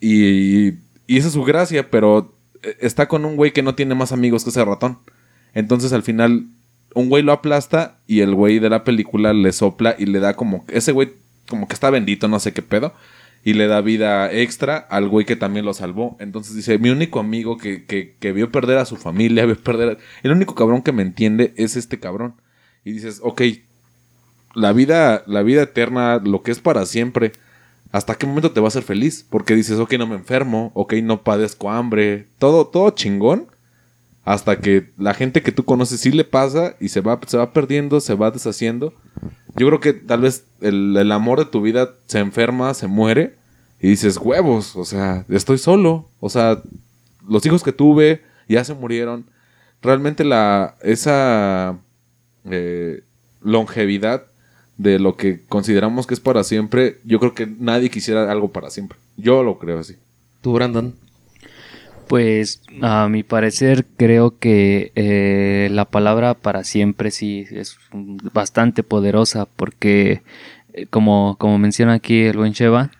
Y, 0.00 0.66
y 1.06 1.16
esa 1.16 1.28
es 1.28 1.34
su 1.34 1.44
gracia, 1.44 1.90
pero 1.90 2.36
eh, 2.62 2.76
está 2.80 3.08
con 3.08 3.24
un 3.24 3.36
güey 3.36 3.52
que 3.52 3.62
no 3.62 3.74
tiene 3.74 3.94
más 3.94 4.12
amigos 4.12 4.44
que 4.44 4.50
ese 4.50 4.64
ratón. 4.64 4.98
Entonces 5.54 5.92
al 5.92 6.02
final 6.02 6.48
un 6.94 7.08
güey 7.08 7.22
lo 7.22 7.32
aplasta 7.32 7.98
y 8.06 8.20
el 8.20 8.34
güey 8.34 8.58
de 8.58 8.70
la 8.70 8.84
película 8.84 9.32
le 9.32 9.52
sopla 9.52 9.94
y 9.98 10.06
le 10.06 10.20
da 10.20 10.34
como... 10.34 10.64
Ese 10.68 10.92
güey 10.92 11.12
como 11.48 11.66
que 11.68 11.74
está 11.74 11.90
bendito, 11.90 12.28
no 12.28 12.38
sé 12.40 12.52
qué 12.52 12.62
pedo. 12.62 12.92
Y 13.44 13.54
le 13.54 13.66
da 13.66 13.80
vida 13.80 14.32
extra 14.32 14.76
al 14.76 15.08
güey 15.08 15.26
que 15.26 15.34
también 15.36 15.64
lo 15.64 15.74
salvó. 15.74 16.16
Entonces 16.20 16.54
dice, 16.54 16.78
mi 16.78 16.90
único 16.90 17.18
amigo 17.20 17.58
que, 17.58 17.84
que, 17.84 18.14
que 18.20 18.32
vio 18.32 18.50
perder 18.52 18.78
a 18.78 18.84
su 18.84 18.96
familia, 18.96 19.44
vio 19.46 19.56
perder... 19.56 19.88
a- 19.90 19.98
El 20.22 20.32
único 20.32 20.54
cabrón 20.54 20.82
que 20.82 20.92
me 20.92 21.02
entiende 21.02 21.52
es 21.56 21.76
este 21.76 21.98
cabrón. 21.98 22.34
Y 22.84 22.92
dices, 22.92 23.20
ok, 23.22 23.42
la 24.54 24.72
vida, 24.72 25.22
la 25.26 25.42
vida 25.42 25.62
eterna, 25.62 26.20
lo 26.24 26.42
que 26.42 26.50
es 26.50 26.60
para 26.60 26.84
siempre, 26.86 27.32
¿hasta 27.90 28.14
qué 28.16 28.26
momento 28.26 28.52
te 28.52 28.60
va 28.60 28.66
a 28.66 28.68
hacer 28.68 28.82
feliz? 28.82 29.26
Porque 29.28 29.54
dices, 29.54 29.78
ok, 29.78 29.94
no 29.94 30.06
me 30.06 30.16
enfermo, 30.16 30.70
ok, 30.74 30.94
no 31.02 31.22
padezco 31.22 31.70
hambre, 31.70 32.26
todo, 32.38 32.66
todo 32.66 32.90
chingón, 32.90 33.46
hasta 34.24 34.60
que 34.60 34.90
la 34.98 35.14
gente 35.14 35.42
que 35.42 35.52
tú 35.52 35.64
conoces 35.64 36.00
sí 36.00 36.12
le 36.12 36.24
pasa 36.24 36.76
y 36.80 36.88
se 36.88 37.00
va, 37.00 37.18
se 37.26 37.36
va 37.36 37.52
perdiendo, 37.52 38.00
se 38.00 38.14
va 38.14 38.30
deshaciendo. 38.30 38.94
Yo 39.56 39.66
creo 39.66 39.80
que 39.80 39.92
tal 39.92 40.20
vez 40.20 40.44
el, 40.60 41.10
amor 41.10 41.40
de 41.40 41.46
tu 41.46 41.60
vida 41.60 41.94
se 42.06 42.20
enferma, 42.20 42.72
se 42.74 42.86
muere, 42.86 43.36
y 43.80 43.88
dices, 43.88 44.16
huevos, 44.16 44.76
o 44.76 44.84
sea, 44.84 45.24
estoy 45.28 45.58
solo, 45.58 46.08
o 46.20 46.28
sea, 46.28 46.62
los 47.28 47.44
hijos 47.44 47.64
que 47.64 47.72
tuve 47.72 48.22
ya 48.48 48.64
se 48.64 48.74
murieron. 48.74 49.26
Realmente 49.82 50.22
la, 50.22 50.76
esa 50.82 51.78
eh, 52.44 53.02
longevidad 53.40 54.26
de 54.78 55.00
lo 55.00 55.16
que 55.16 55.40
consideramos 55.48 56.06
que 56.06 56.14
es 56.14 56.20
para 56.20 56.44
siempre, 56.44 57.00
yo 57.04 57.18
creo 57.18 57.34
que 57.34 57.46
nadie 57.46 57.90
quisiera 57.90 58.30
algo 58.30 58.52
para 58.52 58.70
siempre. 58.70 58.98
Yo 59.16 59.42
lo 59.42 59.58
creo 59.58 59.80
así. 59.80 59.96
Tú, 60.40 60.52
Brandon. 60.52 60.94
Pues 62.08 62.62
a 62.82 63.08
mi 63.08 63.22
parecer 63.22 63.86
creo 63.96 64.38
que 64.38 64.92
eh, 64.94 65.68
la 65.70 65.86
palabra 65.86 66.34
para 66.34 66.64
siempre 66.64 67.10
sí 67.10 67.46
es 67.50 67.78
bastante 67.92 68.82
poderosa 68.82 69.46
porque 69.46 70.22
eh, 70.74 70.86
como, 70.86 71.36
como 71.38 71.58
menciona 71.58 71.94
aquí 71.94 72.22
el 72.24 72.36
buen 72.36 72.52
Sheva, 72.52 72.90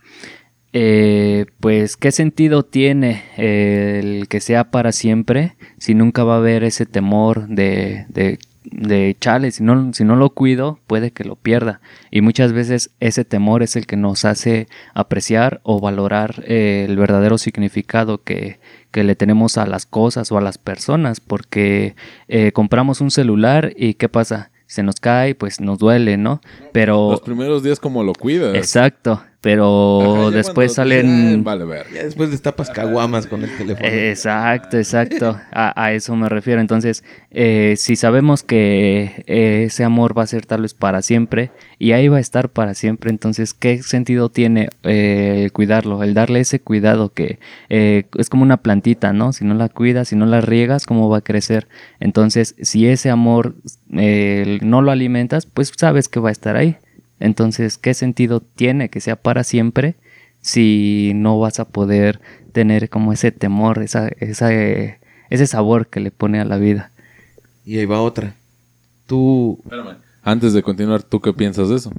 eh, 0.75 1.47
pues 1.61 1.99
qué 1.99 2.13
sentido 2.13 2.65
tiene 2.65 3.23
eh, 3.37 4.01
el 4.03 4.29
que 4.29 4.41
sea 4.41 4.71
para 4.71 4.93
siempre 4.93 5.55
si 5.77 5.95
nunca 5.95 6.25
va 6.25 6.35
a 6.35 6.39
haber 6.39 6.65
ese 6.65 6.87
temor 6.87 7.47
de, 7.49 8.07
de, 8.09 8.39
de 8.65 9.15
chale, 9.21 9.51
si 9.51 9.63
no, 9.63 9.93
si 9.93 10.05
no 10.05 10.17
lo 10.17 10.31
cuido 10.31 10.79
puede 10.87 11.11
que 11.11 11.25
lo 11.25 11.37
pierda 11.37 11.83
y 12.11 12.23
muchas 12.23 12.55
veces 12.55 12.91
ese 13.01 13.27
temor 13.27 13.63
es 13.63 13.77
el 13.77 13.87
que 13.87 13.97
nos 13.97 14.25
hace 14.25 14.67
apreciar 14.95 15.61
o 15.63 15.79
valorar 15.79 16.43
eh, 16.47 16.87
el 16.89 16.97
verdadero 16.97 17.37
significado 17.37 18.23
que, 18.23 18.59
que 18.93 19.03
le 19.03 19.17
tenemos 19.17 19.59
a 19.59 19.67
las 19.67 19.87
cosas 19.87 20.31
o 20.31 20.39
a 20.39 20.41
las 20.41 20.59
personas 20.59 21.19
porque 21.21 21.97
eh, 22.29 22.53
compramos 22.53 23.01
un 23.01 23.11
celular 23.11 23.73
y 23.77 23.95
qué 23.95 24.09
pasa 24.09 24.51
se 24.67 24.83
nos 24.85 24.97
cae 25.01 25.35
pues 25.35 25.61
nos 25.61 25.79
duele 25.79 26.17
no 26.17 26.41
pero 26.73 27.11
Los 27.11 27.21
primeros 27.23 27.63
días 27.63 27.81
como 27.81 28.05
lo 28.05 28.13
cuidas. 28.13 28.55
exacto 28.55 29.23
pero 29.43 30.29
Ajá, 30.29 30.31
después 30.31 30.73
salen 30.73 31.43
Vale, 31.45 31.65
ver. 31.65 31.87
Ya 31.93 32.05
después 32.05 32.31
destapas 32.31 32.71
caguamas 32.71 33.27
con 33.27 33.43
el 33.43 33.55
teléfono. 33.57 33.87
Exacto, 33.87 34.79
exacto. 34.79 35.39
A, 35.53 35.85
a 35.85 35.93
eso 35.93 36.15
me 36.17 36.29
refiero. 36.29 36.61
Entonces, 36.61 37.05
eh, 37.31 37.75
si 37.77 37.97
sabemos 37.97 38.43
que 38.43 39.25
eh, 39.27 39.65
ese 39.67 39.85
amor 39.85 40.17
va 40.17 40.23
a 40.23 40.27
ser 40.27 40.47
tal 40.47 40.63
vez 40.63 40.75
para 40.75 41.03
siempre 41.03 41.51
y 41.79 41.93
ahí 41.93 42.07
va 42.09 42.19
a 42.19 42.21
estar 42.21 42.49
para 42.49 42.75
siempre, 42.75 43.11
entonces, 43.11 43.53
¿qué 43.53 43.83
sentido 43.83 44.29
tiene 44.29 44.71
eh, 44.85 45.43
el 45.45 45.53
cuidarlo? 45.53 46.03
El 46.05 46.15
darle 46.15 46.41
ese 46.41 46.61
cuidado 46.61 47.13
que 47.13 47.41
eh, 47.69 48.05
es 48.17 48.31
como 48.31 48.45
una 48.45 48.59
plantita, 48.59 49.13
¿no? 49.13 49.33
Si 49.33 49.45
no 49.45 49.55
la 49.55 49.69
cuidas, 49.69 50.09
si 50.09 50.17
no 50.17 50.25
la 50.25 50.41
riegas, 50.41 50.87
¿cómo 50.87 51.09
va 51.09 51.19
a 51.19 51.23
crecer? 51.23 51.67
Entonces, 51.99 52.55
si 52.63 52.87
ese 52.87 53.11
amor 53.11 53.57
eh, 53.93 54.59
no 54.63 54.83
lo 54.83 54.93
alimentas, 54.93 55.47
pues 55.47 55.73
sabes 55.77 56.09
que 56.09 56.21
va 56.21 56.29
a 56.29 56.33
estar 56.33 56.57
ahí. 56.57 56.77
Entonces, 57.23 57.79
¿qué 57.79 57.95
sentido 57.95 58.41
tiene 58.41 58.89
que 58.91 59.01
sea 59.01 59.17
para 59.17 59.45
siempre? 59.45 59.97
si 60.43 61.13
no 61.15 61.39
vas 61.39 61.61
a 61.61 61.69
poder 61.69 62.21
tener 62.53 62.91
como 62.91 63.13
ese 63.13 63.31
temor, 63.31 63.81
esa, 63.83 64.09
esa, 64.19 64.53
eh, 64.53 64.99
ese 65.31 65.47
sabor 65.47 65.87
que 65.87 66.01
le 66.01 66.11
pone 66.11 66.41
a 66.41 66.45
la 66.45 66.57
vida. 66.59 66.91
Y 67.65 67.79
ahí 67.79 67.87
va 67.87 68.03
otra. 68.03 68.35
Tú, 69.07 69.61
Espérame. 69.63 69.99
Antes 70.23 70.53
de 70.53 70.63
continuar, 70.63 71.03
¿tú 71.05 71.21
qué 71.21 71.33
piensas 71.33 71.69
de 71.69 71.77
eso? 71.77 71.93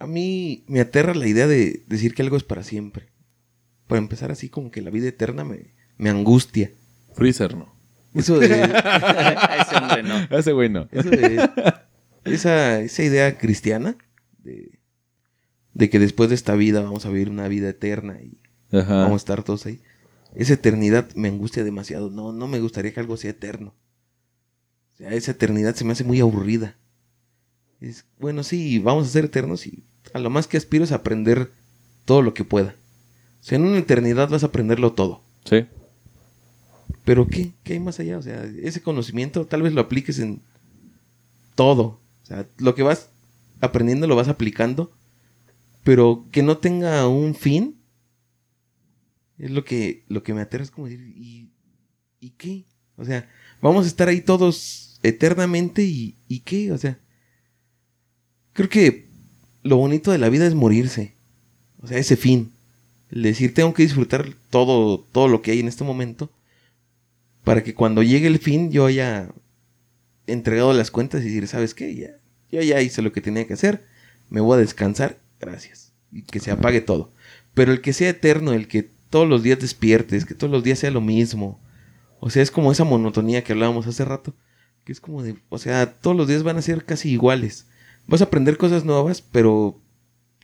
a 0.00 0.06
mí 0.06 0.64
me 0.66 0.80
aterra 0.80 1.14
la 1.14 1.26
idea 1.28 1.46
de 1.46 1.82
decir 1.86 2.14
que 2.14 2.22
algo 2.22 2.36
es 2.36 2.42
para 2.42 2.62
siempre. 2.62 3.06
Para 3.86 4.00
empezar 4.00 4.30
así 4.32 4.48
como 4.48 4.70
que 4.70 4.80
la 4.80 4.90
vida 4.90 5.08
eterna 5.08 5.44
me, 5.44 5.74
me 5.98 6.10
angustia. 6.10 6.72
Freezer, 7.14 7.54
no. 7.56 7.72
Eso 8.14 8.38
de, 8.38 8.46
ese 9.60 9.76
hombre 9.76 10.02
no. 10.02 10.36
Ese 10.36 10.52
güey 10.52 10.68
no. 10.68 10.88
eso 10.90 11.10
de- 11.10 11.48
esa, 12.24 12.80
esa 12.80 13.02
idea 13.02 13.38
cristiana 13.38 13.96
de, 14.38 14.78
de 15.74 15.90
que 15.90 15.98
después 15.98 16.28
de 16.28 16.34
esta 16.34 16.54
vida 16.54 16.80
vamos 16.82 17.06
a 17.06 17.10
vivir 17.10 17.30
una 17.30 17.48
vida 17.48 17.68
eterna 17.68 18.20
y 18.20 18.38
Ajá. 18.76 19.02
vamos 19.02 19.14
a 19.14 19.16
estar 19.16 19.42
todos 19.42 19.66
ahí. 19.66 19.80
Esa 20.34 20.54
eternidad 20.54 21.08
me 21.14 21.28
angustia 21.28 21.64
demasiado. 21.64 22.10
No, 22.10 22.32
no 22.32 22.46
me 22.46 22.60
gustaría 22.60 22.92
que 22.92 23.00
algo 23.00 23.16
sea 23.16 23.30
eterno. 23.30 23.74
O 24.94 24.96
sea, 24.96 25.12
esa 25.12 25.32
eternidad 25.32 25.74
se 25.74 25.84
me 25.84 25.92
hace 25.92 26.04
muy 26.04 26.20
aburrida. 26.20 26.76
Es, 27.80 28.04
bueno, 28.18 28.42
sí, 28.42 28.78
vamos 28.78 29.06
a 29.06 29.10
ser 29.10 29.24
eternos 29.24 29.66
y 29.66 29.84
a 30.12 30.18
lo 30.18 30.30
más 30.30 30.46
que 30.46 30.56
aspiro 30.56 30.84
es 30.84 30.92
aprender 30.92 31.50
todo 32.04 32.22
lo 32.22 32.34
que 32.34 32.44
pueda. 32.44 32.74
O 33.40 33.42
sea, 33.42 33.56
en 33.56 33.64
una 33.64 33.78
eternidad 33.78 34.28
vas 34.28 34.42
a 34.42 34.46
aprenderlo 34.46 34.92
todo. 34.92 35.22
Sí. 35.44 35.66
Pero 37.04 37.26
¿qué? 37.26 37.52
¿Qué 37.64 37.74
hay 37.74 37.80
más 37.80 37.98
allá? 37.98 38.18
O 38.18 38.22
sea, 38.22 38.44
ese 38.62 38.82
conocimiento 38.82 39.46
tal 39.46 39.62
vez 39.62 39.72
lo 39.72 39.80
apliques 39.80 40.18
en 40.18 40.42
todo. 41.54 42.00
Sea, 42.30 42.46
lo 42.58 42.76
que 42.76 42.84
vas 42.84 43.10
aprendiendo 43.60 44.06
lo 44.06 44.14
vas 44.14 44.28
aplicando, 44.28 44.92
pero 45.82 46.26
que 46.30 46.44
no 46.44 46.58
tenga 46.58 47.08
un 47.08 47.34
fin. 47.34 47.76
Es 49.36 49.50
lo 49.50 49.64
que, 49.64 50.04
lo 50.06 50.22
que 50.22 50.32
me 50.32 50.40
aterra, 50.40 50.62
es 50.62 50.70
como 50.70 50.86
decir, 50.86 51.00
¿y, 51.16 51.50
¿y 52.20 52.30
qué? 52.30 52.66
O 52.96 53.04
sea, 53.04 53.28
vamos 53.60 53.84
a 53.84 53.88
estar 53.88 54.06
ahí 54.08 54.20
todos 54.20 55.00
eternamente 55.02 55.82
y, 55.82 56.18
y 56.28 56.40
qué, 56.40 56.70
o 56.70 56.78
sea, 56.78 57.00
creo 58.52 58.68
que 58.68 59.08
lo 59.62 59.76
bonito 59.78 60.12
de 60.12 60.18
la 60.18 60.28
vida 60.28 60.46
es 60.46 60.54
morirse, 60.54 61.16
o 61.80 61.86
sea, 61.86 61.98
ese 61.98 62.16
fin, 62.16 62.52
el 63.10 63.22
decir 63.22 63.54
tengo 63.54 63.74
que 63.74 63.82
disfrutar 63.82 64.34
todo, 64.50 65.00
todo 65.00 65.26
lo 65.26 65.40
que 65.42 65.50
hay 65.52 65.60
en 65.60 65.68
este 65.68 65.84
momento 65.84 66.30
para 67.42 67.64
que 67.64 67.74
cuando 67.74 68.02
llegue 68.02 68.26
el 68.26 68.38
fin 68.38 68.70
yo 68.70 68.84
haya 68.86 69.32
entregado 70.26 70.74
las 70.74 70.90
cuentas 70.90 71.22
y 71.22 71.24
decir, 71.24 71.48
¿sabes 71.48 71.74
qué? 71.74 71.94
Ya, 71.94 72.19
yo 72.50 72.62
ya 72.62 72.80
hice 72.80 73.02
lo 73.02 73.12
que 73.12 73.20
tenía 73.20 73.46
que 73.46 73.54
hacer, 73.54 73.84
me 74.28 74.40
voy 74.40 74.56
a 74.56 74.60
descansar, 74.60 75.18
gracias, 75.38 75.92
y 76.12 76.22
que 76.22 76.40
se 76.40 76.50
apague 76.50 76.80
todo. 76.80 77.12
Pero 77.54 77.72
el 77.72 77.80
que 77.80 77.92
sea 77.92 78.10
eterno, 78.10 78.52
el 78.52 78.68
que 78.68 78.90
todos 79.10 79.28
los 79.28 79.42
días 79.42 79.58
despiertes, 79.58 80.24
que 80.24 80.34
todos 80.34 80.50
los 80.50 80.62
días 80.62 80.78
sea 80.78 80.90
lo 80.90 81.00
mismo, 81.00 81.60
o 82.20 82.30
sea, 82.30 82.42
es 82.42 82.50
como 82.50 82.70
esa 82.70 82.84
monotonía 82.84 83.42
que 83.42 83.52
hablábamos 83.52 83.86
hace 83.86 84.04
rato, 84.04 84.34
que 84.84 84.92
es 84.92 85.00
como 85.00 85.22
de, 85.22 85.36
o 85.48 85.58
sea, 85.58 85.94
todos 86.00 86.16
los 86.16 86.28
días 86.28 86.42
van 86.42 86.58
a 86.58 86.62
ser 86.62 86.84
casi 86.84 87.10
iguales. 87.10 87.66
Vas 88.06 88.20
a 88.20 88.24
aprender 88.24 88.56
cosas 88.56 88.84
nuevas, 88.84 89.22
pero 89.22 89.80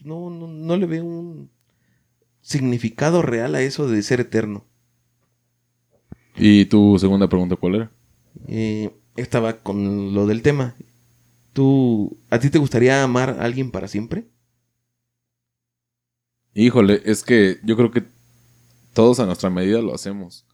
no, 0.03 0.31
no, 0.31 0.49
no 0.49 0.77
le 0.77 0.87
veo 0.87 1.05
un 1.05 1.51
significado 2.41 3.23
real 3.23 3.55
a 3.55 3.63
eso 3.63 3.89
de 3.89 4.03
ser 4.03 4.21
eterno. 4.21 4.65
¿Y 6.37 6.67
tu 6.67 6.99
segunda 6.99 7.29
pregunta 7.29 7.57
cuál 7.57 7.75
era? 7.75 7.91
Eh, 8.47 8.91
estaba 9.17 9.59
con 9.59 10.15
lo 10.15 10.27
del 10.27 10.43
tema. 10.43 10.77
¿Tú, 11.57 12.19
a 12.29 12.39
ti 12.39 12.51
te 12.51 12.59
gustaría 12.59 13.03
amar 13.03 13.31
a 13.31 13.45
alguien 13.45 13.71
para 13.71 13.89
siempre? 13.89 14.29
Híjole, 16.53 17.01
es 17.07 17.25
que 17.25 17.61
yo 17.63 17.79
creo 17.79 17.91
que 17.91 18.05
todos 18.93 19.21
a 19.21 19.25
nuestra 19.25 19.49
medida 19.49 19.81
lo 19.81 19.95
hacemos. 19.95 20.45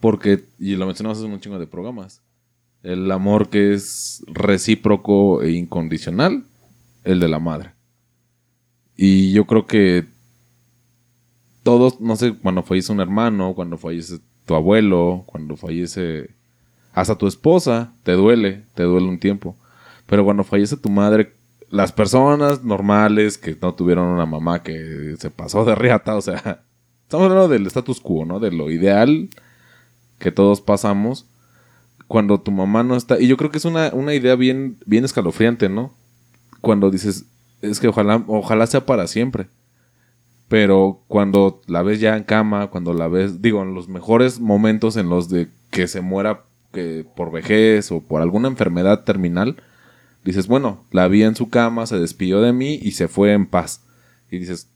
Porque, 0.00 0.44
y 0.58 0.74
lo 0.74 0.86
mencionamos 0.86 1.22
en 1.22 1.30
un 1.30 1.38
chingo 1.38 1.60
de 1.60 1.68
programas, 1.68 2.20
el 2.82 3.08
amor 3.12 3.48
que 3.48 3.74
es 3.74 4.24
recíproco 4.26 5.40
e 5.42 5.52
incondicional, 5.52 6.44
el 7.04 7.20
de 7.20 7.28
la 7.28 7.38
madre. 7.38 7.74
Y 8.96 9.30
yo 9.30 9.46
creo 9.46 9.66
que 9.66 10.04
todos, 11.62 12.00
no 12.00 12.16
sé, 12.16 12.34
cuando 12.34 12.64
fallece 12.64 12.90
un 12.90 12.98
hermano, 12.98 13.54
cuando 13.54 13.78
fallece 13.78 14.18
tu 14.46 14.56
abuelo, 14.56 15.22
cuando 15.26 15.56
fallece 15.56 16.30
hasta 16.92 17.16
tu 17.16 17.28
esposa, 17.28 17.92
te 18.02 18.14
duele, 18.14 18.64
te 18.74 18.82
duele 18.82 19.06
un 19.06 19.20
tiempo. 19.20 19.56
Pero 20.06 20.24
cuando 20.24 20.44
fallece 20.44 20.76
tu 20.76 20.88
madre, 20.88 21.32
las 21.70 21.92
personas 21.92 22.62
normales 22.64 23.38
que 23.38 23.56
no 23.60 23.74
tuvieron 23.74 24.06
una 24.06 24.26
mamá 24.26 24.62
que 24.62 25.16
se 25.18 25.30
pasó 25.30 25.64
de 25.64 25.74
riata, 25.74 26.16
o 26.16 26.20
sea, 26.20 26.62
estamos 27.02 27.26
hablando 27.26 27.48
del 27.48 27.66
status 27.66 28.00
quo, 28.00 28.24
¿no? 28.24 28.40
De 28.40 28.52
lo 28.52 28.70
ideal 28.70 29.28
que 30.18 30.32
todos 30.32 30.60
pasamos 30.60 31.26
cuando 32.06 32.40
tu 32.40 32.50
mamá 32.50 32.82
no 32.82 32.96
está. 32.96 33.20
Y 33.20 33.26
yo 33.26 33.36
creo 33.36 33.50
que 33.50 33.58
es 33.58 33.64
una, 33.64 33.90
una 33.92 34.14
idea 34.14 34.36
bien, 34.36 34.78
bien 34.86 35.04
escalofriante, 35.04 35.68
¿no? 35.68 35.92
Cuando 36.60 36.90
dices, 36.90 37.26
es 37.62 37.80
que 37.80 37.88
ojalá, 37.88 38.22
ojalá 38.26 38.66
sea 38.66 38.86
para 38.86 39.06
siempre. 39.06 39.48
Pero 40.48 41.02
cuando 41.08 41.60
la 41.66 41.82
ves 41.82 42.00
ya 42.00 42.16
en 42.16 42.22
cama, 42.22 42.68
cuando 42.68 42.94
la 42.94 43.08
ves, 43.08 43.42
digo, 43.42 43.62
en 43.62 43.74
los 43.74 43.88
mejores 43.88 44.38
momentos 44.38 44.96
en 44.96 45.08
los 45.08 45.28
de 45.28 45.48
que 45.70 45.88
se 45.88 46.00
muera 46.00 46.44
que 46.72 47.04
por 47.16 47.32
vejez 47.32 47.90
o 47.90 48.00
por 48.00 48.22
alguna 48.22 48.48
enfermedad 48.48 49.02
terminal, 49.02 49.56
dices, 50.30 50.46
bueno, 50.46 50.84
la 50.90 51.08
vi 51.08 51.22
en 51.22 51.34
su 51.34 51.48
cama, 51.48 51.86
se 51.86 51.98
despidió 51.98 52.40
de 52.40 52.52
mí 52.52 52.78
y 52.82 52.92
se 52.92 53.08
fue 53.08 53.32
en 53.32 53.46
paz. 53.46 53.84
Y 54.30 54.38
dices, 54.38 54.68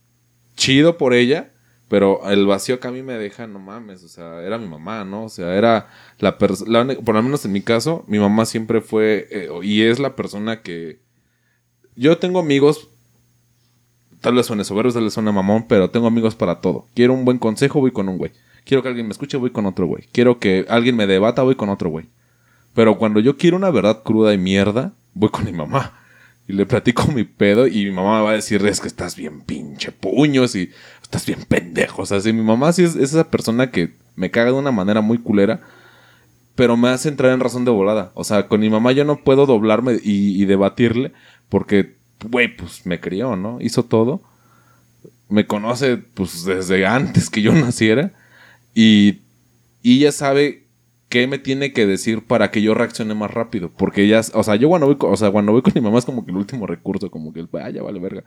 chido 0.56 0.96
por 0.96 1.12
ella, 1.12 1.52
pero 1.88 2.30
el 2.30 2.46
vacío 2.46 2.80
que 2.80 2.88
a 2.88 2.92
mí 2.92 3.02
me 3.02 3.14
deja, 3.14 3.46
no 3.46 3.58
mames, 3.58 4.02
o 4.04 4.08
sea, 4.08 4.42
era 4.42 4.58
mi 4.58 4.68
mamá, 4.68 5.04
¿no? 5.04 5.24
O 5.24 5.28
sea, 5.28 5.54
era 5.54 5.88
la 6.18 6.38
persona, 6.38 6.94
por 7.04 7.14
lo 7.14 7.22
menos 7.22 7.44
en 7.44 7.52
mi 7.52 7.60
caso, 7.60 8.04
mi 8.06 8.18
mamá 8.18 8.46
siempre 8.46 8.80
fue 8.80 9.28
eh, 9.30 9.48
y 9.62 9.82
es 9.82 9.98
la 9.98 10.16
persona 10.16 10.62
que... 10.62 11.00
Yo 11.96 12.16
tengo 12.18 12.38
amigos 12.38 12.88
Tal 14.20 14.34
vez 14.34 14.46
suene 14.46 14.64
soberbio, 14.64 14.92
tal 14.92 15.04
vez 15.04 15.14
suene 15.14 15.32
mamón, 15.32 15.64
pero 15.66 15.88
tengo 15.88 16.06
amigos 16.06 16.34
para 16.34 16.60
todo. 16.60 16.84
Quiero 16.94 17.14
un 17.14 17.24
buen 17.24 17.38
consejo, 17.38 17.80
voy 17.80 17.90
con 17.90 18.08
un 18.08 18.18
güey. 18.18 18.32
Quiero 18.64 18.82
que 18.82 18.88
alguien 18.88 19.06
me 19.06 19.12
escuche, 19.12 19.38
voy 19.38 19.50
con 19.50 19.64
otro 19.64 19.86
güey. 19.86 20.04
Quiero 20.12 20.38
que 20.38 20.66
alguien 20.68 20.94
me 20.94 21.06
debata, 21.06 21.42
voy 21.42 21.54
con 21.54 21.70
otro 21.70 21.88
güey. 21.88 22.06
Pero 22.74 22.98
cuando 22.98 23.20
yo 23.20 23.38
quiero 23.38 23.56
una 23.56 23.70
verdad 23.70 24.02
cruda 24.02 24.34
y 24.34 24.38
mierda, 24.38 24.92
voy 25.14 25.30
con 25.30 25.44
mi 25.44 25.52
mamá. 25.52 25.98
Y 26.48 26.52
le 26.52 26.66
platico 26.66 27.06
mi 27.08 27.24
pedo 27.24 27.66
y 27.66 27.84
mi 27.84 27.90
mamá 27.92 28.18
me 28.18 28.24
va 28.24 28.30
a 28.30 28.34
decir, 28.34 28.64
es 28.66 28.80
que 28.80 28.88
estás 28.88 29.14
bien 29.16 29.42
pinche 29.42 29.92
puños 29.92 30.56
y 30.56 30.70
estás 31.02 31.26
bien 31.26 31.44
pendejo. 31.46 32.02
O 32.02 32.06
sea, 32.06 32.20
si 32.20 32.32
mi 32.32 32.42
mamá 32.42 32.72
sí 32.72 32.82
es, 32.84 32.96
esa 32.96 33.30
persona 33.30 33.70
que 33.70 33.94
me 34.16 34.30
caga 34.30 34.52
de 34.52 34.58
una 34.58 34.72
manera 34.72 35.00
muy 35.00 35.18
culera, 35.18 35.60
pero 36.56 36.76
me 36.76 36.88
hace 36.88 37.08
entrar 37.08 37.32
en 37.32 37.40
razón 37.40 37.64
de 37.64 37.70
volada. 37.70 38.10
O 38.14 38.24
sea, 38.24 38.48
con 38.48 38.60
mi 38.60 38.68
mamá 38.68 38.92
yo 38.92 39.04
no 39.04 39.22
puedo 39.22 39.46
doblarme 39.46 39.98
y 40.02 40.44
debatirle 40.44 41.12
porque 41.48 42.00
güey, 42.28 42.54
pues 42.54 42.86
me 42.86 43.00
crió, 43.00 43.36
¿no? 43.36 43.58
Hizo 43.60 43.84
todo. 43.84 44.22
Me 45.28 45.46
conoce, 45.46 45.96
pues, 45.96 46.44
desde 46.44 46.86
antes 46.86 47.30
que 47.30 47.42
yo 47.42 47.52
naciera. 47.52 48.12
Y, 48.74 49.20
y 49.82 49.98
ella 49.98 50.12
sabe 50.12 50.59
qué 51.10 51.26
me 51.26 51.38
tiene 51.38 51.74
que 51.74 51.86
decir 51.86 52.26
para 52.26 52.50
que 52.50 52.62
yo 52.62 52.72
reaccione 52.72 53.14
más 53.14 53.30
rápido. 53.30 53.70
Porque 53.76 54.04
ella, 54.04 54.22
o 54.32 54.42
sea, 54.42 54.56
yo 54.56 54.70
cuando 54.70 54.86
voy, 54.86 54.96
con, 54.96 55.12
o 55.12 55.16
sea, 55.16 55.30
cuando 55.30 55.52
voy 55.52 55.60
con 55.60 55.74
mi 55.74 55.82
mamá 55.82 55.98
es 55.98 56.06
como 56.06 56.24
que 56.24 56.30
el 56.30 56.38
último 56.38 56.66
recurso, 56.66 57.10
como 57.10 57.32
que, 57.34 57.46
vaya, 57.50 57.68
ya 57.68 57.82
vale 57.82 58.00
verga. 58.00 58.24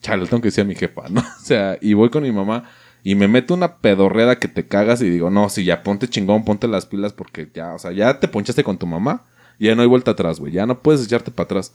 Chale, 0.00 0.26
tengo 0.26 0.40
que 0.42 0.48
decir 0.48 0.62
a 0.62 0.66
mi 0.66 0.76
jefa, 0.76 1.08
¿no? 1.08 1.20
O 1.42 1.44
sea, 1.44 1.78
y 1.80 1.94
voy 1.94 2.10
con 2.10 2.22
mi 2.22 2.30
mamá 2.30 2.70
y 3.02 3.14
me 3.14 3.28
meto 3.28 3.54
una 3.54 3.76
pedorreda 3.78 4.38
que 4.38 4.48
te 4.48 4.66
cagas 4.66 5.00
y 5.00 5.08
digo, 5.08 5.30
no, 5.30 5.48
si 5.48 5.64
ya 5.64 5.82
ponte 5.82 6.08
chingón, 6.08 6.44
ponte 6.44 6.68
las 6.68 6.86
pilas 6.86 7.12
porque 7.12 7.48
ya, 7.54 7.74
o 7.74 7.78
sea, 7.78 7.92
ya 7.92 8.20
te 8.20 8.28
ponchaste 8.28 8.64
con 8.64 8.78
tu 8.78 8.86
mamá. 8.86 9.24
Y 9.58 9.66
ya 9.66 9.74
no 9.74 9.82
hay 9.82 9.88
vuelta 9.88 10.10
atrás, 10.10 10.38
güey. 10.40 10.52
Ya 10.52 10.66
no 10.66 10.80
puedes 10.80 11.04
echarte 11.04 11.30
para 11.30 11.44
atrás. 11.44 11.72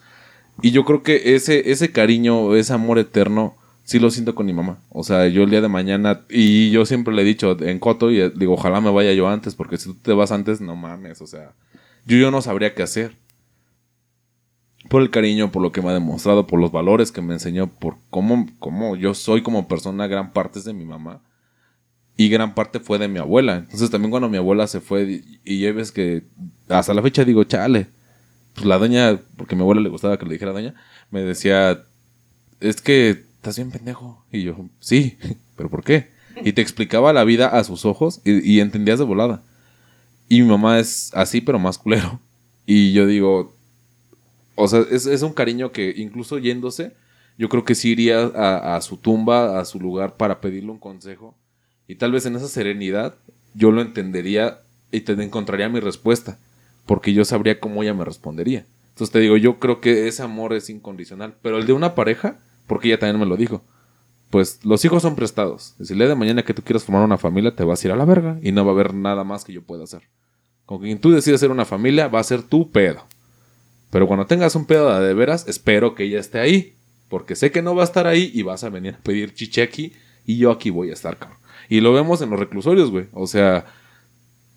Y 0.62 0.72
yo 0.72 0.86
creo 0.86 1.04
que 1.04 1.36
ese, 1.36 1.72
ese 1.72 1.92
cariño, 1.92 2.56
ese 2.56 2.74
amor 2.74 3.00
eterno, 3.00 3.56
sí 3.92 4.00
lo 4.00 4.10
siento 4.10 4.36
con 4.36 4.46
mi 4.46 4.54
mamá. 4.54 4.80
O 4.90 5.04
sea, 5.04 5.28
yo 5.28 5.44
el 5.44 5.50
día 5.50 5.60
de 5.60 5.68
mañana, 5.68 6.22
y 6.30 6.72
yo 6.72 6.86
siempre 6.86 7.14
le 7.14 7.24
he 7.24 7.26
dicho 7.26 7.58
en 7.62 7.78
Coto, 7.78 8.10
y 8.10 8.30
digo, 8.30 8.54
ojalá 8.54 8.80
me 8.80 8.90
vaya 8.90 9.12
yo 9.12 9.28
antes, 9.28 9.54
porque 9.54 9.78
si 9.78 9.90
tú 9.90 9.96
te 9.96 10.14
vas 10.14 10.32
antes, 10.32 10.62
no 10.62 10.78
mames, 10.78 11.22
o 11.22 11.28
sea, 11.28 11.52
yo, 12.06 12.16
yo 12.16 12.32
no 12.32 12.42
sabría 12.42 12.74
qué 12.74 12.84
hacer. 12.84 13.18
Por 14.90 15.02
el 15.02 15.10
cariño, 15.10 15.52
por 15.52 15.62
lo 15.62 15.74
que 15.74 15.82
me 15.82 15.90
ha 15.90 15.94
demostrado, 15.94 16.48
por 16.48 16.58
los 16.58 16.72
valores 16.72 17.12
que 17.12 17.22
me 17.22 17.34
enseñó, 17.34 17.68
por 17.68 17.98
cómo, 18.10 18.48
cómo 18.60 18.96
yo 18.96 19.14
soy 19.14 19.44
como 19.44 19.68
persona, 19.68 20.08
gran 20.08 20.32
parte 20.32 20.60
es 20.60 20.66
de 20.66 20.74
mi 20.74 20.86
mamá. 20.86 21.22
Y 22.16 22.30
gran 22.30 22.56
parte 22.56 22.80
fue 22.80 22.98
de 22.98 23.10
mi 23.10 23.20
abuela. 23.20 23.58
Entonces 23.58 23.90
también 23.90 24.12
cuando 24.12 24.30
mi 24.30 24.38
abuela 24.38 24.68
se 24.68 24.80
fue, 24.80 25.22
y, 25.44 25.60
ya 25.60 25.74
ves 25.74 25.92
que 25.92 26.24
hasta 26.70 26.94
la 26.94 27.02
fecha 27.02 27.26
digo, 27.26 27.44
chale, 27.44 27.88
pues 28.54 28.66
la 28.66 28.78
doña, 28.78 29.20
porque 29.36 29.56
a 29.56 29.58
mi 29.58 29.64
abuela 29.64 29.82
le 29.82 29.90
gustaba 29.90 30.18
que 30.18 30.26
le 30.26 30.34
dijera 30.34 30.54
doña, 30.54 30.76
me 31.10 31.22
decía, 31.22 31.84
es 32.62 32.82
que 32.82 33.31
estás 33.42 33.58
bien 33.58 33.72
pendejo. 33.72 34.24
Y 34.32 34.44
yo, 34.44 34.56
sí, 34.80 35.18
pero 35.58 35.70
¿por 35.70 35.84
qué? 35.84 36.10
Y 36.44 36.54
te 36.54 36.62
explicaba 36.62 37.12
la 37.12 37.24
vida 37.24 37.48
a 37.48 37.64
sus 37.64 37.86
ojos 37.86 38.22
y, 38.24 38.60
entendías 38.60 39.00
de 39.00 39.06
volada. 39.06 39.42
Y 40.30 40.42
mi 40.42 40.48
mamá 40.48 40.80
es 40.80 41.12
así, 41.14 41.42
pero 41.42 41.60
más 41.60 41.78
culero. 41.78 42.20
Y 42.66 42.94
yo 42.94 43.06
digo, 43.06 43.54
o 44.56 44.68
sea, 44.68 44.86
es, 44.90 45.22
un 45.24 45.34
cariño 45.34 45.72
que 45.72 45.94
incluso 45.98 46.38
yéndose, 46.38 46.94
yo 47.38 47.50
creo 47.50 47.66
que 47.66 47.76
sí 47.76 47.90
iría 47.90 48.22
a, 48.22 48.76
a, 48.78 48.82
su 48.82 48.96
tumba, 48.98 49.60
a 49.60 49.66
su 49.66 49.80
lugar 49.80 50.16
para 50.16 50.40
pedirle 50.40 50.72
un 50.72 50.80
consejo. 50.80 51.36
Y 51.88 51.96
tal 51.96 52.14
vez 52.14 52.26
en 52.26 52.36
esa 52.36 52.48
serenidad 52.48 53.16
yo 53.54 53.72
lo 53.72 53.82
entendería 53.82 54.62
y 54.92 55.02
te 55.02 55.14
encontraría 55.14 55.68
mi 55.68 55.82
respuesta 55.82 56.38
porque 56.86 57.14
yo 57.14 57.26
sabría 57.26 57.60
cómo 57.60 57.84
ella 57.84 57.94
me 57.94 58.06
respondería. 58.06 58.66
Entonces 58.90 59.12
te 59.12 59.20
digo, 59.20 59.38
yo 59.38 59.60
creo 59.60 59.82
que 59.82 60.08
ese 60.08 60.24
amor 60.24 60.54
es 60.54 60.70
incondicional, 60.70 61.36
pero 61.42 61.58
el 61.58 61.66
de 61.66 61.74
una 61.74 61.96
pareja, 61.96 62.40
porque 62.68 62.88
ella 62.88 63.00
también 63.00 63.20
me 63.20 63.26
lo 63.26 63.38
dijo, 63.38 63.64
pues 64.30 64.64
los 64.64 64.84
hijos 64.86 65.02
son 65.02 65.16
prestados. 65.16 65.76
Si 65.82 65.94
le 65.94 66.08
de 66.08 66.16
mañana 66.16 66.44
que 66.44 66.54
tú 66.54 66.62
quieras 66.62 66.84
formar 66.84 67.04
una 67.04 67.18
familia, 67.18 67.56
te 67.56 67.64
vas 67.64 67.84
a 67.84 67.88
ir 67.88 67.92
a 67.92 67.98
la 67.98 68.06
verga 68.06 68.40
y 68.42 68.52
no 68.52 68.64
va 68.64 68.72
a 68.72 68.74
haber 68.74 68.94
nada 68.94 69.24
más 69.24 69.44
que 69.44 69.54
yo 69.54 69.62
pueda 69.62 69.84
hacer. 69.84 70.04
Con 70.66 70.80
quien 70.80 71.00
tú 71.00 71.12
decides 71.12 71.40
hacer 71.40 71.52
una 71.52 71.66
familia, 71.66 72.08
va 72.08 72.20
a 72.20 72.24
ser 72.24 72.42
tu 72.42 72.72
pedo. 72.72 73.06
Pero 73.90 74.08
cuando 74.08 74.26
tengas 74.26 74.56
un 74.56 74.66
pedo 74.66 74.98
de 75.00 75.14
veras, 75.14 75.48
espero 75.48 75.96
que 75.96 76.06
ella 76.06 76.20
esté 76.20 76.40
ahí. 76.40 76.76
Porque 77.10 77.36
sé 77.36 77.52
que 77.52 77.62
no 77.62 77.76
va 77.76 77.82
a 77.82 77.86
estar 77.86 78.08
ahí 78.08 78.32
y 78.34 78.42
vas 78.42 78.64
a 78.64 78.70
venir 78.70 78.96
a 78.96 79.04
pedir 79.04 79.34
chiche 79.34 79.62
aquí 79.62 79.92
y 80.26 80.38
yo 80.38 80.50
aquí 80.50 80.70
voy 80.70 80.92
a 80.92 80.94
estar, 80.94 81.18
cabrón. 81.18 81.40
Y 81.68 81.82
lo 81.82 81.92
vemos 81.92 82.22
en 82.22 82.30
los 82.30 82.40
reclusorios, 82.40 82.90
güey. 82.90 83.08
O 83.12 83.28
sea, 83.28 83.66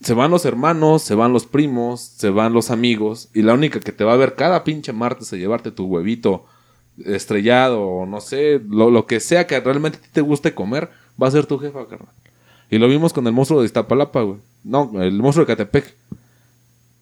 se 0.01 0.15
van 0.15 0.31
los 0.31 0.45
hermanos, 0.45 1.03
se 1.03 1.17
van 1.17 1.33
los 1.33 1.47
primos, 1.47 2.01
se 2.01 2.31
van 2.31 2.53
los 2.53 2.71
amigos, 2.71 3.31
y 3.35 3.43
la 3.43 3.55
única 3.55 3.81
que 3.81 3.93
te 3.93 4.05
va 4.05 4.13
a 4.13 4.17
ver 4.17 4.35
cada 4.35 4.63
pinche 4.63 4.93
martes 4.93 5.33
a 5.33 5.37
llevarte 5.37 5.71
tu 5.71 5.87
huevito 5.87 6.47
estrellado 7.05 7.83
o 7.83 8.07
no 8.07 8.21
sé, 8.21 8.61
lo, 8.69 9.07
que 9.07 9.21
sea 9.21 9.47
que 9.47 9.59
realmente 9.61 9.99
te 10.13 10.21
guste 10.21 10.55
comer, 10.55 10.91
va 11.21 11.29
a 11.29 11.33
ser 11.33 11.47
tu 11.47 11.59
jefa, 11.59 11.87
carnal. 11.87 12.13
Y 12.71 12.79
lo 12.79 12.89
vimos 12.89 13.13
con 13.13 13.27
el 13.27 13.33
monstruo 13.33 13.61
de 13.61 13.67
Iztapalapa, 13.67 14.23
güey. 14.23 14.39
No, 14.63 14.91
el 15.01 15.21
monstruo 15.21 15.45
de 15.45 15.53
Catepec. 15.53 15.95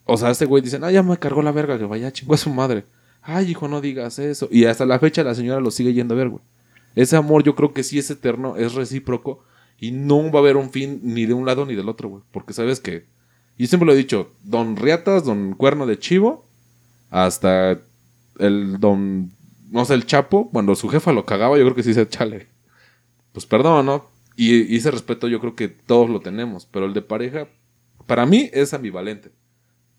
O 0.05 0.17
sea, 0.17 0.31
este 0.31 0.45
güey 0.47 0.63
dice, 0.63 0.79
ah, 0.83 0.91
ya 0.91 1.03
me 1.03 1.17
cargó 1.17 1.43
la 1.43 1.53
verga, 1.53 1.79
que 1.79 1.85
vaya 1.85 2.13
chingó 2.13 2.35
a 2.35 2.39
su 2.39 2.51
madre. 2.51 2.85
Ay, 3.23 3.51
hijo, 3.51 3.69
no 3.69 3.81
digas 3.81 4.19
eso. 4.19 4.49
Y 4.51 4.65
hasta 4.65 4.85
la 4.85 4.99
fecha 4.99 5.23
la 5.23 5.35
señora 5.35 5.61
lo 5.61 5.71
sigue 5.71 5.93
yendo 5.93 6.15
a 6.15 6.19
ver, 6.19 6.29
güey. 6.29 6.43
Ese 6.95 7.17
amor 7.17 7.43
yo 7.43 7.55
creo 7.55 7.73
que 7.73 7.85
sí 7.85 7.99
es 7.99 8.11
eterno, 8.11 8.57
es 8.57 8.75
recíproco 8.75 9.45
y 9.79 9.93
no 9.93 10.31
va 10.31 10.41
a 10.41 10.43
haber 10.43 10.57
un 10.57 10.71
fin 10.71 11.01
ni 11.03 11.27
de 11.27 11.35
un 11.35 11.47
lado 11.47 11.65
ni 11.65 11.75
del 11.75 11.89
otro, 11.89 12.09
güey. 12.09 12.23
Porque 12.31 12.53
sabes 12.53 12.81
que. 12.81 13.07
Y 13.57 13.67
siempre 13.69 13.87
lo 13.87 13.93
he 13.93 13.97
dicho, 13.97 14.31
don 14.43 14.77
Riatas, 14.77 15.25
don 15.25 15.55
Cuerno 15.55 15.87
de 15.87 15.99
Chivo, 15.99 16.45
hasta 17.11 17.79
el 18.39 18.81
don, 18.81 19.33
no 19.73 19.85
sé, 19.85 19.95
el 19.95 20.07
Chapo, 20.07 20.49
cuando 20.51 20.75
su 20.77 20.89
jefa 20.89 21.13
lo 21.13 21.27
cagaba, 21.27 21.57
yo 21.59 21.65
creo 21.65 21.75
que 21.75 21.83
sí 21.83 21.95
se 21.95 22.09
chale. 22.09 22.47
Pues 23.33 23.47
perdón, 23.47 23.87
¿no? 23.87 24.07
Y, 24.37 24.63
y 24.73 24.77
ese 24.77 24.91
respeto 24.91 25.27
yo 25.29 25.41
creo 25.41 25.55
que 25.57 25.69
todos 25.69 26.09
lo 26.09 26.21
tenemos, 26.21 26.67
pero 26.71 26.87
el 26.87 26.95
de 26.95 27.03
pareja, 27.03 27.49
para 28.07 28.25
mí 28.27 28.49
es 28.53 28.73
ambivalente. 28.75 29.31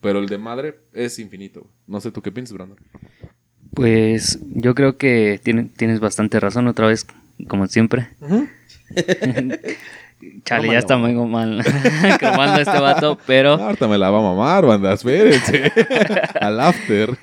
Pero 0.01 0.19
el 0.19 0.27
de 0.27 0.37
madre 0.37 0.79
es 0.93 1.17
infinito. 1.19 1.65
No 1.87 1.99
sé 2.01 2.11
tú 2.11 2.21
qué 2.21 2.31
piensas, 2.31 2.53
Brandon. 2.53 2.77
Pues 3.73 4.39
yo 4.53 4.75
creo 4.75 4.97
que 4.97 5.39
tiene- 5.43 5.63
tienes 5.75 5.99
bastante 5.99 6.39
razón 6.39 6.67
otra 6.67 6.87
vez, 6.87 7.05
como 7.47 7.67
siempre. 7.67 8.09
Chale, 10.45 10.69
ya 10.71 10.79
está 10.79 10.95
muy 10.97 11.13
mal 11.13 11.63
cromando 12.19 12.61
este 12.61 12.79
vato, 12.79 13.17
pero, 13.27 13.53
Ahorita 13.55 13.87
me 13.87 13.97
la 13.97 14.09
va 14.09 14.19
a 14.19 14.21
mamar, 14.21 14.65
banda, 14.65 14.93
espérense. 14.93 15.71
Al 16.39 16.59
after. 16.61 17.17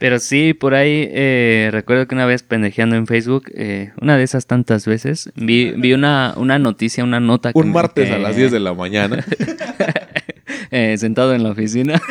Pero 0.00 0.18
sí, 0.18 0.52
por 0.54 0.74
ahí 0.74 1.06
eh, 1.12 1.68
recuerdo 1.70 2.08
que 2.08 2.14
una 2.16 2.26
vez 2.26 2.42
pendejeando 2.42 2.96
en 2.96 3.06
Facebook, 3.06 3.44
eh, 3.54 3.92
una 4.00 4.16
de 4.16 4.24
esas 4.24 4.46
tantas 4.46 4.84
veces, 4.86 5.30
vi, 5.36 5.70
vi 5.76 5.92
una, 5.92 6.34
una 6.36 6.58
noticia, 6.58 7.04
una 7.04 7.20
nota. 7.20 7.52
que 7.52 7.58
Un 7.60 7.68
me- 7.68 7.74
martes 7.74 8.08
que- 8.08 8.14
a 8.14 8.18
las 8.18 8.34
10 8.34 8.50
de 8.50 8.58
la 8.60 8.74
mañana. 8.74 9.24
eh, 10.72 10.96
sentado 10.98 11.34
en 11.34 11.42
la 11.44 11.50
oficina. 11.50 12.00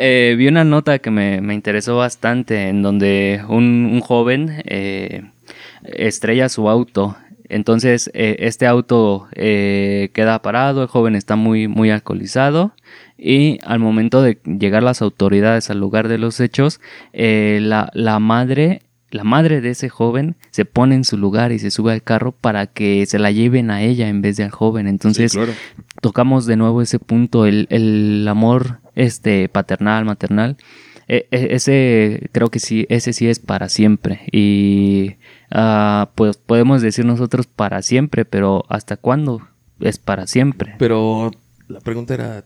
Eh, 0.00 0.36
vi 0.38 0.46
una 0.46 0.62
nota 0.62 1.00
que 1.00 1.10
me, 1.10 1.40
me 1.40 1.54
interesó 1.54 1.96
bastante 1.96 2.68
en 2.68 2.82
donde 2.82 3.42
un, 3.48 3.90
un 3.92 4.00
joven 4.00 4.62
eh, 4.64 5.24
estrella 5.82 6.48
su 6.48 6.68
auto. 6.68 7.16
Entonces 7.48 8.08
eh, 8.14 8.36
este 8.38 8.68
auto 8.68 9.26
eh, 9.34 10.10
queda 10.12 10.40
parado, 10.40 10.82
el 10.82 10.88
joven 10.88 11.16
está 11.16 11.34
muy, 11.34 11.66
muy 11.66 11.90
alcoholizado 11.90 12.74
y 13.18 13.58
al 13.64 13.80
momento 13.80 14.22
de 14.22 14.38
llegar 14.44 14.82
las 14.82 15.02
autoridades 15.02 15.68
al 15.70 15.80
lugar 15.80 16.06
de 16.08 16.18
los 16.18 16.38
hechos, 16.40 16.80
eh, 17.12 17.58
la, 17.62 17.90
la 17.94 18.18
madre... 18.20 18.82
La 19.10 19.24
madre 19.24 19.62
de 19.62 19.70
ese 19.70 19.88
joven 19.88 20.36
se 20.50 20.66
pone 20.66 20.94
en 20.94 21.02
su 21.02 21.16
lugar 21.16 21.50
y 21.50 21.58
se 21.58 21.70
sube 21.70 21.92
al 21.94 22.02
carro 22.02 22.32
para 22.32 22.66
que 22.66 23.06
se 23.06 23.18
la 23.18 23.30
lleven 23.30 23.70
a 23.70 23.80
ella 23.80 24.06
en 24.10 24.20
vez 24.20 24.36
de 24.36 24.44
al 24.44 24.50
joven. 24.50 24.86
Entonces, 24.86 25.32
Sí, 25.32 25.38
claro. 25.38 25.54
tocamos 26.02 26.44
de 26.44 26.56
nuevo 26.56 26.82
ese 26.82 26.98
punto, 26.98 27.46
el, 27.46 27.66
el 27.70 28.26
amor 28.28 28.80
este 28.96 29.48
paternal, 29.48 30.04
maternal. 30.04 30.58
E- 31.08 31.26
e- 31.30 31.54
ese 31.54 32.28
creo 32.32 32.50
que 32.50 32.58
sí, 32.60 32.84
ese 32.90 33.14
sí 33.14 33.28
es 33.30 33.38
para 33.38 33.70
siempre. 33.70 34.20
Y 34.30 35.14
ah, 35.50 36.10
pues 36.14 36.36
podemos 36.36 36.82
decir 36.82 37.06
nosotros 37.06 37.46
para 37.46 37.80
siempre, 37.80 38.26
pero 38.26 38.66
¿hasta 38.68 38.98
cuándo 38.98 39.40
es 39.80 39.96
para 39.98 40.26
siempre? 40.26 40.74
Pero 40.78 41.30
la 41.66 41.80
pregunta 41.80 42.12
era, 42.12 42.44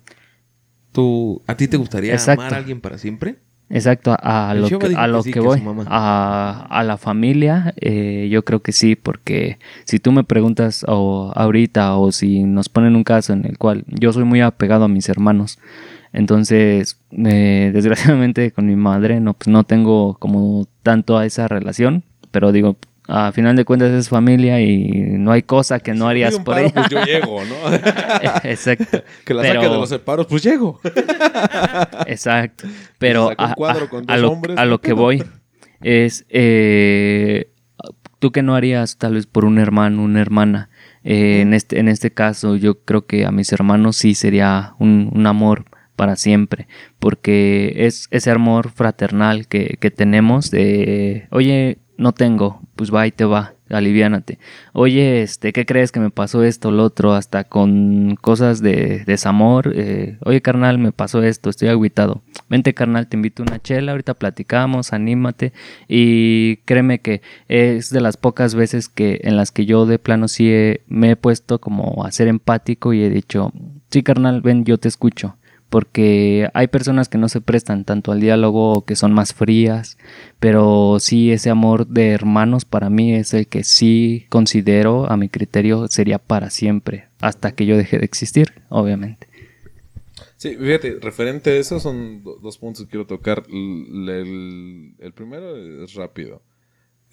¿tú, 0.93 1.43
¿a 1.47 1.57
ti 1.57 1.69
te 1.69 1.77
gustaría 1.77 2.13
Exacto. 2.13 2.43
amar 2.43 2.55
a 2.55 2.59
alguien 2.59 2.81
para 2.81 2.99
siempre? 2.99 3.37
Exacto, 3.75 4.15
a, 4.21 4.53
lo 4.53 4.69
que, 4.69 4.75
a 4.75 5.07
que 5.07 5.09
lo 5.09 5.23
sí, 5.23 5.33
que 5.33 5.41
voy, 5.41 5.63
a, 5.87 6.67
a 6.69 6.85
la 6.85 6.99
familia, 6.99 7.73
eh, 7.81 8.29
yo 8.31 8.45
creo 8.45 8.61
que 8.61 8.73
sí, 8.73 8.97
porque 8.97 9.59
si 9.85 9.99
tú 9.99 10.13
me 10.13 10.25
preguntas 10.25 10.85
o 10.87 11.33
ahorita 11.35 11.97
o 11.97 12.13
si 12.13 12.45
nos 12.45 12.69
ponen 12.69 12.97
un 12.97 13.03
caso 13.03 13.33
en 13.33 13.47
el 13.47 13.57
cual 13.57 13.85
yo 13.89 14.13
soy 14.13 14.25
muy 14.25 14.43
apegado 14.43 14.85
a 14.85 14.89
mis 14.89 15.09
hermanos, 15.09 15.59
entonces 16.13 16.99
eh, 17.13 17.71
desgraciadamente 17.75 18.51
con 18.51 18.67
mi 18.67 18.77
madre 18.77 19.21
no, 19.21 19.33
pues 19.33 19.49
no 19.49 19.65
tengo 19.65 20.19
como 20.19 20.67
tanto 20.83 21.17
a 21.17 21.25
esa 21.25 21.49
relación, 21.49 22.03
pero 22.31 22.53
digo, 22.53 22.77
a 23.09 23.33
final 23.33 23.57
de 23.57 23.65
cuentas 23.65 23.91
es 23.91 24.09
familia 24.09 24.61
y 24.61 24.87
no 24.93 25.33
hay 25.33 25.43
cosa 25.43 25.81
que 25.81 25.93
no 25.93 26.07
harías 26.09 26.35
un 26.35 26.45
por 26.45 26.55
paro, 26.55 26.67
ella. 26.67 26.75
pues 26.75 26.89
yo 26.89 27.05
llego, 27.05 27.41
¿no? 27.45 27.75
Exacto. 28.45 29.03
que 29.25 29.35
la 29.35 29.43
Pero- 29.43 29.61
saque 29.61 29.73
de 29.73 29.79
los 29.81 29.89
separos, 29.89 30.27
pues 30.27 30.43
llego. 30.43 30.81
Exacto. 32.07 32.69
Pero 32.99 33.31
a, 33.37 33.55
lo, 34.19 34.31
hombres, 34.31 34.57
a 34.59 34.65
lo 34.65 34.81
que 34.81 34.93
voy 34.93 35.23
es, 35.81 36.25
eh, 36.29 37.51
tú 38.19 38.31
que 38.33 38.43
no 38.43 38.55
harías 38.55 38.99
tal 38.99 39.15
vez 39.15 39.27
por 39.27 39.45
un 39.45 39.59
hermano, 39.59 40.03
una 40.03 40.21
hermana. 40.21 40.71
Eh, 41.05 41.41
en, 41.41 41.53
este, 41.55 41.81
en 41.81 41.89
este 41.89 42.13
caso 42.13 42.55
yo 42.57 42.81
creo 42.85 43.07
que 43.07 43.27
a 43.27 43.33
mis 43.33 43.53
hermanos 43.53 43.97
sí 43.97 44.15
sería 44.15 44.75
un, 44.79 45.11
un 45.13 45.27
amor 45.27 45.65
para 45.97 46.15
siempre, 46.17 46.69
porque 47.01 47.75
es 47.87 48.07
ese 48.13 48.31
amor 48.31 48.71
fraternal 48.71 49.47
que, 49.49 49.77
que 49.81 49.91
tenemos 49.91 50.51
de, 50.51 51.27
oye, 51.31 51.79
no 51.97 52.13
tengo, 52.13 52.61
pues 52.77 52.93
va 52.93 53.07
y 53.07 53.13
te 53.13 53.25
va, 53.25 53.55
aliviánate. 53.69 54.39
Oye, 54.73 55.23
este, 55.23 55.53
¿qué 55.53 55.67
crees 55.67 55.93
que 55.93 56.01
me 56.01 56.11
pasó 56.11 56.43
esto, 56.43 56.71
lo 56.71 56.85
otro? 56.85 57.15
Hasta 57.15 57.45
con 57.45 58.17
cosas 58.21 58.61
de 58.63 59.05
desamor. 59.07 59.73
eh, 59.75 60.19
Oye, 60.25 60.43
carnal, 60.43 60.79
me 60.79 60.93
pasó 60.93 61.23
esto, 61.23 61.51
estoy 61.51 61.69
agüitado. 61.69 62.23
Vente, 62.49 62.75
carnal, 62.75 63.09
te 63.09 63.17
invito 63.17 63.43
a 63.43 63.47
una 63.47 63.61
chela, 63.61 63.93
ahorita 63.93 64.15
platicamos, 64.15 64.93
anímate. 64.93 65.53
Y 65.89 66.57
créeme 66.65 67.01
que 67.01 67.23
es 67.49 67.91
de 67.91 68.01
las 68.01 68.17
pocas 68.17 68.55
veces 68.55 68.89
que 68.89 69.21
en 69.25 69.37
las 69.37 69.53
que 69.53 69.67
yo 69.67 69.87
de 69.87 69.99
plano 69.99 70.29
sí 70.29 70.51
me 70.89 71.11
he 71.13 71.17
puesto 71.17 71.61
como 71.61 72.05
a 72.05 72.11
ser 72.13 72.29
empático 72.29 72.93
y 72.93 73.03
he 73.03 73.11
dicho, 73.11 73.53
sí, 73.91 74.03
carnal, 74.03 74.41
ven, 74.41 74.65
yo 74.65 74.79
te 74.79 74.89
escucho 74.89 75.37
porque 75.73 76.51
hay 76.53 76.67
personas 76.67 77.09
que 77.09 77.17
no 77.17 77.31
se 77.31 77.41
prestan 77.41 77.87
tanto 77.87 78.13
al 78.13 78.21
diálogo 78.21 78.75
o 78.75 78.85
que 78.85 78.95
son 78.95 79.15
más 79.15 79.33
frías, 79.33 79.97
pero 80.39 80.99
sí 81.01 81.33
ese 81.33 81.49
amor 81.49 81.87
de 81.87 82.11
hermanos 82.11 82.67
para 82.67 82.91
mí 82.91 83.15
es 83.15 83.33
el 83.33 83.47
que 83.47 83.65
sí 83.65 84.27
considero 84.29 85.11
a 85.11 85.17
mi 85.17 85.31
criterio 85.31 85.89
sería 85.89 86.19
para 86.19 86.51
siempre, 86.51 87.09
hasta 87.23 87.53
que 87.53 87.65
yo 87.65 87.79
deje 87.79 87.99
de 87.99 88.05
existir, 88.05 88.53
obviamente. 88.69 89.29
Sí, 90.37 90.57
fíjate, 90.57 90.99
referente 91.01 91.49
a 91.49 91.57
eso 91.57 91.81
son 91.81 92.23
do- 92.23 92.39
dos 92.43 92.59
puntos 92.59 92.85
que 92.85 92.91
quiero 92.91 93.07
tocar. 93.07 93.43
El, 93.49 95.13
primero 95.15 95.57
es 95.57 95.95
rápido. 95.95 96.43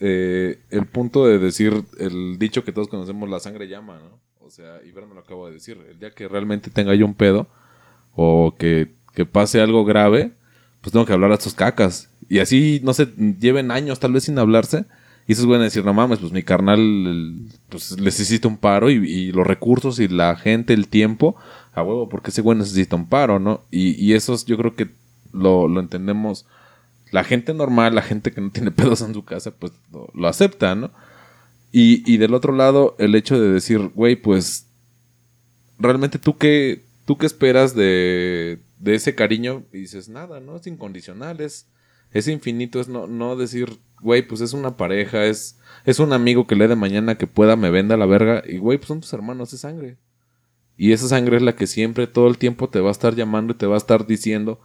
Eh, 0.01 0.59
el 0.69 0.85
punto 0.85 1.25
de 1.27 1.39
decir 1.39 1.85
el 1.97 2.37
dicho 2.37 2.65
que 2.65 2.73
todos 2.73 2.89
conocemos, 2.89 3.29
la 3.29 3.39
sangre 3.39 3.69
llama, 3.69 3.99
¿no? 3.99 4.19
O 4.45 4.49
sea, 4.49 4.81
y 4.83 4.91
me 4.91 5.13
lo 5.13 5.21
acabo 5.21 5.47
de 5.47 5.53
decir. 5.53 5.77
El 5.89 5.97
día 5.97 6.11
que 6.11 6.27
realmente 6.27 6.69
tenga 6.71 6.93
yo 6.93 7.05
un 7.05 7.13
pedo 7.13 7.47
o 8.21 8.55
que, 8.57 8.91
que 9.13 9.25
pase 9.25 9.61
algo 9.61 9.85
grave, 9.85 10.33
pues 10.81 10.91
tengo 10.91 11.05
que 11.05 11.13
hablar 11.13 11.31
a 11.31 11.35
estos 11.35 11.53
cacas. 11.53 12.09
Y 12.27 12.39
así, 12.39 12.81
no 12.83 12.93
sé, 12.93 13.07
lleven 13.39 13.71
años 13.71 13.99
tal 14.01 14.11
vez 14.11 14.25
sin 14.25 14.37
hablarse. 14.37 14.85
Y 15.25 15.31
esos 15.33 15.45
van 15.45 15.61
a 15.61 15.65
decir, 15.65 15.85
no 15.85 15.93
mames, 15.93 16.19
pues 16.19 16.33
mi 16.33 16.43
carnal 16.43 17.45
pues, 17.69 17.97
necesita 17.97 18.49
un 18.49 18.57
paro 18.57 18.89
y, 18.89 19.31
los 19.31 19.47
recursos 19.47 19.99
y 19.99 20.09
la 20.09 20.35
gente, 20.35 20.73
el 20.73 20.89
tiempo, 20.89 21.37
a 21.73 21.81
huevo, 21.81 22.09
porque 22.09 22.31
ese 22.31 22.41
güey 22.41 22.57
necesita 22.57 22.97
un 22.97 23.07
paro, 23.07 23.39
¿no? 23.39 23.61
Y, 23.71 23.91
y 24.03 24.13
eso 24.15 24.33
es- 24.33 24.43
yo 24.45 24.57
creo 24.57 24.75
que 24.75 24.89
lo, 25.31 25.69
lo 25.69 25.79
entendemos. 25.79 26.45
La 27.11 27.23
gente 27.23 27.53
normal, 27.53 27.95
la 27.95 28.01
gente 28.01 28.31
que 28.31 28.41
no 28.41 28.49
tiene 28.49 28.71
pedos 28.79 29.01
en 29.01 29.13
su 29.13 29.23
casa, 29.23 29.51
pues 29.51 29.71
lo, 29.93 30.09
lo 30.13 30.27
acepta, 30.27 30.75
¿no? 30.75 30.91
Y, 31.71 32.03
y 32.11 32.17
del 32.17 32.33
otro 32.33 32.51
lado, 32.53 32.95
el 32.99 33.15
hecho 33.15 33.39
de 33.39 33.49
decir, 33.49 33.91
güey, 33.95 34.17
pues 34.17 34.65
realmente 35.77 36.19
tú 36.19 36.37
qué, 36.37 36.83
tú 37.09 37.17
qué 37.17 37.25
esperas 37.25 37.73
de, 37.73 38.61
de 38.77 38.93
ese 38.93 39.15
cariño 39.15 39.65
y 39.73 39.79
dices, 39.79 40.09
nada, 40.09 40.39
¿no? 40.39 40.57
Es 40.57 40.67
incondicional, 40.67 41.41
es, 41.41 41.67
es 42.11 42.27
infinito, 42.27 42.79
es 42.79 42.87
no, 42.87 43.07
no 43.07 43.35
decir, 43.35 43.79
güey, 43.99 44.21
pues 44.21 44.41
es 44.41 44.53
una 44.53 44.77
pareja, 44.77 45.25
es, 45.25 45.57
es 45.85 45.97
un 45.97 46.13
amigo 46.13 46.45
que 46.45 46.55
le 46.55 46.67
de 46.67 46.75
mañana 46.75 47.17
que 47.17 47.25
pueda 47.25 47.55
me 47.55 47.71
venda 47.71 47.97
la 47.97 48.05
verga 48.05 48.43
y, 48.47 48.59
güey, 48.59 48.77
pues 48.77 48.89
son 48.89 49.01
tus 49.01 49.11
hermanos, 49.11 49.51
es 49.53 49.61
sangre. 49.61 49.97
Y 50.77 50.91
esa 50.91 51.07
sangre 51.07 51.37
es 51.37 51.41
la 51.41 51.55
que 51.55 51.65
siempre, 51.65 52.05
todo 52.05 52.27
el 52.27 52.37
tiempo 52.37 52.69
te 52.69 52.79
va 52.79 52.89
a 52.89 52.91
estar 52.91 53.15
llamando 53.15 53.53
y 53.53 53.57
te 53.57 53.65
va 53.65 53.73
a 53.73 53.79
estar 53.79 54.05
diciendo, 54.05 54.61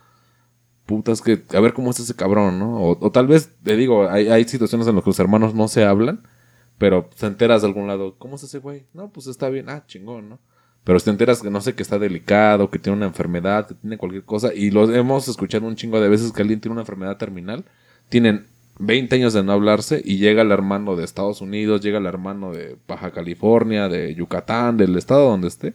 putas, 0.85 1.23
que 1.23 1.45
a 1.55 1.61
ver 1.61 1.73
cómo 1.73 1.93
es 1.93 2.01
ese 2.01 2.15
cabrón, 2.15 2.59
¿no? 2.59 2.79
O, 2.79 3.11
tal 3.11 3.27
vez, 3.27 3.57
te 3.63 3.75
digo, 3.75 4.11
hay, 4.11 4.29
hay 4.29 4.45
situaciones 4.45 4.87
en 4.87 4.97
las 4.97 5.03
que 5.03 5.09
los 5.09 5.19
hermanos 5.19 5.55
no 5.55 5.67
se 5.67 5.85
hablan, 5.85 6.29
pero 6.77 7.09
te 7.19 7.25
enteras 7.25 7.63
de 7.63 7.69
algún 7.69 7.87
lado, 7.87 8.19
¿cómo 8.19 8.37
es 8.37 8.43
ese 8.43 8.59
güey? 8.59 8.85
No, 8.93 9.11
pues 9.11 9.29
está 9.29 9.49
bien, 9.49 9.71
ah, 9.71 9.87
chingón, 9.87 10.29
¿no? 10.29 10.41
Pero 10.85 10.99
si 10.99 11.07
te 11.07 11.11
enteras 11.11 11.41
que 11.41 11.51
no 11.51 11.61
sé, 11.63 11.75
que 11.75 11.83
está 11.83 11.99
delicado, 11.99 12.71
que 12.71 12.79
tiene 12.79 12.99
una 12.99 13.07
enfermedad, 13.07 13.67
que 13.67 13.75
tiene 13.75 13.97
cualquier 13.97 14.25
cosa, 14.25 14.53
y 14.55 14.71
lo 14.71 14.95
hemos 14.95 15.27
escuchado 15.29 15.67
un 15.67 15.77
chingo 15.77 15.99
de 16.01 16.11
veces 16.11 16.31
que 16.31 16.43
alguien 16.43 16.61
tiene 16.61 16.73
una 16.73 16.83
enfermedad 16.83 17.17
terminal, 17.17 17.65
tienen 18.11 18.47
20 18.79 19.15
años 19.17 19.33
de 19.33 19.43
no 19.43 19.53
hablarse 19.53 20.03
y 20.05 20.19
llega 20.19 20.43
el 20.43 20.51
hermano 20.51 20.97
de 20.97 21.05
Estados 21.05 21.41
Unidos, 21.41 21.81
llega 21.81 21.99
el 21.99 22.07
hermano 22.07 22.53
de 22.53 22.77
Baja 22.87 23.13
California, 23.13 23.89
de 23.89 24.15
Yucatán, 24.15 24.77
del 24.77 24.97
estado 24.97 25.31
donde 25.31 25.49
esté, 25.49 25.75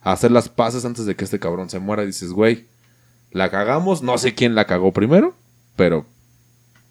a 0.00 0.12
hacer 0.12 0.30
las 0.30 0.48
paces 0.48 0.84
antes 0.84 1.06
de 1.06 1.14
que 1.14 1.24
este 1.24 1.38
cabrón 1.38 1.68
se 1.68 1.78
muera. 1.78 2.02
Y 2.02 2.06
dices, 2.06 2.32
güey, 2.32 2.66
la 3.30 3.50
cagamos, 3.50 4.02
no 4.02 4.16
sé 4.18 4.34
quién 4.34 4.54
la 4.54 4.66
cagó 4.66 4.92
primero, 4.92 5.34
pero, 5.76 6.06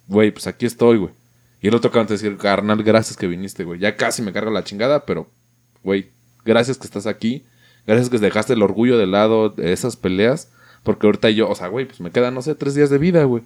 güey, 0.07 0.31
pues 0.31 0.47
aquí 0.47 0.65
estoy, 0.65 0.97
güey. 0.97 1.11
Y 1.59 1.67
el 1.67 1.75
otro 1.75 1.89
cabrón 1.89 2.07
te 2.07 2.13
decir, 2.13 2.37
carnal, 2.37 2.83
gracias 2.83 3.17
que 3.17 3.27
viniste, 3.27 3.63
güey. 3.63 3.79
Ya 3.79 3.95
casi 3.95 4.21
me 4.21 4.31
carga 4.31 4.51
la 4.51 4.63
chingada, 4.63 5.05
pero, 5.05 5.27
güey, 5.83 6.11
gracias 6.45 6.77
que 6.77 6.85
estás 6.85 7.07
aquí. 7.07 7.43
Gracias 7.87 8.09
que 8.09 8.19
dejaste 8.19 8.53
el 8.53 8.61
orgullo 8.61 8.97
de 8.97 9.07
lado 9.07 9.49
de 9.49 9.71
esas 9.71 9.95
peleas. 9.95 10.51
Porque 10.83 11.07
ahorita 11.07 11.29
yo, 11.29 11.49
o 11.49 11.55
sea, 11.55 11.67
güey, 11.67 11.85
pues 11.85 12.01
me 12.01 12.11
quedan, 12.11 12.33
no 12.33 12.41
sé, 12.41 12.53
tres 12.53 12.75
días 12.75 12.89
de 12.89 12.97
vida, 12.97 13.23
güey. 13.23 13.43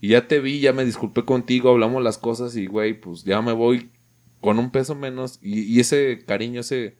Y 0.00 0.08
ya 0.08 0.28
te 0.28 0.40
vi, 0.40 0.60
ya 0.60 0.72
me 0.72 0.84
disculpé 0.84 1.24
contigo, 1.24 1.70
hablamos 1.70 2.02
las 2.02 2.18
cosas 2.18 2.56
y, 2.56 2.66
güey, 2.66 3.00
pues 3.00 3.24
ya 3.24 3.40
me 3.40 3.52
voy 3.52 3.90
con 4.40 4.58
un 4.58 4.70
peso 4.70 4.94
menos. 4.94 5.38
Y, 5.40 5.62
y 5.62 5.80
ese 5.80 6.24
cariño, 6.26 6.60
ese, 6.60 6.98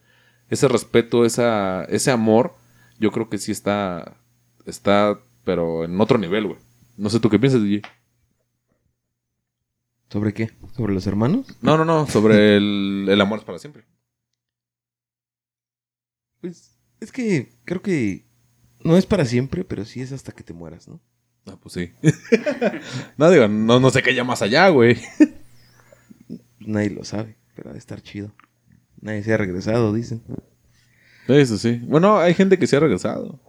ese 0.49 0.69
respeto, 0.69 1.25
esa, 1.25 1.85
ese 1.85 2.11
amor, 2.11 2.55
yo 2.99 3.11
creo 3.11 3.29
que 3.29 3.39
sí 3.39 3.53
está, 3.53 4.17
está, 4.65 5.21
pero 5.45 5.85
en 5.85 6.01
otro 6.01 6.17
nivel, 6.17 6.47
güey. 6.47 6.59
No 6.97 7.11
sé 7.11 7.21
tú 7.21 7.29
qué 7.29 7.39
piensas, 7.39 7.63
DJ. 7.63 7.83
¿Sobre 10.11 10.33
qué? 10.33 10.51
¿Sobre 10.77 10.95
los 10.95 11.07
hermanos? 11.09 11.47
No, 11.61 11.77
no, 11.77 11.85
no, 11.85 12.07
sobre 12.07 12.57
el, 12.57 13.07
el 13.09 13.21
amor 13.21 13.41
es 13.41 13.45
para 13.45 13.59
siempre. 13.59 13.85
Pues 16.41 16.74
es 17.05 17.13
que 17.13 17.53
creo 17.65 17.83
que 17.83 18.25
no 18.83 18.97
es 18.97 19.07
para 19.07 19.25
siempre, 19.25 19.65
pero 19.65 19.85
sí 19.85 20.01
es 20.01 20.13
hasta 20.13 20.33
que 20.33 20.43
te 20.43 20.53
mueras, 20.53 20.89
¿no? 20.89 21.01
Ah, 21.47 21.59
pues 21.63 21.75
sí. 21.75 21.93
no, 23.17 23.31
digo, 23.31 23.47
no, 23.49 23.79
no 23.79 23.91
sé 23.91 24.03
qué 24.03 24.11
haya 24.11 24.25
más 24.25 24.43
allá, 24.43 24.69
güey. 24.71 24.99
Nadie 26.59 26.91
lo 26.91 27.05
sabe, 27.05 27.37
pero 27.55 27.71
ha 27.71 27.73
de 27.75 27.79
estar 27.79 28.01
chido. 28.03 28.35
Nadie 29.01 29.23
se 29.23 29.33
ha 29.35 29.37
regresado, 29.37 29.93
dicen. 29.93 30.23
Eso 31.29 31.59
sí. 31.59 31.81
Bueno, 31.85 32.19
hay 32.19 32.35
gente 32.35 32.59
que 32.59 32.67
se 32.67 32.77
ha 32.77 32.81
regresado. 32.81 33.41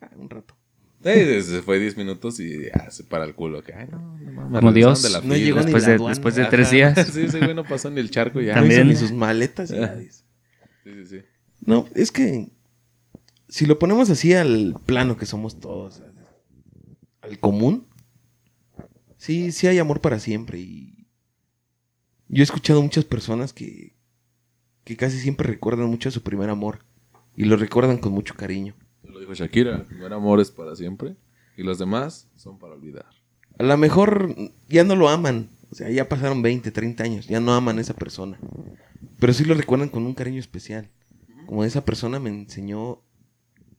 Ah, 0.00 0.10
un 0.16 0.30
rato. 0.30 0.56
Se 1.02 1.60
fue 1.62 1.78
10 1.78 1.98
minutos 1.98 2.40
y 2.40 2.64
ya 2.74 2.90
se 2.90 3.04
para 3.04 3.26
el 3.26 3.34
culo. 3.34 3.62
Que, 3.62 3.74
ay, 3.74 3.88
no, 3.90 4.18
no 4.48 4.60
Como 4.60 4.72
Dios. 4.72 5.02
de 5.02 5.10
la 5.10 5.20
No 5.20 5.36
llegó 5.36 5.58
ni 5.58 5.64
Después 5.64 5.82
la 5.82 5.88
de, 5.90 5.94
aduana. 5.96 6.14
después 6.14 6.34
de 6.34 6.44
tres 6.46 6.70
días. 6.70 7.08
Sí, 7.12 7.22
ese 7.24 7.38
güey 7.40 7.54
no 7.54 7.64
pasó 7.64 7.90
ni 7.90 8.00
el 8.00 8.10
charco 8.10 8.40
ya. 8.40 8.54
También. 8.54 8.86
No 8.86 8.92
hizo 8.92 9.02
ni 9.02 9.08
sus 9.08 9.16
maletas 9.16 9.70
y 9.70 9.74
nada. 9.74 10.00
Sí, 10.00 10.10
sí, 10.84 11.06
sí. 11.06 11.20
No, 11.66 11.86
es 11.94 12.10
que 12.10 12.48
si 13.48 13.66
lo 13.66 13.78
ponemos 13.78 14.10
así 14.10 14.34
al 14.34 14.74
plano 14.86 15.16
que 15.16 15.26
somos 15.26 15.60
todos, 15.60 16.02
al- 17.22 17.38
común, 17.40 17.86
sí, 19.16 19.50
sí 19.52 19.66
hay 19.66 19.78
amor 19.78 20.00
para 20.00 20.18
siempre. 20.18 20.58
Y 20.58 21.06
yo 22.28 22.42
he 22.42 22.44
escuchado 22.44 22.82
muchas 22.82 23.04
personas 23.04 23.52
que, 23.52 23.96
que 24.84 24.96
casi 24.96 25.18
siempre 25.18 25.48
recuerdan 25.48 25.88
mucho 25.88 26.08
a 26.08 26.12
su 26.12 26.22
primer 26.22 26.50
amor 26.50 26.84
y 27.36 27.44
lo 27.44 27.56
recuerdan 27.56 27.98
con 27.98 28.12
mucho 28.12 28.34
cariño. 28.34 28.74
Lo 29.02 29.20
dijo 29.20 29.34
Shakira. 29.34 29.76
El 29.76 29.84
primer 29.86 30.12
amor 30.12 30.40
es 30.40 30.50
para 30.50 30.74
siempre. 30.76 31.16
Y 31.56 31.62
los 31.62 31.78
demás 31.78 32.28
son 32.36 32.58
para 32.58 32.74
olvidar. 32.74 33.06
A 33.58 33.62
lo 33.62 33.76
mejor 33.76 34.34
ya 34.68 34.82
no 34.82 34.96
lo 34.96 35.08
aman, 35.08 35.48
o 35.70 35.74
sea, 35.76 35.88
ya 35.88 36.08
pasaron 36.08 36.42
20, 36.42 36.72
30 36.72 37.04
años, 37.04 37.28
ya 37.28 37.38
no 37.38 37.54
aman 37.54 37.78
a 37.78 37.80
esa 37.80 37.94
persona, 37.94 38.40
pero 39.20 39.32
sí 39.32 39.44
lo 39.44 39.54
recuerdan 39.54 39.88
con 39.88 40.04
un 40.04 40.14
cariño 40.14 40.40
especial. 40.40 40.90
Como 41.46 41.62
esa 41.62 41.84
persona 41.84 42.18
me 42.18 42.30
enseñó, 42.30 43.03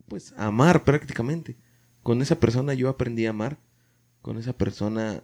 pues, 0.07 0.33
amar 0.37 0.83
prácticamente. 0.83 1.57
Con 2.03 2.21
esa 2.21 2.39
persona 2.39 2.73
yo 2.73 2.89
aprendí 2.89 3.25
a 3.25 3.31
amar. 3.31 3.57
Con 4.21 4.37
esa 4.37 4.53
persona 4.53 5.23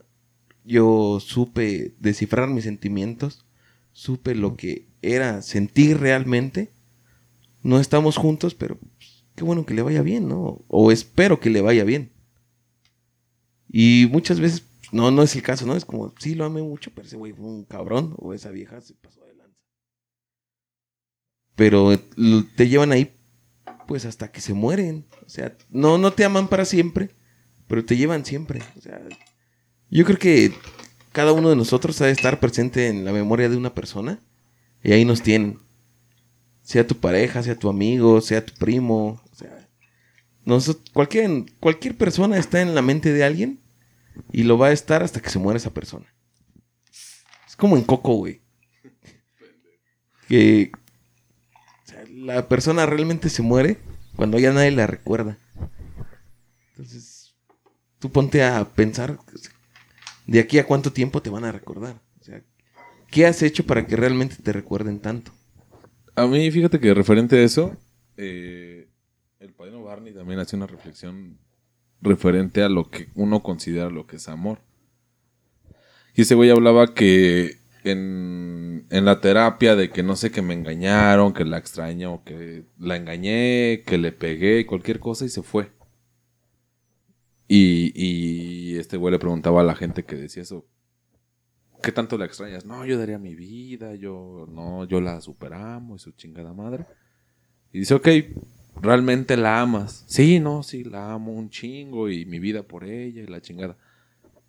yo 0.66 1.20
supe 1.22 1.96
descifrar 2.00 2.50
mis 2.50 2.66
sentimientos. 2.66 3.46
Supe 3.94 4.36
lo 4.36 4.56
que 4.58 4.88
era 5.02 5.42
sentir 5.42 6.00
realmente. 6.00 6.72
No 7.64 7.80
estamos 7.80 8.18
juntos, 8.18 8.56
pero 8.56 8.78
pues, 8.78 9.26
qué 9.36 9.44
bueno 9.44 9.66
que 9.66 9.74
le 9.74 9.82
vaya 9.84 10.02
bien, 10.02 10.28
¿no? 10.30 10.64
O 10.68 10.92
espero 10.92 11.40
que 11.40 11.50
le 11.50 11.62
vaya 11.62 11.84
bien. 11.84 12.12
Y 13.70 14.08
muchas 14.12 14.40
veces, 14.40 14.62
pues, 14.62 14.94
no, 14.94 15.10
no 15.12 15.24
es 15.24 15.36
el 15.36 15.42
caso, 15.42 15.66
¿no? 15.66 15.76
Es 15.76 15.86
como, 15.86 16.14
sí, 16.20 16.36
lo 16.36 16.46
amé 16.46 16.62
mucho, 16.62 16.92
pero 16.94 17.08
ese 17.08 17.18
güey 17.18 17.34
fue 17.34 17.46
un 17.46 17.64
cabrón. 17.66 18.14
O 18.18 18.34
esa 18.34 18.52
vieja 18.52 18.82
se 18.82 18.94
pasó 18.96 19.22
de 19.26 19.34
lanza. 19.36 19.58
Pero 21.56 21.92
l- 21.94 22.44
te 22.58 22.68
llevan 22.68 22.92
ahí, 22.92 23.12
pues, 23.92 24.06
hasta 24.06 24.32
que 24.32 24.40
se 24.40 24.54
mueren. 24.54 25.06
O 25.26 25.30
sea, 25.30 25.54
no, 25.70 25.98
no 25.98 26.14
te 26.14 26.24
aman 26.24 26.48
para 26.48 26.64
siempre, 26.64 27.10
pero 27.68 27.84
te 27.84 27.98
llevan 27.98 28.24
siempre. 28.24 28.62
O 28.78 28.80
sea, 28.80 29.02
yo 29.90 30.06
creo 30.06 30.18
que 30.18 30.54
cada 31.12 31.34
uno 31.34 31.50
de 31.50 31.58
nosotros 31.58 32.00
ha 32.00 32.06
de 32.06 32.14
estar 32.14 32.40
presente 32.40 32.88
en 32.88 33.04
la 33.04 33.12
memoria 33.12 33.50
de 33.50 33.58
una 33.58 33.76
persona. 33.76 34.22
Y 34.82 34.94
ahí 34.94 35.04
nos 35.04 35.22
tienen. 35.22 35.60
Sea 36.62 36.88
tu 36.88 36.96
pareja, 36.96 37.44
sea 37.44 37.60
tu 37.60 37.68
amigo, 37.68 38.22
sea 38.22 38.46
tu 38.46 38.54
primo. 38.54 39.22
O 39.30 39.36
sea, 39.36 39.68
nosotros, 40.46 40.86
cualquier, 40.94 41.44
cualquier 41.60 41.98
persona 41.98 42.38
está 42.38 42.62
en 42.62 42.74
la 42.74 42.82
mente 42.82 43.12
de 43.12 43.26
alguien 43.26 43.60
y 44.32 44.44
lo 44.44 44.58
va 44.58 44.68
a 44.68 44.72
estar 44.72 45.04
hasta 45.04 45.20
que 45.20 45.30
se 45.30 45.38
muera 45.38 45.58
esa 45.58 45.74
persona. 45.74 46.06
Es 47.46 47.58
como 47.58 47.76
en 47.76 47.84
Coco, 47.84 48.14
güey. 48.14 48.40
Que 50.30 50.72
la 52.22 52.48
persona 52.48 52.86
realmente 52.86 53.30
se 53.30 53.42
muere 53.42 53.78
cuando 54.16 54.38
ya 54.40 54.54
nadie 54.54 54.72
la 54.72 54.88
recuerda. 54.88 55.38
Entonces, 56.70 57.34
tú 58.00 58.12
ponte 58.12 58.44
a 58.44 58.64
pensar 58.66 59.18
de 60.28 60.40
aquí 60.40 60.60
a 60.60 60.66
cuánto 60.66 60.94
tiempo 60.94 61.22
te 61.22 61.30
van 61.30 61.46
a 61.46 61.52
recordar. 61.52 62.00
O 62.20 62.24
sea, 62.24 62.42
¿qué 63.10 63.26
has 63.26 63.42
hecho 63.42 63.66
para 63.66 63.86
que 63.88 63.96
realmente 63.96 64.36
te 64.42 64.54
recuerden 64.54 65.00
tanto? 65.00 65.32
A 66.16 66.28
mí, 66.28 66.52
fíjate 66.52 66.80
que 66.80 66.94
referente 66.94 67.38
a 67.38 67.44
eso, 67.44 67.76
eh, 68.18 68.88
el 69.40 69.54
padrino 69.54 69.84
Barney 69.84 70.14
también 70.14 70.40
hace 70.40 70.56
una 70.56 70.68
reflexión 70.68 71.40
referente 72.02 72.62
a 72.62 72.70
lo 72.70 72.90
que 72.90 73.10
uno 73.16 73.42
considera 73.42 73.90
lo 73.90 74.06
que 74.06 74.18
es 74.18 74.28
amor. 74.28 74.60
Y 76.14 76.22
ese 76.24 76.36
güey 76.36 76.50
hablaba 76.50 76.94
que 76.94 77.61
en, 77.84 78.86
en 78.90 79.06
la 79.06 79.22
terapia 79.22 79.76
de 79.76 79.90
que 79.90 80.04
no 80.04 80.16
sé, 80.16 80.32
que 80.32 80.42
me 80.42 80.54
engañaron, 80.54 81.34
que 81.34 81.46
la 81.46 81.58
extraño, 81.58 82.24
que 82.24 82.66
la 82.78 82.96
engañé, 82.96 83.84
que 83.86 83.98
le 83.98 84.12
pegué, 84.12 84.66
cualquier 84.66 85.00
cosa 85.00 85.26
y 85.26 85.30
se 85.30 85.44
fue. 85.44 85.72
Y, 87.48 87.92
y 87.96 88.78
este 88.78 88.98
güey 88.98 89.12
le 89.12 89.20
preguntaba 89.20 89.62
a 89.62 89.64
la 89.66 89.76
gente 89.76 90.04
que 90.04 90.16
decía 90.16 90.44
eso, 90.44 90.66
¿qué 91.82 91.92
tanto 91.92 92.18
la 92.18 92.26
extrañas? 92.26 92.66
No, 92.66 92.86
yo 92.86 92.98
daría 92.98 93.18
mi 93.18 93.36
vida, 93.36 93.96
yo 93.96 94.48
no, 94.50 94.86
yo 94.86 95.02
la 95.02 95.20
superamos 95.22 96.02
y 96.02 96.04
su 96.04 96.12
chingada 96.12 96.54
madre. 96.54 96.86
Y 97.74 97.80
dice, 97.80 97.94
ok, 97.96 98.08
¿realmente 98.82 99.38
la 99.38 99.62
amas? 99.62 100.04
Sí, 100.08 100.40
no, 100.40 100.64
sí, 100.64 100.84
la 100.84 101.14
amo 101.14 101.34
un 101.34 101.50
chingo 101.50 102.10
y 102.10 102.26
mi 102.26 102.40
vida 102.40 102.64
por 102.64 102.84
ella 102.84 103.22
y 103.22 103.28
la 103.28 103.42
chingada. 103.42 103.78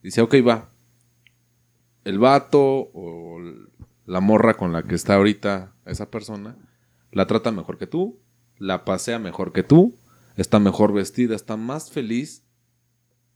Dice, 0.03 0.21
ok, 0.21 0.35
va. 0.47 0.72
El 2.05 2.19
vato 2.19 2.61
o 2.61 3.39
la 4.07 4.21
morra 4.21 4.55
con 4.55 4.73
la 4.73 4.83
que 4.83 4.95
está 4.95 5.15
ahorita 5.15 5.75
esa 5.87 6.11
persona 6.11 6.57
la 7.13 7.27
trata 7.27 7.53
mejor 7.53 7.79
que 7.79 7.87
tú, 7.87 8.21
la 8.59 8.85
pasea 8.85 9.19
mejor 9.19 9.53
que 9.53 9.63
tú, 9.63 9.95
está 10.37 10.59
mejor 10.59 10.93
vestida, 10.93 11.37
está 11.37 11.57
más 11.57 11.91
feliz 11.91 12.43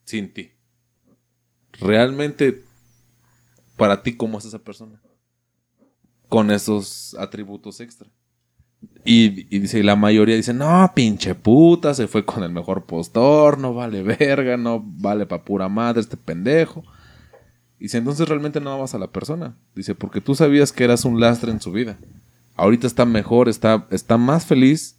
sin 0.04 0.32
ti. 0.32 0.52
Realmente 1.72 2.64
para 3.76 4.02
ti 4.02 4.16
cómo 4.16 4.38
es 4.38 4.46
esa 4.46 4.58
persona. 4.58 5.00
Con 6.28 6.50
esos 6.50 7.14
atributos 7.20 7.80
extra. 7.80 8.08
Y, 9.04 9.54
y 9.54 9.58
dice, 9.60 9.78
y 9.78 9.82
la 9.82 9.94
mayoría 9.94 10.36
dice, 10.36 10.54
no, 10.54 10.90
pinche 10.94 11.34
puta, 11.34 11.94
se 11.94 12.08
fue 12.08 12.24
con 12.24 12.42
el 12.42 12.50
mejor 12.50 12.86
postor, 12.86 13.58
no 13.58 13.74
vale 13.74 14.02
verga, 14.02 14.56
no 14.56 14.82
vale 14.82 15.26
pa' 15.26 15.44
pura 15.44 15.68
madre 15.68 16.00
este 16.00 16.16
pendejo. 16.16 16.82
Dice, 17.78 17.98
entonces 17.98 18.28
realmente 18.28 18.60
no 18.60 18.72
amas 18.72 18.94
a 18.94 18.98
la 18.98 19.08
persona. 19.08 19.54
Dice, 19.74 19.94
porque 19.94 20.20
tú 20.20 20.34
sabías 20.34 20.72
que 20.72 20.84
eras 20.84 21.04
un 21.04 21.20
lastre 21.20 21.50
en 21.50 21.60
su 21.60 21.72
vida. 21.72 21.98
Ahorita 22.56 22.86
está 22.86 23.04
mejor, 23.04 23.48
está, 23.48 23.86
está 23.90 24.16
más 24.16 24.46
feliz 24.46 24.96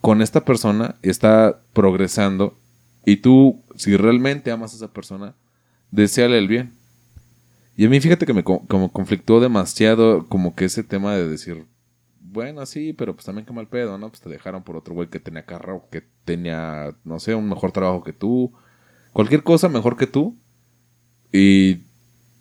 con 0.00 0.22
esta 0.22 0.44
persona, 0.44 0.96
está 1.02 1.60
progresando. 1.72 2.56
Y 3.04 3.16
tú, 3.18 3.62
si 3.76 3.96
realmente 3.96 4.50
amas 4.50 4.72
a 4.72 4.76
esa 4.76 4.92
persona, 4.92 5.34
deseale 5.90 6.38
el 6.38 6.48
bien. 6.48 6.72
Y 7.76 7.86
a 7.86 7.88
mí 7.88 8.00
fíjate 8.00 8.26
que 8.26 8.34
me 8.34 8.44
co- 8.44 8.64
como 8.68 8.90
conflictó 8.90 9.40
demasiado 9.40 10.26
como 10.28 10.54
que 10.54 10.64
ese 10.64 10.82
tema 10.82 11.14
de 11.14 11.28
decir, 11.28 11.66
bueno, 12.20 12.64
sí, 12.66 12.92
pero 12.92 13.14
pues 13.14 13.24
también 13.24 13.46
qué 13.46 13.52
mal 13.52 13.68
pedo, 13.68 13.98
¿no? 13.98 14.08
Pues 14.08 14.20
te 14.20 14.28
dejaron 14.28 14.62
por 14.62 14.76
otro 14.76 14.94
güey 14.94 15.08
que 15.08 15.20
tenía 15.20 15.44
carro, 15.46 15.86
que 15.90 16.02
tenía, 16.24 16.94
no 17.04 17.20
sé, 17.20 17.34
un 17.34 17.48
mejor 17.48 17.72
trabajo 17.72 18.02
que 18.02 18.12
tú. 18.12 18.52
Cualquier 19.12 19.42
cosa 19.42 19.68
mejor 19.68 19.96
que 19.96 20.06
tú. 20.06 20.36
Y, 21.32 21.82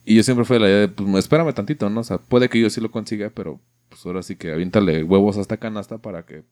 y 0.06 0.16
yo 0.16 0.24
siempre 0.24 0.46
fui 0.46 0.56
de 0.56 0.60
la 0.62 0.68
idea 0.68 0.80
de, 0.80 0.88
pues 0.88 1.16
espérame 1.16 1.54
tantito, 1.54 1.90
¿no? 1.90 2.02
O 2.02 2.04
sea, 2.04 2.18
puede 2.18 2.50
que 2.50 2.60
yo 2.60 2.70
sí 2.70 2.82
lo 2.82 2.92
consiga, 2.92 3.32
pero 3.34 3.60
pues 3.90 4.06
ahora 4.06 4.24
sí 4.24 4.36
que 4.36 4.52
aviéntale 4.52 5.04
huevos 5.04 5.38
a 5.38 5.42
esta 5.42 5.58
canasta 5.58 5.98
para 5.98 6.26
que 6.26 6.44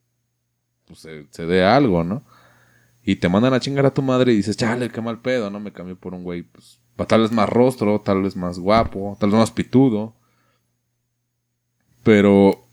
pues, 0.88 1.00
se, 1.00 1.28
se 1.30 1.46
dé 1.46 1.64
algo, 1.64 2.04
¿no? 2.04 2.24
Y 3.04 3.18
te 3.18 3.30
mandan 3.30 3.54
a 3.54 3.60
chingar 3.60 3.86
a 3.86 3.94
tu 3.94 4.02
madre 4.02 4.34
y 4.34 4.38
dices, 4.38 4.58
chale, 4.58 4.90
qué 4.90 5.00
mal 5.00 5.22
pedo, 5.22 5.50
¿no? 5.50 5.60
Me 5.60 5.72
cambié 5.72 5.96
por 5.96 6.14
un 6.14 6.24
güey, 6.24 6.44
pues, 6.44 6.80
tal 7.08 7.22
vez 7.22 7.32
más 7.32 7.48
rostro, 7.50 8.02
tal 8.02 8.24
vez 8.24 8.36
más 8.36 8.58
guapo, 8.58 9.16
tal 9.20 9.30
vez 9.30 9.40
más 9.40 9.52
pitudo. 9.52 10.16
Pero 12.04 12.66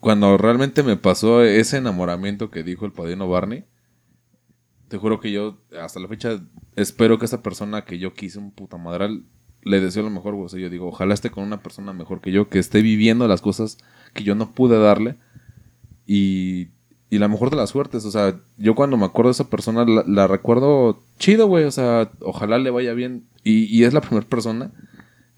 cuando 0.00 0.36
realmente 0.38 0.82
me 0.82 0.96
pasó 0.96 1.42
ese 1.42 1.78
enamoramiento 1.78 2.50
que 2.50 2.62
dijo 2.62 2.86
el 2.86 2.92
padrino 2.92 3.28
Barney, 3.28 3.64
te 4.88 4.98
juro 4.98 5.20
que 5.20 5.30
yo, 5.32 5.58
hasta 5.80 6.00
la 6.00 6.08
fecha, 6.08 6.40
espero 6.76 7.18
que 7.18 7.26
esa 7.26 7.42
persona 7.42 7.84
que 7.84 7.98
yo 7.98 8.14
quise, 8.14 8.38
un 8.38 8.50
puta 8.50 8.76
madral, 8.76 9.24
le 9.62 9.80
deseo 9.80 10.02
lo 10.02 10.10
mejor, 10.10 10.34
güey. 10.34 10.46
O 10.46 10.48
sea, 10.48 10.60
yo 10.60 10.70
digo, 10.70 10.88
ojalá 10.88 11.14
esté 11.14 11.30
con 11.30 11.44
una 11.44 11.62
persona 11.62 11.92
mejor 11.92 12.20
que 12.20 12.32
yo, 12.32 12.48
que 12.48 12.58
esté 12.58 12.82
viviendo 12.82 13.28
las 13.28 13.40
cosas 13.40 13.78
que 14.14 14.24
yo 14.24 14.34
no 14.34 14.52
pude 14.52 14.78
darle. 14.78 15.16
Y, 16.06 16.68
y 17.10 17.18
la 17.18 17.28
mejor 17.28 17.50
de 17.50 17.56
las 17.56 17.70
suertes, 17.70 18.04
o 18.04 18.10
sea, 18.10 18.40
yo 18.56 18.74
cuando 18.74 18.96
me 18.96 19.04
acuerdo 19.04 19.28
de 19.28 19.32
esa 19.32 19.50
persona, 19.50 19.84
la, 19.84 20.26
recuerdo 20.26 21.02
chido, 21.18 21.46
güey. 21.46 21.64
O 21.64 21.70
sea, 21.70 22.10
ojalá 22.20 22.58
le 22.58 22.70
vaya 22.70 22.94
bien. 22.94 23.24
Y, 23.44 23.64
y 23.64 23.84
es 23.84 23.92
la 23.92 24.00
primera 24.00 24.26
persona 24.26 24.72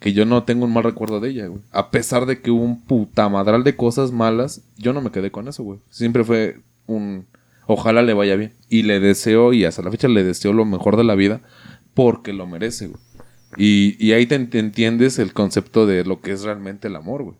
que 0.00 0.12
yo 0.14 0.24
no 0.24 0.44
tengo 0.44 0.64
un 0.64 0.72
mal 0.72 0.84
recuerdo 0.84 1.20
de 1.20 1.30
ella, 1.30 1.46
güey. 1.46 1.62
A 1.70 1.90
pesar 1.90 2.26
de 2.26 2.40
que 2.40 2.50
hubo 2.50 2.64
un 2.64 2.80
puta 2.80 3.28
madral 3.28 3.64
de 3.64 3.76
cosas 3.76 4.12
malas, 4.12 4.62
yo 4.78 4.92
no 4.92 5.02
me 5.02 5.10
quedé 5.10 5.30
con 5.30 5.46
eso, 5.46 5.62
güey. 5.62 5.78
Siempre 5.90 6.24
fue 6.24 6.60
un... 6.86 7.26
Ojalá 7.72 8.02
le 8.02 8.14
vaya 8.14 8.34
bien. 8.34 8.56
Y 8.68 8.82
le 8.82 8.98
deseo, 8.98 9.52
y 9.52 9.64
hasta 9.64 9.82
la 9.82 9.92
fecha 9.92 10.08
le 10.08 10.24
deseo 10.24 10.52
lo 10.52 10.64
mejor 10.64 10.96
de 10.96 11.04
la 11.04 11.14
vida 11.14 11.40
porque 11.94 12.32
lo 12.32 12.44
merece, 12.48 12.88
güey. 12.88 13.00
Y, 13.56 13.96
y 14.04 14.12
ahí 14.12 14.26
te, 14.26 14.36
te 14.40 14.58
entiendes 14.58 15.20
el 15.20 15.32
concepto 15.32 15.86
de 15.86 16.04
lo 16.04 16.20
que 16.20 16.32
es 16.32 16.42
realmente 16.42 16.88
el 16.88 16.96
amor, 16.96 17.22
güey. 17.22 17.36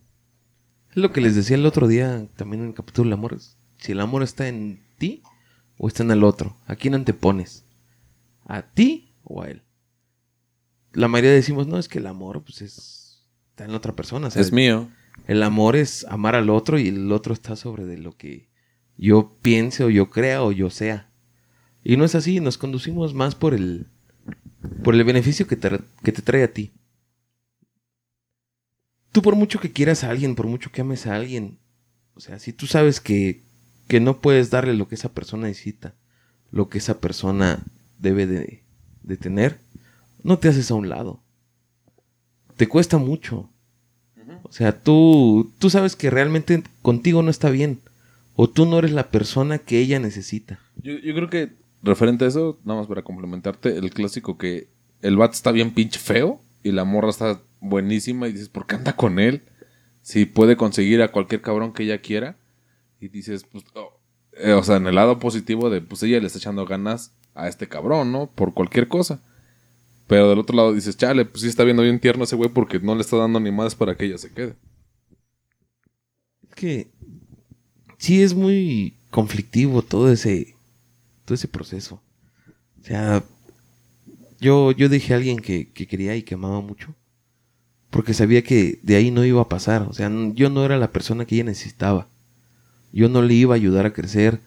Es 0.89 0.95
lo 0.95 1.11
que 1.11 1.19
les 1.19 1.35
decía 1.35 1.57
el 1.57 1.65
otro 1.65 1.85
día 1.85 2.27
también 2.37 2.61
en 2.63 2.69
el 2.69 2.73
capítulo 2.73 3.09
del 3.09 3.13
amor. 3.13 3.37
Si 3.77 3.91
el 3.91 3.99
amor 3.99 4.23
está 4.23 4.47
en 4.47 4.81
ti 4.97 5.21
o 5.77 5.89
está 5.89 6.03
en 6.03 6.11
el 6.11 6.23
otro, 6.23 6.55
¿a 6.65 6.77
quién 6.77 6.95
antepones? 6.95 7.65
¿A 8.45 8.61
ti 8.61 9.13
o 9.23 9.41
a 9.41 9.49
él? 9.49 9.63
La 10.93 11.09
mayoría 11.09 11.31
decimos, 11.31 11.67
no, 11.67 11.77
es 11.77 11.89
que 11.89 11.99
el 11.99 12.07
amor 12.07 12.41
pues 12.43 12.61
es, 12.61 13.27
está 13.49 13.65
en 13.65 13.71
la 13.71 13.77
otra 13.77 13.97
persona. 13.97 14.29
sea, 14.29 14.41
Es 14.41 14.53
mío. 14.53 14.89
El 15.27 15.43
amor 15.43 15.75
es 15.75 16.05
amar 16.07 16.35
al 16.35 16.49
otro 16.49 16.79
y 16.79 16.87
el 16.87 17.11
otro 17.11 17.33
está 17.33 17.57
sobre 17.57 17.83
de 17.83 17.97
lo 17.97 18.15
que 18.15 18.50
yo 19.01 19.35
piense 19.41 19.83
o 19.83 19.89
yo 19.89 20.11
crea 20.11 20.43
o 20.43 20.51
yo 20.51 20.69
sea. 20.69 21.09
Y 21.83 21.97
no 21.97 22.05
es 22.05 22.13
así, 22.13 22.39
nos 22.39 22.59
conducimos 22.59 23.15
más 23.15 23.33
por 23.33 23.55
el, 23.55 23.87
por 24.83 24.93
el 24.93 25.03
beneficio 25.03 25.47
que 25.47 25.55
te, 25.55 25.79
que 26.03 26.11
te 26.11 26.21
trae 26.21 26.43
a 26.43 26.53
ti. 26.53 26.71
Tú 29.11 29.23
por 29.23 29.35
mucho 29.35 29.59
que 29.59 29.71
quieras 29.71 30.03
a 30.03 30.11
alguien, 30.11 30.35
por 30.35 30.45
mucho 30.45 30.71
que 30.71 30.81
ames 30.81 31.07
a 31.07 31.15
alguien, 31.15 31.57
o 32.13 32.19
sea, 32.19 32.37
si 32.37 32.53
tú 32.53 32.67
sabes 32.67 33.01
que, 33.01 33.41
que 33.87 33.99
no 33.99 34.21
puedes 34.21 34.51
darle 34.51 34.75
lo 34.75 34.87
que 34.87 34.95
esa 34.95 35.09
persona 35.09 35.47
necesita, 35.47 35.95
lo 36.51 36.69
que 36.69 36.77
esa 36.77 37.01
persona 37.01 37.63
debe 37.97 38.27
de, 38.27 38.61
de 39.01 39.17
tener, 39.17 39.59
no 40.21 40.37
te 40.37 40.47
haces 40.47 40.69
a 40.69 40.75
un 40.75 40.89
lado. 40.89 41.19
Te 42.55 42.67
cuesta 42.67 42.99
mucho. 42.99 43.49
O 44.43 44.51
sea, 44.51 44.79
tú, 44.79 45.51
tú 45.57 45.71
sabes 45.71 45.95
que 45.95 46.11
realmente 46.11 46.63
contigo 46.83 47.23
no 47.23 47.31
está 47.31 47.49
bien. 47.49 47.79
O 48.43 48.49
tú 48.49 48.65
no 48.65 48.79
eres 48.79 48.91
la 48.91 49.11
persona 49.11 49.59
que 49.59 49.77
ella 49.77 49.99
necesita. 49.99 50.59
Yo, 50.77 50.93
yo 50.93 51.13
creo 51.13 51.29
que, 51.29 51.51
referente 51.83 52.25
a 52.25 52.27
eso, 52.27 52.59
nada 52.65 52.79
más 52.79 52.87
para 52.87 53.03
complementarte, 53.03 53.77
el 53.77 53.91
clásico 53.91 54.39
que 54.39 54.67
el 55.03 55.15
vato 55.15 55.33
está 55.33 55.51
bien 55.51 55.75
pinche 55.75 55.99
feo 55.99 56.41
y 56.63 56.71
la 56.71 56.83
morra 56.83 57.11
está 57.11 57.39
buenísima 57.59 58.27
y 58.27 58.31
dices, 58.31 58.49
¿por 58.49 58.65
qué 58.65 58.73
anda 58.73 58.95
con 58.95 59.19
él? 59.19 59.43
Si 60.01 60.25
puede 60.25 60.57
conseguir 60.57 61.03
a 61.03 61.11
cualquier 61.11 61.43
cabrón 61.43 61.71
que 61.71 61.83
ella 61.83 62.01
quiera. 62.01 62.35
Y 62.99 63.09
dices, 63.09 63.43
pues, 63.43 63.63
oh, 63.75 63.99
eh, 64.33 64.53
o 64.53 64.63
sea, 64.63 64.77
en 64.77 64.87
el 64.87 64.95
lado 64.95 65.19
positivo 65.19 65.69
de, 65.69 65.81
pues 65.81 66.01
ella 66.01 66.19
le 66.19 66.25
está 66.25 66.39
echando 66.39 66.65
ganas 66.65 67.13
a 67.35 67.47
este 67.47 67.67
cabrón, 67.67 68.11
¿no? 68.11 68.31
Por 68.31 68.55
cualquier 68.55 68.87
cosa. 68.87 69.21
Pero 70.07 70.27
del 70.31 70.39
otro 70.39 70.55
lado 70.55 70.73
dices, 70.73 70.97
chale, 70.97 71.25
pues 71.25 71.43
sí 71.43 71.47
está 71.47 71.63
viendo 71.63 71.83
bien 71.83 71.99
tierno 71.99 72.23
ese 72.23 72.35
güey 72.35 72.49
porque 72.49 72.79
no 72.79 72.95
le 72.95 73.01
está 73.01 73.17
dando 73.17 73.39
ni 73.39 73.51
más 73.51 73.75
para 73.75 73.95
que 73.95 74.05
ella 74.05 74.17
se 74.17 74.33
quede. 74.33 74.55
Es 76.49 76.55
que 76.55 76.91
sí 78.01 78.23
es 78.23 78.33
muy 78.33 78.95
conflictivo 79.11 79.83
todo 79.83 80.11
ese, 80.11 80.55
todo 81.23 81.35
ese 81.35 81.47
proceso. 81.47 82.01
O 82.81 82.83
sea, 82.83 83.23
yo, 84.39 84.71
yo 84.71 84.89
dije 84.89 85.13
a 85.13 85.17
alguien 85.17 85.37
que, 85.37 85.69
que 85.71 85.85
quería 85.85 86.15
y 86.15 86.23
que 86.23 86.33
amaba 86.33 86.61
mucho. 86.61 86.95
Porque 87.91 88.15
sabía 88.15 88.41
que 88.41 88.79
de 88.81 88.95
ahí 88.95 89.11
no 89.11 89.23
iba 89.23 89.41
a 89.41 89.49
pasar. 89.49 89.83
O 89.83 89.93
sea, 89.93 90.09
yo 90.33 90.49
no 90.49 90.65
era 90.65 90.77
la 90.79 90.91
persona 90.91 91.25
que 91.25 91.35
ella 91.35 91.43
necesitaba. 91.43 92.07
Yo 92.91 93.07
no 93.07 93.21
le 93.21 93.35
iba 93.35 93.53
a 93.53 93.57
ayudar 93.57 93.85
a 93.85 93.93
crecer. 93.93 94.39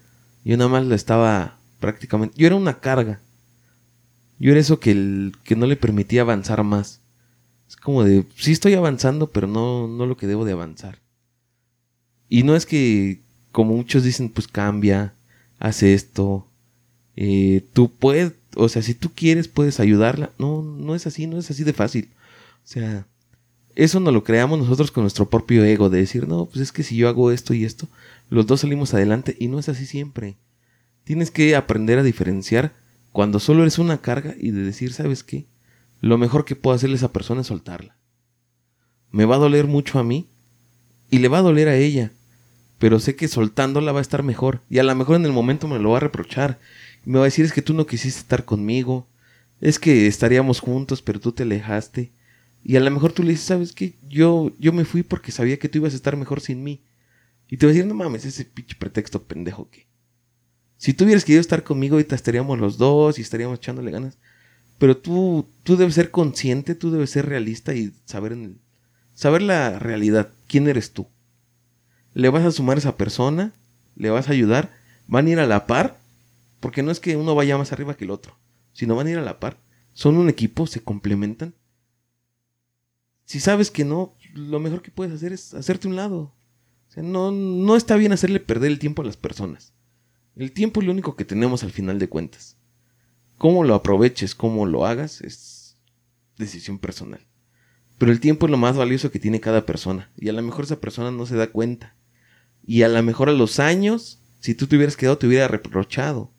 Yo 0.45 0.57
nada 0.57 0.69
más 0.69 0.85
la 0.87 0.97
estaba 0.97 1.59
prácticamente... 1.79 2.35
Yo 2.37 2.49
era 2.49 2.57
una 2.57 2.81
carga. 2.81 3.21
Yo 4.41 4.51
era 4.51 4.59
eso 4.61 4.81
que, 4.81 4.91
el- 4.91 5.33
que 5.45 5.55
no 5.55 5.67
le 5.67 5.77
permitía 5.77 6.23
avanzar 6.23 6.65
más. 6.65 7.03
Es 7.69 7.77
como 7.77 8.03
de, 8.03 8.27
sí 8.37 8.51
estoy 8.51 8.75
avanzando, 8.75 9.31
pero 9.31 9.47
no, 9.47 9.87
no 9.87 10.07
lo 10.07 10.17
que 10.17 10.27
debo 10.27 10.45
de 10.45 10.53
avanzar. 10.53 10.99
Y 12.29 12.43
no 12.43 12.57
es 12.57 12.67
que, 12.67 13.23
como 13.55 13.77
muchos 13.77 14.03
dicen, 14.03 14.31
pues 14.31 14.49
cambia, 14.49 15.15
haz 15.61 15.85
esto, 15.85 16.45
eh, 17.15 17.65
tú 17.73 17.89
puedes, 17.89 18.33
o 18.57 18.69
sea, 18.69 18.83
si 18.83 18.95
tú 18.95 19.13
quieres, 19.15 19.47
puedes 19.47 19.79
ayudarla. 19.79 20.33
No, 20.39 20.61
no 20.61 20.97
es 20.97 21.07
así, 21.07 21.29
no 21.29 21.39
es 21.39 21.53
así 21.53 21.63
de 21.63 21.73
fácil. 21.73 22.09
O 22.65 22.67
sea, 22.67 23.07
eso 23.77 24.01
no 24.01 24.11
lo 24.11 24.25
creamos 24.25 24.59
nosotros 24.59 24.91
con 24.91 25.05
nuestro 25.05 25.31
propio 25.31 25.65
ego, 25.65 25.89
de 25.89 25.99
decir, 25.99 26.27
no, 26.27 26.47
pues 26.47 26.63
es 26.63 26.73
que 26.73 26.83
si 26.83 26.97
yo 26.97 27.09
hago 27.09 27.31
esto 27.31 27.55
y 27.55 27.65
esto, 27.65 27.87
los 28.29 28.45
dos 28.45 28.63
salimos 28.63 28.93
adelante, 28.93 29.37
y 29.39 29.47
no 29.47 29.61
es 29.61 29.69
así 29.69 29.87
siempre. 29.87 30.37
Tienes 31.05 31.31
que 31.31 31.55
aprender 31.55 32.01
a 32.01 32.03
diferenciar 32.03 32.73
cuando 33.13 33.39
solo 33.39 33.63
eres 33.63 33.79
una 33.79 33.99
carga 33.99 34.35
y 34.37 34.51
de 34.51 34.63
decir, 34.63 34.93
¿sabes 34.93 35.23
qué? 35.23 35.47
Lo 36.01 36.19
mejor 36.19 36.45
que 36.45 36.57
puedo 36.57 36.75
hacerle 36.75 36.95
a 36.95 36.99
esa 36.99 37.13
persona 37.13 37.43
es 37.43 37.47
soltarla. 37.47 37.97
Me 39.13 39.27
va 39.27 39.37
a 39.37 39.39
doler 39.39 39.69
mucho 39.69 40.01
a 40.01 40.03
mí 40.03 40.27
y 41.09 41.19
le 41.19 41.29
va 41.29 41.39
a 41.39 41.43
doler 41.43 41.69
a 41.69 41.77
ella, 41.77 42.11
pero 42.85 43.01
sé 43.01 43.17
que 43.17 43.29
soltándola 43.29 43.93
va 43.93 44.01
a 44.01 44.03
estar 44.03 44.23
mejor 44.23 44.61
y 44.69 44.77
a 44.79 44.83
lo 44.83 44.95
mejor 44.95 45.17
en 45.17 45.25
el 45.25 45.33
momento 45.33 45.67
me 45.69 45.79
lo 45.79 45.93
va 45.93 45.97
a 45.97 46.01
reprochar. 46.01 46.59
Me 47.07 47.17
va 47.17 47.25
a 47.25 47.31
decir 47.33 47.47
es 47.47 47.55
que 47.55 47.63
tú 47.63 47.73
no 47.73 47.87
quisiste 47.87 48.21
estar 48.21 48.45
conmigo, 48.45 49.07
es 49.63 49.79
que 49.79 50.07
estaríamos 50.07 50.61
juntos 50.61 51.01
pero 51.01 51.19
tú 51.19 51.33
te 51.33 51.45
alejaste 51.45 52.13
y 52.63 52.77
a 52.77 52.81
lo 52.81 52.91
mejor 52.91 53.13
tú 53.13 53.23
le 53.23 53.31
dices, 53.31 53.47
¿sabes 53.47 53.73
qué? 53.73 53.95
Yo, 54.07 54.53
yo 54.59 54.75
me 54.75 54.85
fui 54.85 55.03
porque 55.03 55.33
sabía 55.33 55.59
que 55.59 55.71
tú 55.71 55.79
ibas 55.79 55.95
a 55.95 55.97
estar 55.97 56.15
mejor 56.19 56.43
sin 56.43 56.63
mí. 56.63 56.83
Y 57.49 57.57
te 57.57 57.65
va 57.65 57.71
a 57.71 57.73
decir, 57.73 57.87
no 57.89 57.95
mames, 57.95 58.27
ese 58.27 58.45
pinche 58.45 58.77
pretexto 58.79 59.23
pendejo 59.23 59.71
que... 59.71 59.87
Si 60.77 60.93
tú 60.93 61.05
hubieras 61.05 61.25
querido 61.25 61.41
estar 61.41 61.65
conmigo, 61.65 61.95
ahorita 61.95 62.15
estaríamos 62.15 62.59
los 62.59 62.77
dos 62.77 63.19
y 63.19 63.23
estaríamos 63.23 63.61
echándole 63.61 63.93
ganas. 63.93 64.19
Pero 64.79 64.99
tú, 64.99 65.47
tú 65.63 65.79
debes 65.79 65.95
ser 65.95 66.11
consciente, 66.11 66.75
tú 66.75 66.91
debes 66.91 67.09
ser 67.09 67.25
realista 67.25 67.75
y 67.75 67.95
saber, 68.05 68.33
en 68.33 68.45
el- 68.45 68.57
saber 69.15 69.41
la 69.41 69.79
realidad. 69.79 70.29
¿Quién 70.49 70.69
eres 70.69 70.91
tú? 70.93 71.07
¿Le 72.15 72.29
vas 72.29 72.45
a 72.45 72.53
sumar 72.53 72.77
a 72.77 72.81
esa 72.81 72.97
persona? 72.97 73.53
¿Le 73.97 74.09
vas 74.11 74.29
a 74.29 74.33
ayudar? 74.33 74.73
¿Van 75.07 75.27
a 75.27 75.31
ir 75.31 75.39
a 75.41 75.47
la 75.47 75.67
par? 75.67 75.99
Porque 76.61 76.83
no 76.83 76.91
es 76.91 77.01
que 77.01 77.17
uno 77.17 77.35
vaya 77.35 77.59
más 77.59 77.73
arriba 77.73 77.97
que 77.97 78.05
el 78.05 78.11
otro, 78.11 78.39
sino 78.73 78.97
van 78.97 79.09
a 79.09 79.11
ir 79.11 79.19
a 79.19 79.23
la 79.23 79.41
par. 79.41 79.59
Son 79.93 80.17
un 80.17 80.29
equipo, 80.29 80.67
se 80.67 80.81
complementan. 80.81 81.55
Si 83.25 83.41
sabes 83.41 83.71
que 83.71 83.85
no, 83.85 84.15
lo 84.33 84.61
mejor 84.61 84.81
que 84.81 84.91
puedes 84.91 85.13
hacer 85.13 85.33
es 85.33 85.55
hacerte 85.55 85.89
un 85.89 85.97
lado. 85.97 86.33
O 86.89 86.93
sea, 86.93 87.03
no, 87.03 87.33
no 87.33 87.77
está 87.77 87.97
bien 87.97 88.13
hacerle 88.13 88.41
perder 88.41 88.71
el 88.71 88.79
tiempo 88.79 89.03
a 89.03 89.05
las 89.05 89.17
personas. 89.17 89.73
El 90.37 90.53
tiempo 90.53 90.81
es 90.81 90.87
lo 90.87 90.93
único 90.93 91.17
que 91.17 91.25
tenemos 91.25 91.65
al 91.65 91.73
final 91.73 91.99
de 91.99 92.09
cuentas. 92.09 92.57
Cómo 93.39 93.65
lo 93.65 93.75
aproveches, 93.75 94.35
cómo 94.35 94.67
lo 94.67 94.87
hagas, 94.87 95.21
es 95.21 95.77
decisión 96.39 96.79
personal. 96.79 97.27
Pero 97.99 98.13
el 98.13 98.21
tiempo 98.21 98.47
es 98.47 98.51
lo 98.51 98.57
más 98.57 98.77
valioso 98.77 99.11
que 99.11 99.19
tiene 99.19 99.41
cada 99.41 99.67
persona. 99.67 100.11
Y 100.17 100.29
a 100.29 100.33
lo 100.33 100.43
mejor 100.43 100.65
esa 100.65 100.81
persona 100.81 101.11
no 101.11 101.27
se 101.27 101.37
da 101.37 101.49
cuenta. 101.49 101.97
Y 102.67 102.83
a 102.83 102.89
lo 102.89 103.03
mejor 103.03 103.29
a 103.29 103.33
los 103.33 103.61
años, 103.61 104.21
si 104.41 104.55
tú 104.55 104.67
te 104.67 104.77
hubieras 104.77 104.97
quedado, 104.97 105.19
te 105.19 105.27
hubiera 105.27 105.49
reprochado. 105.49 106.31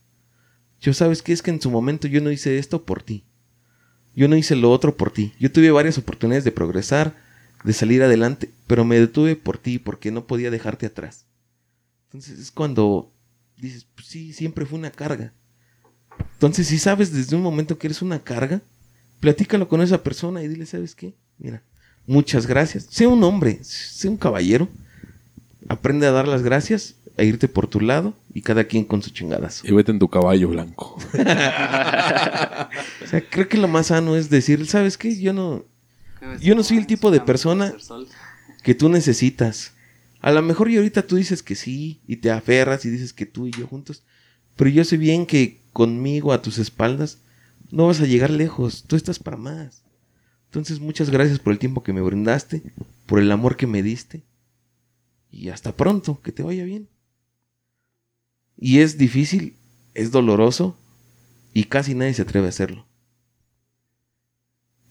Yo 0.82 0.94
sabes 0.94 1.22
que 1.22 1.34
es 1.34 1.42
que 1.42 1.52
en 1.52 1.62
su 1.62 1.72
momento 1.72 2.08
yo 2.08 2.22
no 2.22 2.32
hice 2.32 2.58
esto 2.58 2.86
por 2.86 3.04
ti. 3.04 3.24
Yo 4.16 4.28
no 4.28 4.38
hice 4.38 4.56
lo 4.56 4.72
otro 4.72 4.96
por 4.96 5.12
ti. 5.12 5.34
Yo 5.40 5.52
tuve 5.52 5.72
varias 5.72 5.98
oportunidades 5.98 6.44
de 6.44 6.52
progresar, 6.52 7.16
de 7.64 7.74
salir 7.74 8.04
adelante, 8.04 8.52
pero 8.68 8.86
me 8.86 9.00
detuve 9.00 9.36
por 9.36 9.58
ti 9.58 9.80
porque 9.80 10.12
no 10.12 10.26
podía 10.26 10.52
dejarte 10.52 10.86
atrás. 10.86 11.26
Entonces 12.08 12.40
es 12.40 12.52
cuando 12.52 13.12
dices, 13.58 13.88
pues 13.96 14.08
sí, 14.08 14.34
siempre 14.34 14.66
fue 14.66 14.80
una 14.80 14.92
carga. 14.92 15.34
Entonces, 16.34 16.68
si 16.68 16.78
sabes 16.78 17.12
desde 17.12 17.36
un 17.36 17.42
momento 17.42 17.78
que 17.78 17.88
eres 17.88 18.02
una 18.02 18.20
carga, 18.24 18.62
platícalo 19.20 19.68
con 19.68 19.82
esa 19.82 20.04
persona 20.04 20.44
y 20.44 20.48
dile, 20.48 20.66
¿sabes 20.66 20.96
qué? 20.96 21.16
Mira, 21.38 21.64
muchas 22.06 22.46
gracias. 22.46 22.88
Sé 22.90 23.08
un 23.08 23.24
hombre, 23.24 23.60
sé 23.64 24.08
un 24.08 24.18
caballero. 24.18 24.70
Aprende 25.68 26.06
a 26.08 26.12
dar 26.12 26.28
las 26.28 26.44
gracias, 26.44 26.96
a 27.18 27.24
irte 27.24 27.48
por 27.48 27.68
tu 27.68 27.80
lado 27.80 28.14
y 28.34 28.42
cada 28.42 28.66
quien 28.66 28.86
con 28.86 29.02
su 29.02 29.10
chingadazo. 29.12 29.66
Y 29.68 29.72
vete 29.72 29.92
en 29.92 30.00
tu 30.00 30.10
caballo 30.10 30.50
blanco. 30.50 30.98
O 33.04 33.08
sea, 33.08 33.22
creo 33.30 33.48
que 33.48 33.58
lo 33.58 33.68
más 33.68 33.88
sano 33.88 34.16
es 34.16 34.30
decir, 34.30 34.66
¿sabes 34.68 34.98
qué? 34.98 35.20
Yo 35.20 35.34
no, 35.34 35.64
Yo 36.42 36.56
no 36.56 36.64
soy 36.64 36.78
el 36.78 36.88
tipo 36.88 37.12
de 37.12 37.22
persona- 37.22 37.74
que 38.64 38.74
tú 38.76 38.90
necesitas. 38.90 39.74
A 40.22 40.32
lo 40.32 40.42
mejor 40.42 40.70
y 40.72 40.78
ahorita 40.78 41.04
tú 41.04 41.16
dices 41.18 41.44
que 41.44 41.56
sí 41.56 42.02
y 42.08 42.16
te 42.18 42.32
aferras 42.32 42.84
y 42.86 42.90
dices 42.90 43.14
que 43.14 43.26
tú 43.28 43.46
y 43.48 43.52
yo 43.52 43.68
juntos, 43.68 44.04
pero 44.56 44.70
yo 44.72 44.84
sé 44.84 44.98
bien 44.98 45.26
que 45.28 45.60
conmigo 45.72 46.34
a 46.34 46.42
tus 46.42 46.58
espaldas 46.58 47.20
no 47.72 47.88
vas 47.88 48.02
a 48.02 48.06
llegar 48.06 48.32
lejos, 48.32 48.86
tú 48.88 48.96
estás 48.96 49.20
para 49.20 49.38
más. 49.38 49.84
Entonces 50.46 50.80
muchas 50.80 51.10
gracias 51.12 51.38
por 51.40 51.54
el 51.54 51.60
tiempo 51.60 51.84
que 51.84 51.94
me 51.94 52.02
brindaste, 52.02 52.64
por 53.06 53.20
el 53.20 53.32
amor 53.32 53.56
que 53.56 53.68
me 53.68 53.84
diste 53.84 54.24
y 55.36 55.50
hasta 55.50 55.74
pronto, 55.74 56.22
que 56.22 56.32
te 56.32 56.44
vaya 56.44 56.64
bien. 56.64 56.88
Y 58.58 58.80
es 58.80 58.98
difícil, 58.98 59.58
es 59.94 60.12
doloroso 60.12 60.78
y 61.54 61.66
casi 61.66 61.94
nadie 61.94 62.14
se 62.14 62.22
atreve 62.22 62.46
a 62.46 62.50
hacerlo. 62.50 62.86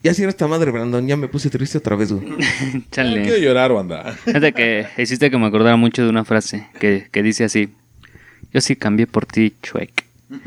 Ya 0.03 0.13
cierra 0.13 0.29
esta 0.29 0.47
madre, 0.47 0.71
Brandon, 0.71 1.07
ya 1.09 1.17
me 1.17 1.29
puse 1.29 1.49
triste 1.49 1.79
otra 1.79 1.97
vez, 1.97 2.13
güey. 2.13 2.27
No 2.29 2.37
quiero 2.37 2.85
Chale. 2.91 3.41
llorar, 3.41 3.73
banda. 3.73 4.13
Fíjate 4.13 4.53
que 4.53 4.87
hiciste 4.99 5.31
que 5.31 5.39
me 5.39 5.47
acordara 5.47 5.77
mucho 5.77 6.03
de 6.03 6.11
una 6.11 6.27
frase 6.27 6.69
que, 6.79 7.09
que 7.11 7.23
dice 7.23 7.45
así. 7.45 7.71
Yo 8.53 8.61
sí 8.61 8.77
cambié 8.77 9.07
por 9.07 9.25
ti, 9.25 9.55
Chuec. 9.63 10.05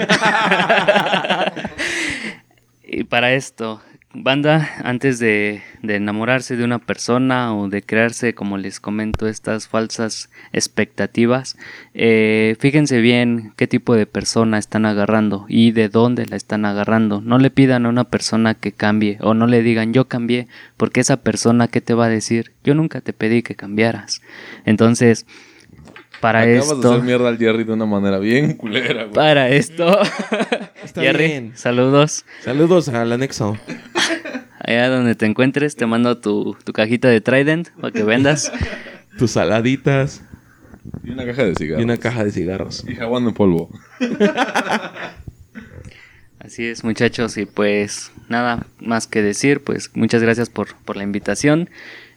y 2.83 3.03
para 3.05 3.33
esto, 3.33 3.81
banda, 4.24 4.70
antes 4.84 5.20
de, 5.20 5.61
de, 5.82 5.95
enamorarse 5.95 6.55
de 6.55 6.63
una 6.63 6.80
persona 6.80 7.55
o 7.55 7.70
de 7.70 7.82
crearse, 7.82 8.34
como 8.34 8.57
les 8.57 8.80
comento, 8.80 9.28
estas 9.28 9.68
falsas 9.68 10.30
expectativas, 10.53 11.57
eh, 11.93 12.55
fíjense 12.59 12.99
bien 12.99 13.53
qué 13.55 13.68
tipo 13.68 13.95
de 13.95 14.05
persona 14.05 14.57
están 14.57 14.86
agarrando 14.86 15.45
y 15.47 15.72
de 15.72 15.89
dónde 15.89 16.26
la 16.26 16.36
están 16.36 16.65
agarrando. 16.65 17.22
No 17.22 17.38
le 17.38 17.51
pidan 17.51 17.86
a 17.86 17.89
una 17.89 18.05
persona 18.05 18.53
que 18.53 18.72
cambie 18.72 19.18
o 19.22 19.34
no 19.34 19.47
le 19.47 19.61
digan 19.61 19.93
yo 19.93 20.07
cambié, 20.07 20.47
porque 20.78 20.99
esa 20.99 21.18
persona 21.18 21.68
que 21.68 21.82
te 21.82 21.93
va 21.93 22.05
a 22.05 22.09
decir 22.09 22.53
yo 22.63 22.76
nunca 22.76 23.01
te 23.01 23.13
pedí 23.13 23.43
que 23.43 23.55
cambiaras. 23.55 24.22
Entonces, 24.65 25.26
para 26.22 26.41
Acabas 26.41 26.63
esto. 26.65 26.76
de 26.82 26.88
hacer 26.89 27.01
mierda 27.03 27.30
al 27.30 27.38
Jerry 27.38 27.63
de 27.63 27.74
una 27.74 27.86
manera 27.86 28.18
bien 28.20 28.53
culera, 28.57 29.03
güey. 29.03 29.13
Para 29.13 29.49
esto. 29.49 29.99
Está 30.84 31.01
Jerry, 31.01 31.28
bien. 31.28 31.51
saludos. 31.55 32.26
Saludos 32.43 32.89
al 32.89 33.11
anexo. 33.11 33.57
Allá 34.59 34.89
donde 34.89 35.15
te 35.15 35.26
encuentres, 35.26 35.76
te 35.76 35.86
mando 35.86 36.18
tu, 36.18 36.57
tu 36.63 36.74
cajita 36.74 37.07
de 37.07 37.22
Trident 37.22 37.70
para 37.80 37.91
que 37.91 38.03
vendas. 38.03 38.51
Tus 39.18 39.32
saladitas 39.32 40.22
Y 41.03 41.09
una 41.11 41.26
caja 41.26 41.43
de 41.45 41.55
cigarros. 41.55 41.82
y 41.82 41.84
una 41.84 41.97
caja 41.97 42.24
de 42.24 42.32
cigarros. 42.32 42.84
Y 42.88 42.95
jabón 42.95 43.28
en 43.28 43.34
polvo. 43.34 43.70
Así 46.39 46.65
es, 46.65 46.84
muchachos, 46.84 47.36
y 47.38 47.45
pues 47.45 48.11
nada 48.30 48.68
más 48.80 49.07
que 49.07 49.22
decir, 49.22 49.63
pues 49.63 49.89
muchas 49.95 50.22
gracias 50.22 50.49
por, 50.49 50.76
por 50.86 50.95
la 50.95 51.03
invitación. 51.03 51.70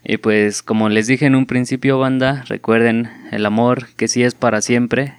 Y 0.05 0.17
pues 0.17 0.63
como 0.63 0.89
les 0.89 1.07
dije 1.07 1.27
en 1.27 1.35
un 1.35 1.47
principio, 1.47 1.99
banda, 1.99 2.45
recuerden 2.49 3.11
el 3.33 3.45
amor 3.45 3.89
que 3.97 4.09
sí 4.09 4.23
es 4.23 4.35
para 4.35 4.63
siempre, 4.63 5.15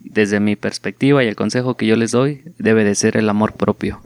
desde 0.00 0.40
mi 0.40 0.56
perspectiva 0.56 1.24
y 1.24 1.28
el 1.28 1.36
consejo 1.36 1.76
que 1.76 1.86
yo 1.86 1.96
les 1.96 2.12
doy, 2.12 2.42
debe 2.58 2.84
de 2.84 2.94
ser 2.94 3.16
el 3.16 3.28
amor 3.28 3.54
propio. 3.54 4.00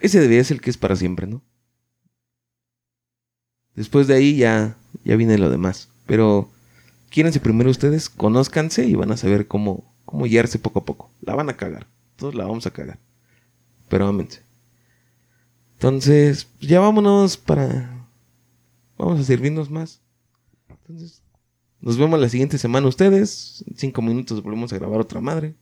Ese 0.00 0.20
debería 0.20 0.44
ser 0.44 0.56
el 0.56 0.60
que 0.60 0.70
es 0.70 0.76
para 0.76 0.96
siempre, 0.96 1.26
¿no? 1.26 1.42
Después 3.74 4.06
de 4.06 4.14
ahí 4.14 4.36
ya, 4.36 4.76
ya 5.04 5.16
viene 5.16 5.38
lo 5.38 5.50
demás. 5.50 5.88
Pero 6.06 6.50
quírense 7.10 7.40
primero 7.40 7.70
ustedes, 7.70 8.08
conózcanse 8.08 8.86
y 8.86 8.94
van 8.94 9.12
a 9.12 9.16
saber 9.16 9.46
cómo, 9.46 9.84
cómo 10.04 10.24
guiarse 10.24 10.58
poco 10.58 10.80
a 10.80 10.84
poco. 10.84 11.10
La 11.20 11.34
van 11.34 11.50
a 11.50 11.56
cagar. 11.56 11.86
Todos 12.16 12.34
la 12.34 12.44
vamos 12.44 12.66
a 12.66 12.70
cagar. 12.70 12.98
Pero 13.88 14.06
ámense. 14.06 14.40
Entonces, 15.74 16.48
ya 16.60 16.80
vámonos 16.80 17.36
para... 17.36 17.95
Vamos 18.98 19.20
a 19.20 19.24
servirnos 19.24 19.70
más. 19.70 20.00
Entonces, 20.68 21.22
nos 21.80 21.98
vemos 21.98 22.18
la 22.18 22.28
siguiente 22.28 22.58
semana 22.58 22.88
ustedes. 22.88 23.64
En 23.66 23.76
cinco 23.76 24.02
minutos 24.02 24.42
volvemos 24.42 24.72
a 24.72 24.78
grabar 24.78 25.00
otra 25.00 25.20
madre. 25.20 25.54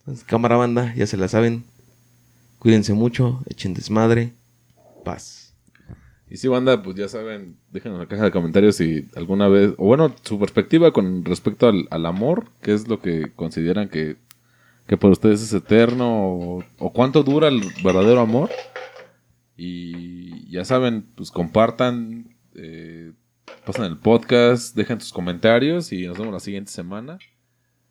Entonces, 0.00 0.24
cámara 0.24 0.56
banda, 0.56 0.94
ya 0.94 1.06
se 1.06 1.16
la 1.16 1.28
saben. 1.28 1.64
Cuídense 2.58 2.92
mucho, 2.92 3.42
echen 3.46 3.74
desmadre. 3.74 4.34
Paz. 5.04 5.54
Y 6.30 6.36
si 6.36 6.48
banda, 6.48 6.82
pues 6.82 6.96
ya 6.96 7.08
saben, 7.08 7.56
déjenos 7.72 7.96
en 7.96 8.00
la 8.00 8.08
caja 8.08 8.24
de 8.24 8.30
comentarios 8.30 8.76
si 8.76 9.08
alguna 9.16 9.48
vez, 9.48 9.72
o 9.78 9.86
bueno, 9.86 10.14
su 10.22 10.38
perspectiva 10.38 10.92
con 10.92 11.24
respecto 11.24 11.68
al, 11.68 11.88
al 11.90 12.04
amor, 12.04 12.50
qué 12.60 12.74
es 12.74 12.86
lo 12.86 13.00
que 13.00 13.32
consideran 13.34 13.88
que, 13.88 14.16
que 14.86 14.98
por 14.98 15.10
ustedes 15.10 15.40
es 15.40 15.54
eterno, 15.54 16.06
o, 16.08 16.64
o 16.78 16.92
cuánto 16.92 17.22
dura 17.22 17.48
el 17.48 17.62
verdadero 17.82 18.20
amor. 18.20 18.50
Y 19.60 20.48
ya 20.50 20.64
saben, 20.64 21.04
pues 21.16 21.32
compartan, 21.32 22.36
eh, 22.54 23.12
pasen 23.66 23.84
el 23.84 23.98
podcast, 23.98 24.74
dejen 24.76 25.00
sus 25.00 25.12
comentarios 25.12 25.92
y 25.92 26.06
nos 26.06 26.16
vemos 26.16 26.32
la 26.32 26.40
siguiente 26.40 26.70
semana. 26.70 27.18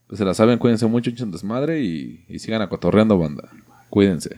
Pues 0.07 0.17
se 0.17 0.25
la 0.25 0.33
saben, 0.33 0.59
cuídense 0.59 0.87
mucho, 0.87 1.09
echen 1.09 1.29
desmadre 1.29 1.81
y, 1.81 2.25
y 2.29 2.39
sigan 2.39 2.61
acotorreando 2.61 3.17
banda. 3.19 3.51
Cuídense. 3.89 4.35